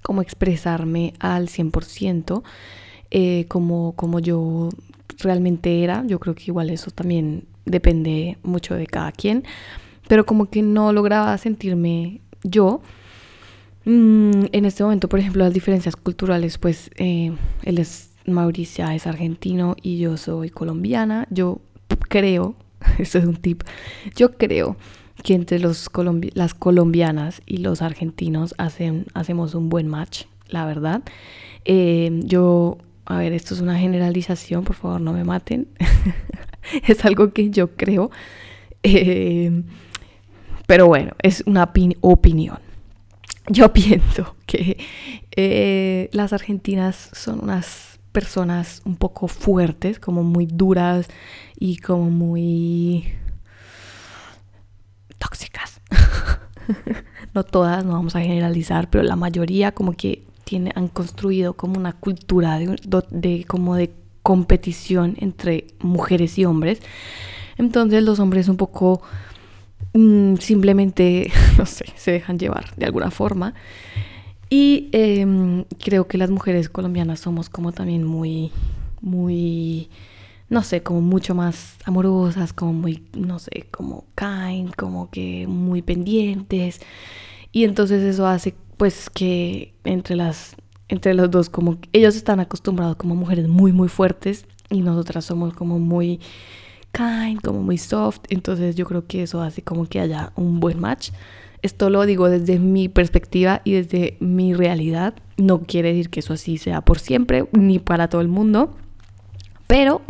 como 0.04 0.22
expresarme 0.22 1.14
al 1.20 1.48
100% 1.48 2.44
eh, 3.10 3.46
como, 3.48 3.94
como 3.96 4.20
yo 4.20 4.70
realmente 5.20 5.84
era. 5.84 6.04
Yo 6.06 6.20
creo 6.20 6.36
que 6.36 6.46
igual 6.48 6.70
eso 6.70 6.92
también 6.92 7.46
depende 7.66 8.38
mucho 8.44 8.76
de 8.76 8.88
cada 8.88 9.12
quien, 9.12 9.44
pero 10.08 10.26
como 10.26 10.48
que 10.48 10.62
no 10.62 10.94
lograba 10.94 11.38
sentirme 11.38 12.22
yo. 12.44 12.82
Mm, 13.86 14.46
en 14.52 14.66
este 14.66 14.84
momento, 14.84 15.10
por 15.10 15.20
ejemplo, 15.20 15.44
las 15.44 15.54
diferencias 15.54 15.96
culturales, 15.96 16.58
pues 16.58 16.90
eh, 16.96 17.32
él 17.64 17.78
es 17.80 18.12
Mauricia, 18.26 18.96
es 18.96 19.08
argentino 19.08 19.76
y 19.82 20.00
yo 20.00 20.18
soy 20.18 20.50
colombiana. 20.50 21.28
Yo 21.30 21.62
creo, 22.10 22.56
esto 22.98 23.20
es 23.20 23.26
un 23.26 23.36
tip, 23.36 23.64
yo 24.16 24.38
creo 24.38 24.76
que 25.22 25.36
entre 25.36 25.60
los 25.60 25.90
las 26.34 26.54
colombianas 26.54 27.42
y 27.46 27.58
los 27.58 27.82
argentinos 27.82 28.56
hacen, 28.58 29.06
hacemos 29.14 29.54
un 29.54 29.70
buen 29.70 29.88
match, 29.88 30.24
la 30.48 30.66
verdad. 30.66 31.04
Eh, 31.66 32.20
yo, 32.24 32.78
a 33.06 33.18
ver, 33.18 33.34
esto 33.34 33.54
es 33.54 33.62
una 33.62 33.78
generalización, 33.78 34.64
por 34.64 34.76
favor 34.76 35.02
no 35.02 35.14
me 35.14 35.24
maten. 35.24 35.68
es 36.88 37.06
algo 37.06 37.32
que 37.32 37.50
yo 37.50 37.76
creo. 37.76 38.12
Eh, 38.82 39.64
pero 40.66 40.88
bueno, 40.88 41.12
es 41.22 41.44
una 41.46 41.72
opinión. 42.02 42.60
Yo 43.48 43.74
pienso 43.74 44.36
que 44.46 44.78
eh, 45.36 46.10
las 46.12 46.34
argentinas 46.34 47.10
son 47.14 47.44
unas 47.44 48.00
personas 48.12 48.82
un 48.86 48.96
poco 48.96 49.28
fuertes, 49.28 50.00
como 50.00 50.24
muy 50.24 50.46
duras 50.46 51.08
y 51.60 51.78
como 51.78 52.10
muy 52.10 53.14
tóxicas. 55.24 55.82
no 57.34 57.44
todas, 57.44 57.84
no 57.86 57.94
vamos 57.94 58.16
a 58.16 58.22
generalizar, 58.22 58.90
pero 58.90 59.04
la 59.04 59.16
mayoría 59.16 59.72
como 59.72 59.94
que 59.94 60.24
tiene, 60.44 60.72
han 60.76 60.88
construido 60.88 61.54
como 61.54 61.78
una 61.78 61.94
cultura 61.94 62.60
de, 62.60 63.46
como 63.46 63.76
de 63.76 63.92
competición 64.22 65.16
entre 65.20 65.68
mujeres 65.80 66.38
y 66.38 66.46
hombres. 66.46 66.80
Entonces 67.58 68.04
los 68.04 68.20
hombres 68.20 68.48
un 68.48 68.58
poco 68.58 69.02
mm, 69.94 70.36
simplemente, 70.36 71.32
no 71.58 71.66
sé, 71.66 71.86
se 71.96 72.12
dejan 72.12 72.38
llevar 72.38 72.76
de 72.76 72.86
alguna 72.86 73.12
forma. 73.12 73.54
Y 74.50 74.90
em, 74.92 75.64
creo 75.84 76.08
que 76.08 76.18
las 76.18 76.30
mujeres 76.30 76.70
colombianas 76.70 77.20
somos 77.20 77.50
como 77.50 77.72
también 77.72 78.04
muy, 78.04 78.52
muy, 79.02 79.90
no 80.54 80.64
sé, 80.64 80.84
como 80.84 81.02
mucho 81.02 81.36
más 81.36 81.76
amorosas, 81.86 82.54
como 82.54 82.74
muy, 82.74 83.04
no 83.14 83.40
sé, 83.40 83.68
como 83.72 84.06
kind, 84.16 84.74
como 84.76 85.10
que 85.10 85.48
muy 85.48 85.82
pendientes. 85.82 86.80
Y 87.52 87.66
entonces 87.66 88.04
eso 88.04 88.28
hace 88.28 88.56
pues 88.78 89.10
que 89.10 89.74
entre 89.84 90.16
las 90.16 90.56
entre 90.90 91.14
los 91.14 91.32
dos 91.32 91.50
como 91.50 91.78
ellos 91.94 92.16
están 92.16 92.40
acostumbrados 92.40 92.98
como 92.98 93.16
mujeres 93.16 93.48
muy 93.48 93.72
muy 93.72 93.88
fuertes 93.88 94.46
y 94.70 94.82
nosotras 94.82 95.26
somos 95.26 95.54
como 95.54 95.80
muy 95.80 96.20
kind, 96.92 97.42
como 97.42 97.62
muy 97.62 97.78
soft, 97.78 98.22
entonces 98.30 98.76
yo 98.76 98.86
creo 98.86 99.08
que 99.08 99.24
eso 99.24 99.42
hace 99.42 99.62
como 99.64 99.88
que 99.88 100.00
haya 100.00 100.32
un 100.36 100.60
buen 100.60 100.80
match. 100.80 101.12
Esto 101.62 101.90
lo 101.90 102.06
digo 102.06 102.30
desde 102.30 102.60
mi 102.60 102.90
perspectiva 102.90 103.62
y 103.64 103.74
desde 103.74 104.18
mi 104.20 104.54
realidad. 104.54 105.16
No 105.38 105.62
quiere 105.62 105.90
decir 105.90 106.10
que 106.10 106.20
eso 106.20 106.34
así 106.34 106.58
sea 106.58 106.82
por 106.82 107.00
siempre 107.00 107.48
ni 107.54 107.80
para 107.80 108.10
todo 108.10 108.22
el 108.22 108.28
mundo. 108.28 108.76
Pero 109.68 110.02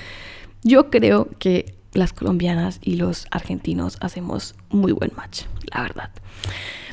yo 0.62 0.90
creo 0.90 1.28
que 1.38 1.74
las 1.94 2.12
colombianas 2.12 2.78
y 2.82 2.96
los 2.96 3.26
argentinos 3.30 3.98
hacemos 4.00 4.54
muy 4.70 4.92
buen 4.92 5.12
match, 5.16 5.42
la 5.74 5.82
verdad. 5.82 6.10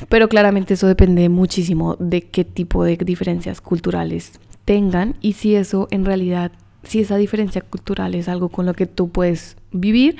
Pero 0.08 0.28
claramente 0.28 0.74
eso 0.74 0.86
depende 0.86 1.28
muchísimo 1.28 1.96
de 1.98 2.22
qué 2.22 2.44
tipo 2.44 2.84
de 2.84 2.96
diferencias 2.96 3.60
culturales 3.60 4.40
tengan 4.64 5.16
y 5.20 5.34
si 5.34 5.54
eso 5.54 5.88
en 5.90 6.04
realidad, 6.04 6.52
si 6.82 7.00
esa 7.00 7.16
diferencia 7.16 7.62
cultural 7.62 8.14
es 8.14 8.28
algo 8.28 8.48
con 8.48 8.66
lo 8.66 8.74
que 8.74 8.86
tú 8.86 9.10
puedes 9.10 9.56
vivir 9.72 10.16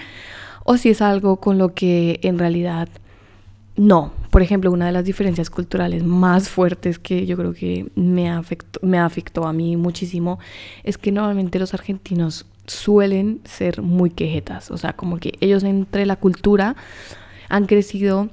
o 0.64 0.76
si 0.76 0.90
es 0.90 1.02
algo 1.02 1.36
con 1.36 1.58
lo 1.58 1.74
que 1.74 2.20
en 2.22 2.38
realidad 2.38 2.88
no, 3.76 4.12
por 4.40 4.44
ejemplo, 4.46 4.72
una 4.72 4.86
de 4.86 4.92
las 4.92 5.04
diferencias 5.04 5.50
culturales 5.50 6.02
más 6.02 6.48
fuertes 6.48 6.98
que 6.98 7.26
yo 7.26 7.36
creo 7.36 7.52
que 7.52 7.90
me 7.94 8.30
afectó, 8.30 8.80
me 8.82 8.98
afectó 8.98 9.46
a 9.46 9.52
mí 9.52 9.76
muchísimo 9.76 10.38
es 10.82 10.96
que 10.96 11.12
normalmente 11.12 11.58
los 11.58 11.74
argentinos 11.74 12.46
suelen 12.66 13.42
ser 13.44 13.82
muy 13.82 14.08
quejetas, 14.08 14.70
o 14.70 14.78
sea, 14.78 14.94
como 14.94 15.18
que 15.18 15.34
ellos 15.40 15.62
entre 15.62 16.06
la 16.06 16.16
cultura 16.16 16.74
han 17.50 17.66
crecido 17.66 18.30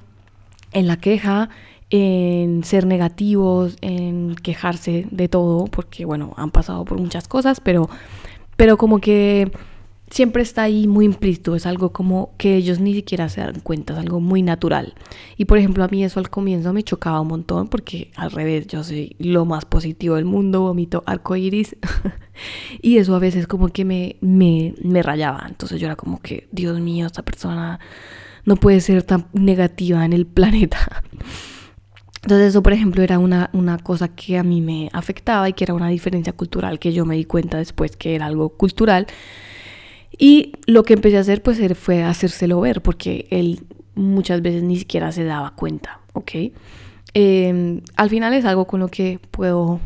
en 0.71 0.87
la 0.87 0.95
queja, 0.95 1.49
en 1.89 2.63
ser 2.63 2.85
negativos, 2.85 3.75
en 3.81 4.35
quejarse 4.35 5.09
de 5.11 5.27
todo, 5.27 5.65
porque 5.65 6.05
bueno, 6.05 6.33
han 6.37 6.51
pasado 6.51 6.85
por 6.85 6.97
muchas 7.01 7.27
cosas, 7.27 7.59
pero, 7.59 7.89
pero 8.55 8.77
como 8.77 8.99
que 8.99 9.51
siempre 10.09 10.41
está 10.41 10.63
ahí 10.63 10.87
muy 10.87 11.05
implícito, 11.05 11.55
es 11.55 11.65
algo 11.65 11.91
como 11.91 12.33
que 12.37 12.55
ellos 12.55 12.79
ni 12.79 12.93
siquiera 12.93 13.29
se 13.29 13.41
dan 13.41 13.59
cuenta, 13.59 13.93
es 13.93 13.99
algo 13.99 14.19
muy 14.19 14.41
natural. 14.41 14.93
Y 15.35 15.45
por 15.45 15.57
ejemplo, 15.57 15.83
a 15.83 15.87
mí 15.87 16.03
eso 16.03 16.19
al 16.19 16.29
comienzo 16.29 16.73
me 16.73 16.83
chocaba 16.83 17.21
un 17.21 17.27
montón 17.27 17.67
porque 17.67 18.11
al 18.15 18.31
revés, 18.31 18.67
yo 18.67 18.83
soy 18.83 19.15
lo 19.19 19.45
más 19.45 19.65
positivo 19.65 20.15
del 20.15 20.25
mundo, 20.25 20.61
vomito 20.61 21.03
arcoiris 21.05 21.75
y 22.81 22.97
eso 22.97 23.15
a 23.15 23.19
veces 23.19 23.47
como 23.47 23.69
que 23.69 23.85
me, 23.85 24.17
me, 24.21 24.75
me 24.81 25.03
rayaba. 25.03 25.45
Entonces 25.47 25.79
yo 25.79 25.87
era 25.87 25.95
como 25.95 26.21
que, 26.21 26.47
Dios 26.51 26.79
mío, 26.79 27.05
esta 27.05 27.23
persona 27.23 27.79
no 28.45 28.55
puede 28.55 28.79
ser 28.79 29.03
tan 29.03 29.27
negativa 29.33 30.05
en 30.05 30.13
el 30.13 30.25
planeta. 30.25 31.03
Entonces 32.23 32.49
eso, 32.49 32.63
por 32.63 32.73
ejemplo, 32.73 33.03
era 33.03 33.19
una, 33.19 33.49
una 33.53 33.77
cosa 33.77 34.09
que 34.09 34.37
a 34.37 34.43
mí 34.43 34.61
me 34.61 34.89
afectaba 34.91 35.47
y 35.47 35.53
que 35.53 35.63
era 35.63 35.73
una 35.73 35.89
diferencia 35.89 36.33
cultural 36.33 36.79
que 36.79 36.91
yo 36.91 37.05
me 37.05 37.15
di 37.15 37.25
cuenta 37.25 37.57
después 37.57 37.95
que 37.95 38.15
era 38.15 38.25
algo 38.25 38.49
cultural 38.49 39.07
y 40.18 40.53
lo 40.65 40.84
que 40.84 40.93
empecé 40.93 41.18
a 41.18 41.22
hacer 41.22 41.43
pues 41.43 41.59
fue 41.78 42.03
hacérselo 42.03 42.59
ver 42.61 42.82
porque 42.82 43.28
él 43.30 43.61
muchas 43.95 44.41
veces 44.41 44.63
ni 44.63 44.78
siquiera 44.78 45.11
se 45.11 45.24
daba 45.24 45.51
cuenta, 45.55 45.99
¿ok? 46.13 46.32
Em, 47.13 47.82
al 47.95 48.09
final 48.09 48.34
es 48.34 48.45
algo 48.45 48.65
con 48.65 48.80
lo 48.80 48.88
que 48.89 49.20
puedo 49.32 49.80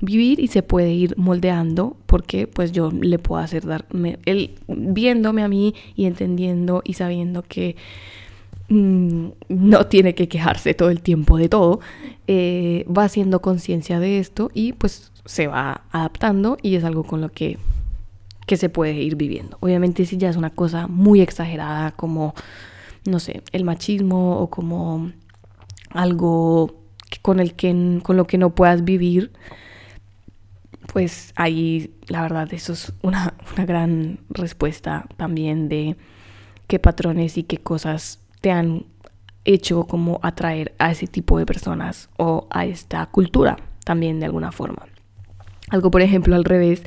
vivir 0.00 0.40
y 0.40 0.48
se 0.48 0.62
puede 0.62 0.92
ir 0.92 1.16
moldeando 1.16 1.96
porque 2.06 2.46
pues 2.46 2.72
yo 2.72 2.90
le 2.90 3.18
puedo 3.18 3.40
hacer 3.40 3.66
darme, 3.66 4.18
él 4.26 4.52
viéndome 4.68 5.42
a 5.42 5.48
mí 5.48 5.74
y 5.96 6.06
entendiendo 6.06 6.82
y 6.84 6.94
sabiendo 6.94 7.42
que 7.42 7.76
mm, 8.68 9.28
no 9.48 9.86
tiene 9.86 10.14
que 10.14 10.28
quejarse 10.28 10.74
todo 10.74 10.90
el 10.90 11.00
tiempo 11.00 11.36
de 11.36 11.48
todo, 11.48 11.80
eh, 12.26 12.84
va 12.86 13.04
haciendo 13.04 13.40
conciencia 13.42 13.98
de 14.00 14.18
esto 14.18 14.50
y 14.54 14.72
pues 14.72 15.10
se 15.24 15.46
va 15.46 15.82
adaptando 15.90 16.58
y 16.62 16.76
es 16.76 16.84
algo 16.84 17.02
con 17.04 17.20
lo 17.20 17.30
que 17.30 17.58
que 18.48 18.56
se 18.56 18.70
puede 18.70 18.94
ir 18.94 19.14
viviendo. 19.14 19.58
Obviamente 19.60 20.04
si 20.06 20.16
ya 20.16 20.28
es 20.30 20.36
una 20.36 20.50
cosa 20.50 20.88
muy 20.88 21.20
exagerada 21.20 21.92
como, 21.92 22.34
no 23.04 23.20
sé, 23.20 23.42
el 23.52 23.62
machismo 23.62 24.38
o 24.40 24.50
como 24.50 25.12
algo 25.90 26.74
con, 27.22 27.38
el 27.38 27.54
que, 27.54 28.00
con 28.02 28.16
lo 28.16 28.26
que 28.26 28.38
no 28.38 28.54
puedas 28.54 28.84
vivir, 28.84 29.32
pues 30.92 31.32
ahí 31.36 31.92
la 32.08 32.22
verdad 32.22 32.52
eso 32.52 32.72
es 32.72 32.92
una, 33.02 33.34
una 33.54 33.66
gran 33.66 34.18
respuesta 34.30 35.06
también 35.18 35.68
de 35.68 35.96
qué 36.66 36.78
patrones 36.78 37.36
y 37.36 37.44
qué 37.44 37.58
cosas 37.58 38.18
te 38.40 38.50
han 38.50 38.86
hecho 39.44 39.84
como 39.84 40.20
atraer 40.22 40.74
a 40.78 40.90
ese 40.90 41.06
tipo 41.06 41.38
de 41.38 41.44
personas 41.44 42.08
o 42.16 42.46
a 42.50 42.64
esta 42.64 43.04
cultura 43.06 43.58
también 43.84 44.20
de 44.20 44.26
alguna 44.26 44.52
forma. 44.52 44.86
Algo, 45.70 45.90
por 45.90 46.02
ejemplo, 46.02 46.34
al 46.34 46.44
revés, 46.44 46.82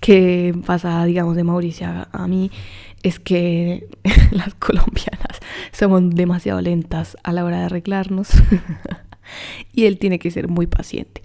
que 0.00 0.54
pasa, 0.66 1.04
digamos, 1.04 1.36
de 1.36 1.44
Mauricia 1.44 2.08
a 2.12 2.26
mí, 2.26 2.50
es 3.02 3.18
que 3.18 3.88
las 4.32 4.54
colombianas 4.54 5.40
somos 5.72 6.10
demasiado 6.10 6.60
lentas 6.60 7.16
a 7.22 7.32
la 7.32 7.44
hora 7.44 7.58
de 7.58 7.64
arreglarnos 7.64 8.30
y 9.72 9.84
él 9.84 9.98
tiene 9.98 10.18
que 10.18 10.30
ser 10.30 10.48
muy 10.48 10.66
paciente. 10.66 11.22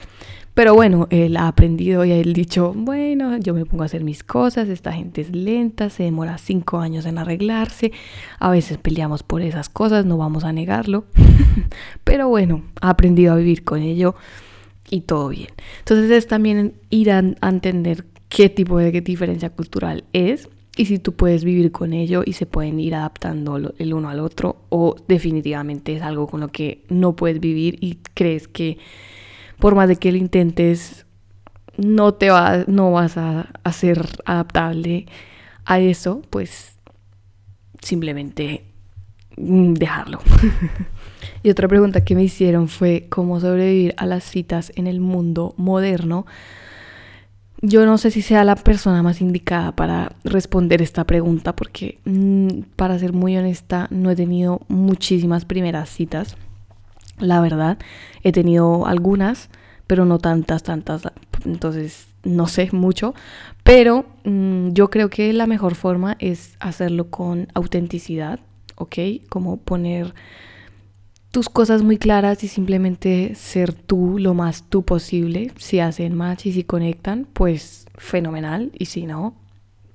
Pero 0.53 0.75
bueno, 0.75 1.07
él 1.11 1.37
ha 1.37 1.47
aprendido 1.47 2.03
y 2.03 2.11
ha 2.11 2.21
dicho, 2.21 2.73
bueno, 2.75 3.37
yo 3.37 3.53
me 3.53 3.65
pongo 3.65 3.83
a 3.83 3.85
hacer 3.85 4.03
mis 4.03 4.21
cosas, 4.21 4.67
esta 4.67 4.91
gente 4.91 5.21
es 5.21 5.33
lenta, 5.33 5.89
se 5.89 6.03
demora 6.03 6.37
cinco 6.37 6.79
años 6.79 7.05
en 7.05 7.17
arreglarse, 7.17 7.93
a 8.37 8.49
veces 8.49 8.77
peleamos 8.77 9.23
por 9.23 9.41
esas 9.41 9.69
cosas, 9.69 10.05
no 10.05 10.17
vamos 10.17 10.43
a 10.43 10.51
negarlo, 10.51 11.05
pero 12.03 12.27
bueno, 12.27 12.63
ha 12.81 12.89
aprendido 12.89 13.31
a 13.31 13.37
vivir 13.37 13.63
con 13.63 13.81
ello 13.81 14.15
y 14.91 15.01
todo 15.01 15.29
bien. 15.29 15.49
Entonces 15.79 16.11
es 16.11 16.27
también 16.27 16.75
ir 16.91 17.09
a, 17.11 17.17
entender 17.17 18.05
qué 18.29 18.49
tipo 18.49 18.77
de 18.77 18.91
diferencia 19.01 19.49
cultural 19.49 20.03
es 20.13 20.47
y 20.77 20.85
si 20.85 20.99
tú 20.99 21.13
puedes 21.13 21.43
vivir 21.43 21.71
con 21.71 21.93
ello 21.93 22.21
y 22.23 22.33
se 22.33 22.45
pueden 22.45 22.79
ir 22.79 22.93
adaptando 22.93 23.73
el 23.77 23.93
uno 23.93 24.09
al 24.09 24.19
otro 24.19 24.65
o 24.69 24.95
definitivamente 25.07 25.95
es 25.95 26.03
algo 26.03 26.27
con 26.27 26.39
lo 26.41 26.49
que 26.49 26.85
no 26.89 27.15
puedes 27.15 27.39
vivir 27.39 27.77
y 27.81 27.97
crees 28.13 28.47
que 28.47 28.77
por 29.61 29.75
más 29.75 29.87
de 29.87 29.95
que 29.95 30.11
lo 30.11 30.17
intentes, 30.17 31.05
no 31.77 32.15
te 32.15 32.31
va, 32.31 32.65
no 32.67 32.91
vas 32.91 33.15
a, 33.15 33.51
ser 33.71 34.05
adaptable 34.25 35.05
a 35.65 35.79
eso, 35.79 36.23
pues 36.31 36.79
simplemente 37.81 38.65
mm, 39.37 39.73
dejarlo. 39.73 40.19
y 41.43 41.49
otra 41.49 41.67
pregunta 41.67 42.03
que 42.03 42.15
me 42.15 42.23
hicieron 42.23 42.67
fue 42.67 43.07
cómo 43.09 43.39
sobrevivir 43.39 43.93
a 43.97 44.05
las 44.05 44.23
citas 44.23 44.71
en 44.75 44.87
el 44.87 44.99
mundo 44.99 45.53
moderno. 45.57 46.25
Yo 47.61 47.85
no 47.85 47.97
sé 47.97 48.09
si 48.09 48.21
sea 48.21 48.43
la 48.43 48.55
persona 48.55 49.03
más 49.03 49.21
indicada 49.21 49.75
para 49.75 50.13
responder 50.23 50.81
esta 50.81 51.05
pregunta 51.05 51.55
porque, 51.55 51.99
mm, 52.05 52.61
para 52.75 52.97
ser 52.97 53.13
muy 53.13 53.37
honesta, 53.37 53.87
no 53.91 54.09
he 54.09 54.15
tenido 54.15 54.61
muchísimas 54.67 55.45
primeras 55.45 55.89
citas 55.89 56.35
la 57.21 57.39
verdad. 57.39 57.77
He 58.23 58.31
tenido 58.31 58.85
algunas, 58.85 59.49
pero 59.87 60.05
no 60.05 60.19
tantas, 60.19 60.63
tantas. 60.63 61.03
Entonces, 61.45 62.07
no 62.23 62.47
sé 62.47 62.69
mucho. 62.71 63.13
Pero 63.63 64.05
mm, 64.25 64.69
yo 64.71 64.89
creo 64.89 65.09
que 65.09 65.31
la 65.33 65.47
mejor 65.47 65.75
forma 65.75 66.17
es 66.19 66.55
hacerlo 66.59 67.09
con 67.09 67.47
autenticidad, 67.53 68.39
¿ok? 68.75 68.97
Como 69.29 69.57
poner 69.57 70.13
tus 71.31 71.47
cosas 71.47 71.81
muy 71.81 71.97
claras 71.97 72.43
y 72.43 72.47
simplemente 72.47 73.35
ser 73.35 73.73
tú 73.73 74.19
lo 74.19 74.33
más 74.33 74.63
tú 74.63 74.83
posible. 74.83 75.51
Si 75.57 75.79
hacen 75.79 76.13
match 76.13 76.47
y 76.47 76.51
si 76.51 76.63
conectan, 76.63 77.25
pues 77.31 77.85
fenomenal. 77.95 78.71
Y 78.77 78.85
si 78.85 79.05
no, 79.05 79.33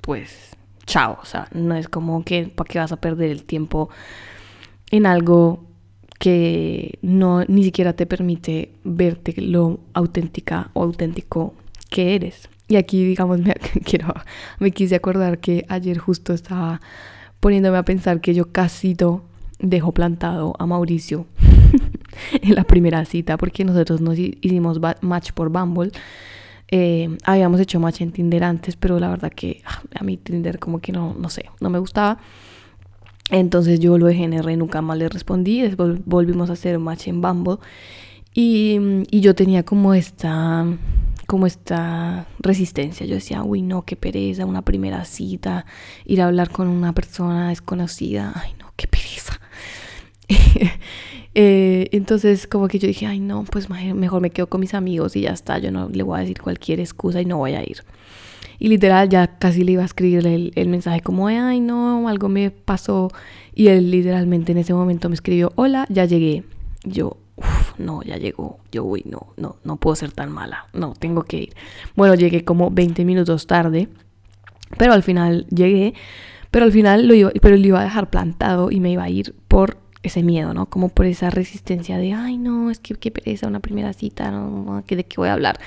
pues 0.01 0.57
chao. 0.87 1.19
O 1.23 1.27
sea, 1.27 1.49
no 1.53 1.77
es 1.77 1.89
como 1.89 2.25
que 2.25 2.47
para 2.47 2.69
qué 2.69 2.79
vas 2.79 2.93
a 2.93 3.01
perder 3.01 3.31
el 3.31 3.45
tiempo 3.45 3.91
en 4.91 5.05
algo 5.05 5.65
que 6.19 6.99
no 7.03 7.45
ni 7.45 7.65
siquiera 7.65 7.93
te 7.93 8.07
permite 8.07 8.71
verte 8.85 9.35
lo 9.37 9.81
auténtica 9.93 10.71
o 10.73 10.83
auténtico 10.83 11.55
que 11.91 12.15
eres. 12.15 12.49
Y 12.69 12.77
aquí, 12.77 13.05
digamos, 13.05 13.41
me, 13.41 13.55
quiero, 13.85 14.15
me 14.59 14.71
quise 14.71 14.95
acordar 14.95 15.39
que 15.39 15.67
ayer 15.69 15.99
justo 15.99 16.33
estaba 16.33 16.81
poniéndome 17.41 17.77
a 17.77 17.85
pensar 17.85 18.23
que 18.23 18.33
yo 18.33 18.51
casi 18.51 18.95
dejo 19.59 19.93
plantado 19.93 20.55
a 20.59 20.67
Mauricio 20.67 21.27
en 22.43 22.55
la 22.55 22.65
primera 22.65 23.05
cita 23.05 23.37
porque 23.37 23.65
nosotros 23.65 24.01
nos 24.01 24.19
hicimos 24.19 24.81
match 25.01 25.33
por 25.33 25.51
Bumble. 25.51 25.93
Eh, 26.69 27.17
habíamos 27.25 27.61
hecho 27.61 27.79
match 27.79 28.01
en 28.01 28.13
Tinder 28.13 28.43
antes, 28.43 28.77
pero 28.77 28.99
la 28.99 29.09
verdad 29.09 29.33
que 29.33 29.63
ah, 29.65 29.83
a 29.95 30.03
mí 30.03 30.17
Tinder 30.17 30.59
como 30.59 30.81
que 30.81 30.93
no, 30.93 31.15
no 31.19 31.29
sé, 31.31 31.47
no 31.61 31.71
me 31.71 31.79
gustaba. 31.79 32.19
Entonces 33.31 33.81
yo 33.81 33.99
lo 33.99 34.07
dejé 34.07 34.25
en 34.25 34.35
R, 34.35 34.57
nunca 34.57 34.83
más 34.83 34.99
le 34.99 35.09
respondí. 35.09 35.63
Después 35.63 36.05
volvimos 36.05 36.51
a 36.51 36.55
hacer 36.55 36.79
match 36.79 37.09
en 37.09 37.21
Bumble. 37.21 37.59
Y, 38.35 38.79
y, 39.11 39.21
yo 39.21 39.35
tenía 39.35 39.63
como 39.65 39.95
esta, 39.95 40.67
como 41.27 41.47
esta 41.47 42.27
resistencia. 42.39 43.07
Yo 43.07 43.15
decía, 43.15 43.43
uy, 43.43 43.63
no, 43.63 43.83
qué 43.83 43.97
pereza, 43.97 44.45
una 44.45 44.63
primera 44.63 45.05
cita, 45.07 45.65
ir 46.05 46.21
a 46.21 46.27
hablar 46.27 46.51
con 46.51 46.69
una 46.69 46.93
persona 46.93 47.49
desconocida. 47.49 48.33
Ay, 48.37 48.53
no, 48.61 48.73
qué 48.77 48.87
pereza. 48.87 49.41
eh, 51.35 51.89
entonces, 51.93 52.47
como 52.47 52.69
que 52.69 52.79
yo 52.79 52.89
dije, 52.89 53.07
ay, 53.07 53.21
no, 53.21 53.45
pues 53.45 53.69
mejor 53.69 54.21
me 54.21 54.31
quedo 54.31 54.49
con 54.49 54.61
mis 54.61 54.75
amigos 54.75 55.17
y 55.17 55.23
ya 55.23 55.31
está. 55.31 55.59
Yo 55.59 55.71
no 55.71 55.89
le 55.89 56.03
voy 56.03 56.19
a 56.19 56.21
decir 56.21 56.41
cualquier 56.41 56.81
excusa 56.81 57.21
y 57.21 57.25
no 57.25 57.39
voy 57.39 57.55
a 57.55 57.63
ir. 57.63 57.85
Y 58.59 58.69
literal 58.69 59.09
ya 59.09 59.39
casi 59.39 59.65
le 59.65 59.73
iba 59.73 59.83
a 59.83 59.87
escribir 59.87 60.27
el, 60.27 60.69
mensaje 60.69 61.01
como, 61.01 61.29
ay 61.29 61.61
no, 61.61 62.09
algo 62.09 62.29
me 62.29 62.51
pasó. 62.51 63.11
Y 63.55 63.69
él 63.69 63.91
literalmente 63.91 64.53
en 64.53 64.59
ese 64.59 64.75
momento 64.75 65.09
me 65.09 65.15
escribió, 65.15 65.53
hola, 65.57 65.87
ya 65.89 66.05
llegué. 66.05 66.45
Yo, 66.85 67.17
uff, 67.37 67.79
no, 67.79 68.03
ya 68.03 68.17
llegó. 68.17 68.59
Yo, 68.73 68.85
uy, 68.85 69.03
no, 69.05 69.35
no, 69.37 69.57
no 69.65 69.77
puedo 69.77 69.97
ser 69.97 70.13
tan 70.13 70.31
mala. 70.31 70.67
No, 70.73 70.95
tengo 70.99 71.23
que 71.25 71.39
ir. 71.39 71.55
Bueno, 71.95 72.15
llegué 72.15 72.45
como 72.45 72.71
20 72.71 73.05
minutos 73.05 73.47
tarde, 73.47 73.89
pero 74.79 74.93
al 74.93 75.03
final 75.03 75.47
llegué. 75.51 75.95
Pero 76.51 76.65
al 76.65 76.73
final 76.73 77.07
lo 77.07 77.15
iba, 77.15 77.31
pero 77.43 77.57
lo 77.57 77.67
iba 77.67 77.81
a 77.81 77.85
dejar 77.85 78.09
plantado 78.09 78.71
y 78.71 78.81
me 78.81 78.91
iba 78.91 79.03
a 79.03 79.11
ir 79.11 79.35
por 79.49 79.77
ese 80.07 80.23
miedo, 80.23 80.55
¿no? 80.55 80.67
Como 80.67 80.89
por 80.89 81.07
esa 81.07 81.31
resistencia 81.31 81.99
de, 81.99 82.13
ay, 82.13 82.39
no, 82.39 82.71
es 82.71 82.79
que 82.79 82.95
qué 82.95 83.11
pereza, 83.11 83.47
una 83.47 83.61
primera 83.61 83.93
cita, 83.93 84.31
no, 84.31 84.83
¿de 84.87 85.05
qué 85.05 85.17
voy 85.17 85.29
a 85.29 85.35
hablar? 85.35 85.59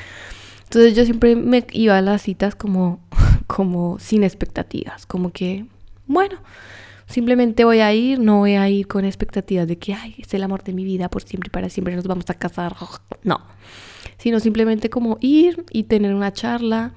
Entonces 0.63 0.95
yo 0.95 1.03
siempre 1.03 1.35
me 1.35 1.65
iba 1.71 1.97
a 1.97 2.01
las 2.01 2.21
citas 2.21 2.55
como, 2.55 2.99
como 3.47 3.97
sin 3.99 4.23
expectativas, 4.23 5.05
como 5.05 5.31
que, 5.31 5.65
bueno, 6.05 6.37
simplemente 7.07 7.65
voy 7.65 7.79
a 7.79 7.93
ir, 7.93 8.19
no 8.19 8.37
voy 8.37 8.53
a 8.53 8.69
ir 8.69 8.87
con 8.87 9.03
expectativas 9.03 9.67
de 9.67 9.77
que, 9.77 9.93
ay, 9.93 10.15
es 10.19 10.33
el 10.33 10.43
amor 10.43 10.63
de 10.63 10.73
mi 10.73 10.83
vida, 10.83 11.09
por 11.09 11.23
siempre 11.23 11.47
y 11.47 11.51
para 11.51 11.69
siempre 11.69 11.95
nos 11.95 12.05
vamos 12.05 12.29
a 12.29 12.33
casar. 12.35 12.75
No, 13.23 13.41
sino 14.17 14.39
simplemente 14.39 14.89
como 14.89 15.17
ir 15.19 15.65
y 15.71 15.83
tener 15.83 16.13
una 16.13 16.31
charla. 16.31 16.93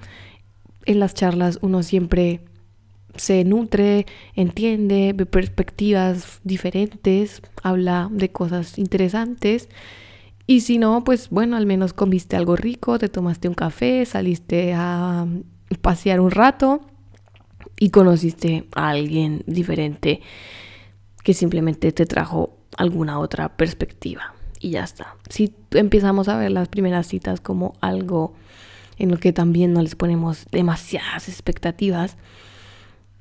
En 0.85 1.01
las 1.01 1.15
charlas 1.15 1.59
uno 1.63 1.83
siempre 1.83 2.41
se 3.17 3.45
nutre, 3.45 4.07
entiende, 4.35 5.13
ve 5.15 5.27
perspectivas 5.27 6.41
diferentes, 6.45 7.43
habla 7.63 8.09
de 8.11 8.31
cosas 8.31 8.79
interesantes 8.79 9.69
y 10.47 10.61
si 10.61 10.79
no, 10.79 11.05
pues 11.05 11.31
bueno, 11.31 11.57
al 11.57 11.67
menos 11.67 11.93
comiste 11.93 12.37
algo 12.37 12.57
rico, 12.57 12.99
te 12.99 13.09
tomaste 13.09 13.49
un 13.49 13.55
café, 13.55 14.05
saliste 14.05 14.73
a 14.75 15.27
pasear 15.81 16.21
un 16.21 16.31
rato 16.31 16.81
y 17.79 17.91
conociste 17.91 18.69
a 18.75 18.91
alguien 18.91 19.45
diferente 19.47 20.21
que 21.23 21.35
simplemente 21.35 21.93
te 21.93 22.07
trajo 22.07 22.59
alguna 22.77 23.19
otra 23.19 23.57
perspectiva. 23.57 24.35
Y 24.59 24.71
ya 24.71 24.85
está. 24.85 25.17
Si 25.29 25.55
empezamos 25.73 26.29
a 26.29 26.37
ver 26.37 26.51
las 26.51 26.69
primeras 26.69 27.07
citas 27.07 27.41
como 27.41 27.75
algo 27.81 28.35
en 28.99 29.11
lo 29.11 29.19
que 29.19 29.33
también 29.33 29.73
no 29.73 29.83
les 29.83 29.95
ponemos 29.95 30.47
demasiadas 30.53 31.29
expectativas, 31.29 32.17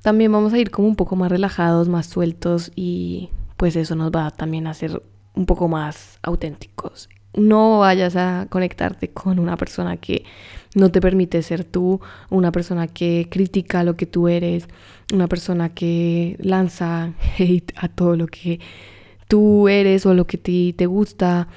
también 0.02 0.32
vamos 0.32 0.52
a 0.52 0.58
ir 0.58 0.70
como 0.70 0.88
un 0.88 0.96
poco 0.96 1.16
más 1.16 1.30
relajados, 1.30 1.88
más 1.88 2.06
sueltos 2.06 2.72
y 2.74 3.30
pues 3.56 3.76
eso 3.76 3.94
nos 3.94 4.10
va 4.10 4.30
también 4.30 4.66
a 4.66 4.70
hacer 4.70 5.02
un 5.34 5.46
poco 5.46 5.68
más 5.68 6.18
auténticos. 6.22 7.08
No 7.34 7.78
vayas 7.78 8.16
a 8.16 8.46
conectarte 8.50 9.10
con 9.10 9.38
una 9.38 9.56
persona 9.56 9.96
que 9.96 10.24
no 10.74 10.90
te 10.90 11.00
permite 11.00 11.42
ser 11.42 11.64
tú, 11.64 12.00
una 12.28 12.52
persona 12.52 12.88
que 12.88 13.28
critica 13.30 13.84
lo 13.84 13.96
que 13.96 14.06
tú 14.06 14.28
eres, 14.28 14.68
una 15.12 15.28
persona 15.28 15.70
que 15.70 16.36
lanza 16.40 17.14
hate 17.38 17.72
a 17.76 17.88
todo 17.88 18.16
lo 18.16 18.26
que 18.26 18.60
tú 19.28 19.68
eres 19.68 20.04
o 20.04 20.12
lo 20.12 20.26
que 20.26 20.36
te, 20.36 20.74
te 20.74 20.86
gusta, 20.86 21.48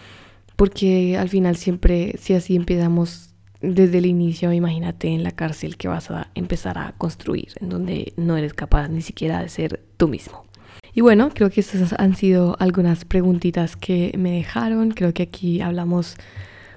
porque 0.55 1.17
al 1.17 1.29
final 1.29 1.57
siempre, 1.57 2.15
si 2.19 2.33
así 2.33 2.55
empezamos 2.55 3.34
desde 3.73 3.97
el 3.97 4.05
inicio, 4.05 4.51
imagínate 4.53 5.07
en 5.07 5.23
la 5.23 5.31
cárcel 5.31 5.77
que 5.77 5.87
vas 5.87 6.11
a 6.11 6.27
empezar 6.35 6.77
a 6.77 6.93
construir, 6.97 7.49
en 7.59 7.69
donde 7.69 8.13
no 8.17 8.37
eres 8.37 8.53
capaz 8.53 8.87
ni 8.87 9.01
siquiera 9.01 9.41
de 9.41 9.49
ser 9.49 9.81
tú 9.97 10.07
mismo. 10.07 10.45
Y 10.93 11.01
bueno, 11.01 11.29
creo 11.33 11.49
que 11.49 11.59
estas 11.59 11.93
han 11.99 12.15
sido 12.15 12.55
algunas 12.59 13.03
preguntitas 13.03 13.75
que 13.75 14.13
me 14.17 14.31
dejaron. 14.31 14.91
Creo 14.91 15.13
que 15.13 15.23
aquí 15.23 15.59
hablamos 15.59 16.15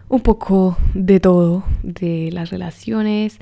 un 0.09 0.23
poco 0.23 0.77
de 0.95 1.21
todo, 1.21 1.65
de 1.83 2.31
las 2.33 2.51
relaciones. 2.51 3.39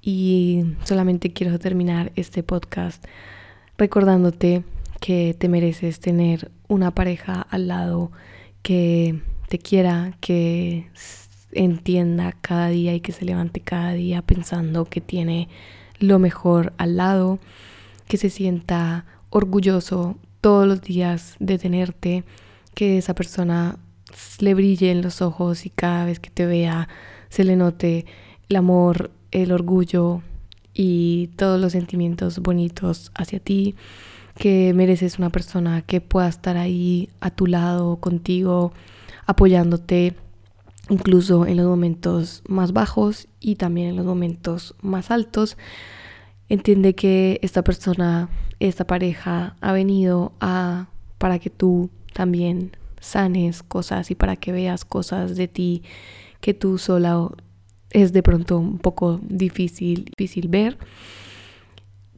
Y 0.00 0.64
solamente 0.84 1.32
quiero 1.32 1.58
terminar 1.58 2.12
este 2.16 2.42
podcast 2.42 3.04
recordándote 3.76 4.64
que 5.00 5.36
te 5.38 5.48
mereces 5.48 6.00
tener 6.00 6.50
una 6.68 6.94
pareja 6.94 7.42
al 7.50 7.68
lado 7.68 8.10
que 8.62 9.20
te 9.48 9.58
quiera, 9.58 10.16
que 10.20 10.88
entienda 11.56 12.32
cada 12.40 12.68
día 12.68 12.94
y 12.94 13.00
que 13.00 13.12
se 13.12 13.24
levante 13.24 13.60
cada 13.60 13.92
día 13.92 14.22
pensando 14.22 14.84
que 14.84 15.00
tiene 15.00 15.48
lo 15.98 16.18
mejor 16.18 16.72
al 16.78 16.96
lado, 16.96 17.38
que 18.08 18.16
se 18.16 18.30
sienta 18.30 19.04
orgulloso 19.30 20.16
todos 20.40 20.66
los 20.66 20.82
días 20.82 21.36
de 21.40 21.58
tenerte, 21.58 22.24
que 22.74 22.98
esa 22.98 23.14
persona 23.14 23.78
le 24.38 24.54
brille 24.54 24.90
en 24.90 25.02
los 25.02 25.22
ojos 25.22 25.66
y 25.66 25.70
cada 25.70 26.04
vez 26.04 26.20
que 26.20 26.30
te 26.30 26.46
vea 26.46 26.88
se 27.28 27.44
le 27.44 27.56
note 27.56 28.06
el 28.48 28.56
amor, 28.56 29.10
el 29.30 29.52
orgullo 29.52 30.22
y 30.72 31.30
todos 31.36 31.60
los 31.60 31.72
sentimientos 31.72 32.38
bonitos 32.38 33.10
hacia 33.14 33.40
ti, 33.40 33.74
que 34.38 34.72
mereces 34.74 35.18
una 35.18 35.30
persona 35.30 35.82
que 35.82 36.00
pueda 36.00 36.28
estar 36.28 36.56
ahí 36.56 37.08
a 37.20 37.30
tu 37.30 37.46
lado, 37.46 37.96
contigo, 37.96 38.72
apoyándote 39.26 40.14
incluso 40.88 41.46
en 41.46 41.56
los 41.56 41.66
momentos 41.66 42.42
más 42.48 42.72
bajos 42.72 43.28
y 43.40 43.56
también 43.56 43.88
en 43.88 43.96
los 43.96 44.06
momentos 44.06 44.74
más 44.82 45.10
altos. 45.10 45.56
Entiende 46.48 46.94
que 46.94 47.40
esta 47.42 47.62
persona, 47.62 48.28
esta 48.60 48.86
pareja 48.86 49.56
ha 49.60 49.72
venido 49.72 50.32
a 50.40 50.88
para 51.18 51.38
que 51.38 51.50
tú 51.50 51.90
también 52.12 52.76
sanes 53.00 53.62
cosas 53.62 54.10
y 54.10 54.14
para 54.14 54.36
que 54.36 54.52
veas 54.52 54.84
cosas 54.84 55.36
de 55.36 55.48
ti 55.48 55.82
que 56.40 56.54
tú 56.54 56.78
sola 56.78 57.30
es 57.90 58.12
de 58.12 58.22
pronto 58.22 58.58
un 58.58 58.78
poco 58.78 59.20
difícil, 59.22 60.10
difícil 60.16 60.48
ver. 60.48 60.78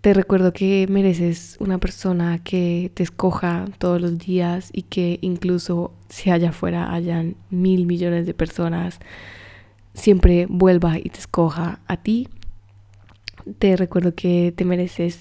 Te 0.01 0.15
recuerdo 0.15 0.53
que 0.53 0.87
mereces 0.89 1.57
una 1.59 1.79
persona 1.79 2.39
que 2.39 2.93
te 2.95 3.03
escoja 3.03 3.65
todos 3.79 4.01
los 4.01 4.17
días 4.17 4.71
y 4.73 4.83
que 4.83 5.19
incluso 5.23 5.93
si 6.09 6.31
allá 6.31 6.51
afuera 6.51 6.93
hayan 6.93 7.35
mil 7.51 7.85
millones 7.85 8.25
de 8.25 8.33
personas, 8.33 9.01
siempre 9.95 10.47
vuelva 10.49 10.99
y 10.99 11.11
te 11.11 11.19
escoja 11.19 11.81
a 11.89 11.97
ti. 11.97 12.29
Te 13.59 13.77
recuerdo 13.77 14.15
que 14.15 14.55
te 14.57 14.65
mereces 14.65 15.19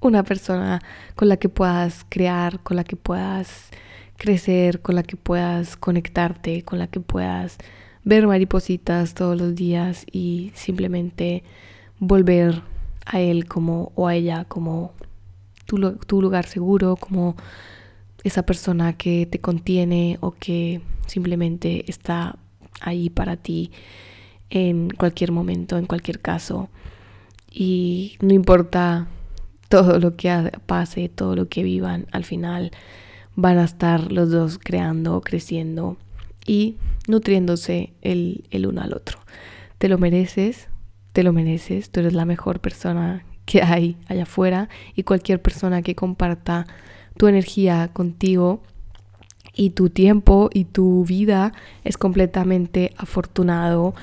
una 0.00 0.22
persona 0.22 0.80
con 1.16 1.28
la 1.28 1.36
que 1.36 1.48
puedas 1.48 2.06
crear, 2.08 2.60
con 2.62 2.76
la 2.76 2.84
que 2.84 2.94
puedas 2.94 3.70
crecer, 4.16 4.82
con 4.82 4.94
la 4.94 5.02
que 5.02 5.16
puedas 5.16 5.76
conectarte, 5.76 6.62
con 6.62 6.78
la 6.78 6.86
que 6.86 7.00
puedas 7.00 7.58
ver 8.04 8.28
maripositas 8.28 9.14
todos 9.14 9.36
los 9.36 9.56
días 9.56 10.06
y 10.12 10.52
simplemente 10.54 11.42
volver 11.98 12.62
a 13.04 13.20
él 13.20 13.46
como 13.46 13.92
o 13.94 14.08
a 14.08 14.14
ella 14.14 14.44
como 14.44 14.92
tu, 15.66 15.96
tu 15.96 16.22
lugar 16.22 16.46
seguro, 16.46 16.96
como 16.96 17.36
esa 18.24 18.44
persona 18.44 18.92
que 18.92 19.26
te 19.26 19.40
contiene 19.40 20.18
o 20.20 20.32
que 20.32 20.80
simplemente 21.06 21.90
está 21.90 22.36
ahí 22.80 23.10
para 23.10 23.36
ti 23.36 23.70
en 24.50 24.90
cualquier 24.90 25.32
momento, 25.32 25.78
en 25.78 25.86
cualquier 25.86 26.20
caso. 26.20 26.68
Y 27.50 28.16
no 28.20 28.32
importa 28.32 29.08
todo 29.68 29.98
lo 29.98 30.16
que 30.16 30.52
pase, 30.66 31.08
todo 31.08 31.34
lo 31.34 31.48
que 31.48 31.62
vivan, 31.62 32.06
al 32.12 32.24
final 32.24 32.70
van 33.34 33.58
a 33.58 33.64
estar 33.64 34.12
los 34.12 34.30
dos 34.30 34.58
creando, 34.58 35.20
creciendo 35.22 35.96
y 36.46 36.76
nutriéndose 37.08 37.92
el, 38.02 38.44
el 38.50 38.66
uno 38.66 38.82
al 38.82 38.92
otro. 38.92 39.18
Te 39.78 39.88
lo 39.88 39.98
mereces, 39.98 40.68
te 41.12 41.22
lo 41.22 41.32
mereces, 41.32 41.90
tú 41.90 42.00
eres 42.00 42.14
la 42.14 42.24
mejor 42.24 42.60
persona 42.60 43.24
que 43.44 43.62
hay 43.62 43.96
allá 44.08 44.22
afuera 44.22 44.68
y 44.94 45.02
cualquier 45.02 45.42
persona 45.42 45.82
que 45.82 45.94
comparta 45.94 46.66
tu 47.16 47.28
energía 47.28 47.90
contigo 47.92 48.62
y 49.54 49.70
tu 49.70 49.90
tiempo 49.90 50.48
y 50.52 50.64
tu 50.64 51.04
vida 51.04 51.52
es 51.84 51.98
completamente 51.98 52.94
afortunado 52.96 53.94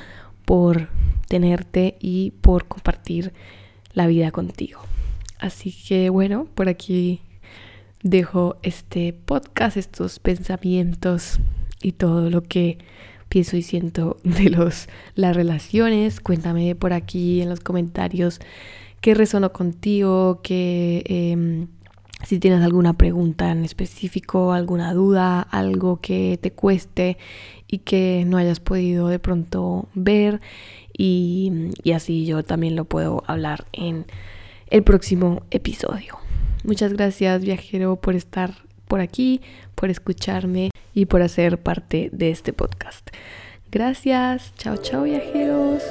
por 0.45 0.89
tenerte 1.27 1.97
y 1.99 2.31
por 2.41 2.67
compartir 2.67 3.33
la 3.93 4.07
vida 4.07 4.31
contigo. 4.31 4.81
Así 5.39 5.71
que 5.71 6.09
bueno, 6.09 6.45
por 6.53 6.69
aquí 6.69 7.21
dejo 8.03 8.57
este 8.61 9.13
podcast, 9.13 9.77
estos 9.77 10.19
pensamientos 10.19 11.39
y 11.81 11.93
todo 11.93 12.29
lo 12.29 12.43
que 12.43 12.77
pienso 13.29 13.55
y 13.55 13.61
siento 13.61 14.17
de 14.23 14.49
los, 14.49 14.89
las 15.15 15.35
relaciones. 15.35 16.19
Cuéntame 16.19 16.75
por 16.75 16.93
aquí 16.93 17.41
en 17.41 17.49
los 17.49 17.61
comentarios 17.61 18.39
qué 19.01 19.13
resonó 19.13 19.53
contigo, 19.53 20.41
que 20.43 21.03
em, 21.05 21.67
si 22.25 22.39
tienes 22.39 22.61
alguna 22.63 22.97
pregunta 22.97 23.51
en 23.51 23.63
específico, 23.63 24.51
alguna 24.51 24.93
duda, 24.93 25.41
algo 25.41 26.01
que 26.01 26.37
te 26.41 26.51
cueste 26.51 27.17
y 27.67 27.79
que 27.79 28.25
no 28.27 28.37
hayas 28.37 28.59
podido 28.59 29.07
de 29.07 29.19
pronto 29.19 29.87
ver 29.93 30.41
y, 30.97 31.69
y 31.83 31.93
así 31.93 32.25
yo 32.25 32.43
también 32.43 32.75
lo 32.75 32.83
puedo 32.83 33.23
hablar 33.25 33.65
en 33.71 34.05
el 34.69 34.83
próximo 34.83 35.43
episodio. 35.49 36.17
Muchas 36.65 36.91
gracias 36.91 37.41
viajero 37.41 37.95
por 37.95 38.15
estar 38.15 38.53
por 38.89 38.99
aquí, 38.99 39.39
por 39.79 39.89
escucharme 39.89 40.71
y 40.93 41.05
por 41.05 41.21
hacer 41.21 41.57
parte 41.57 42.09
de 42.11 42.31
este 42.31 42.51
podcast. 42.51 43.09
Gracias. 43.71 44.53
Chao, 44.57 44.75
chao 44.75 45.03
viajeros. 45.03 45.81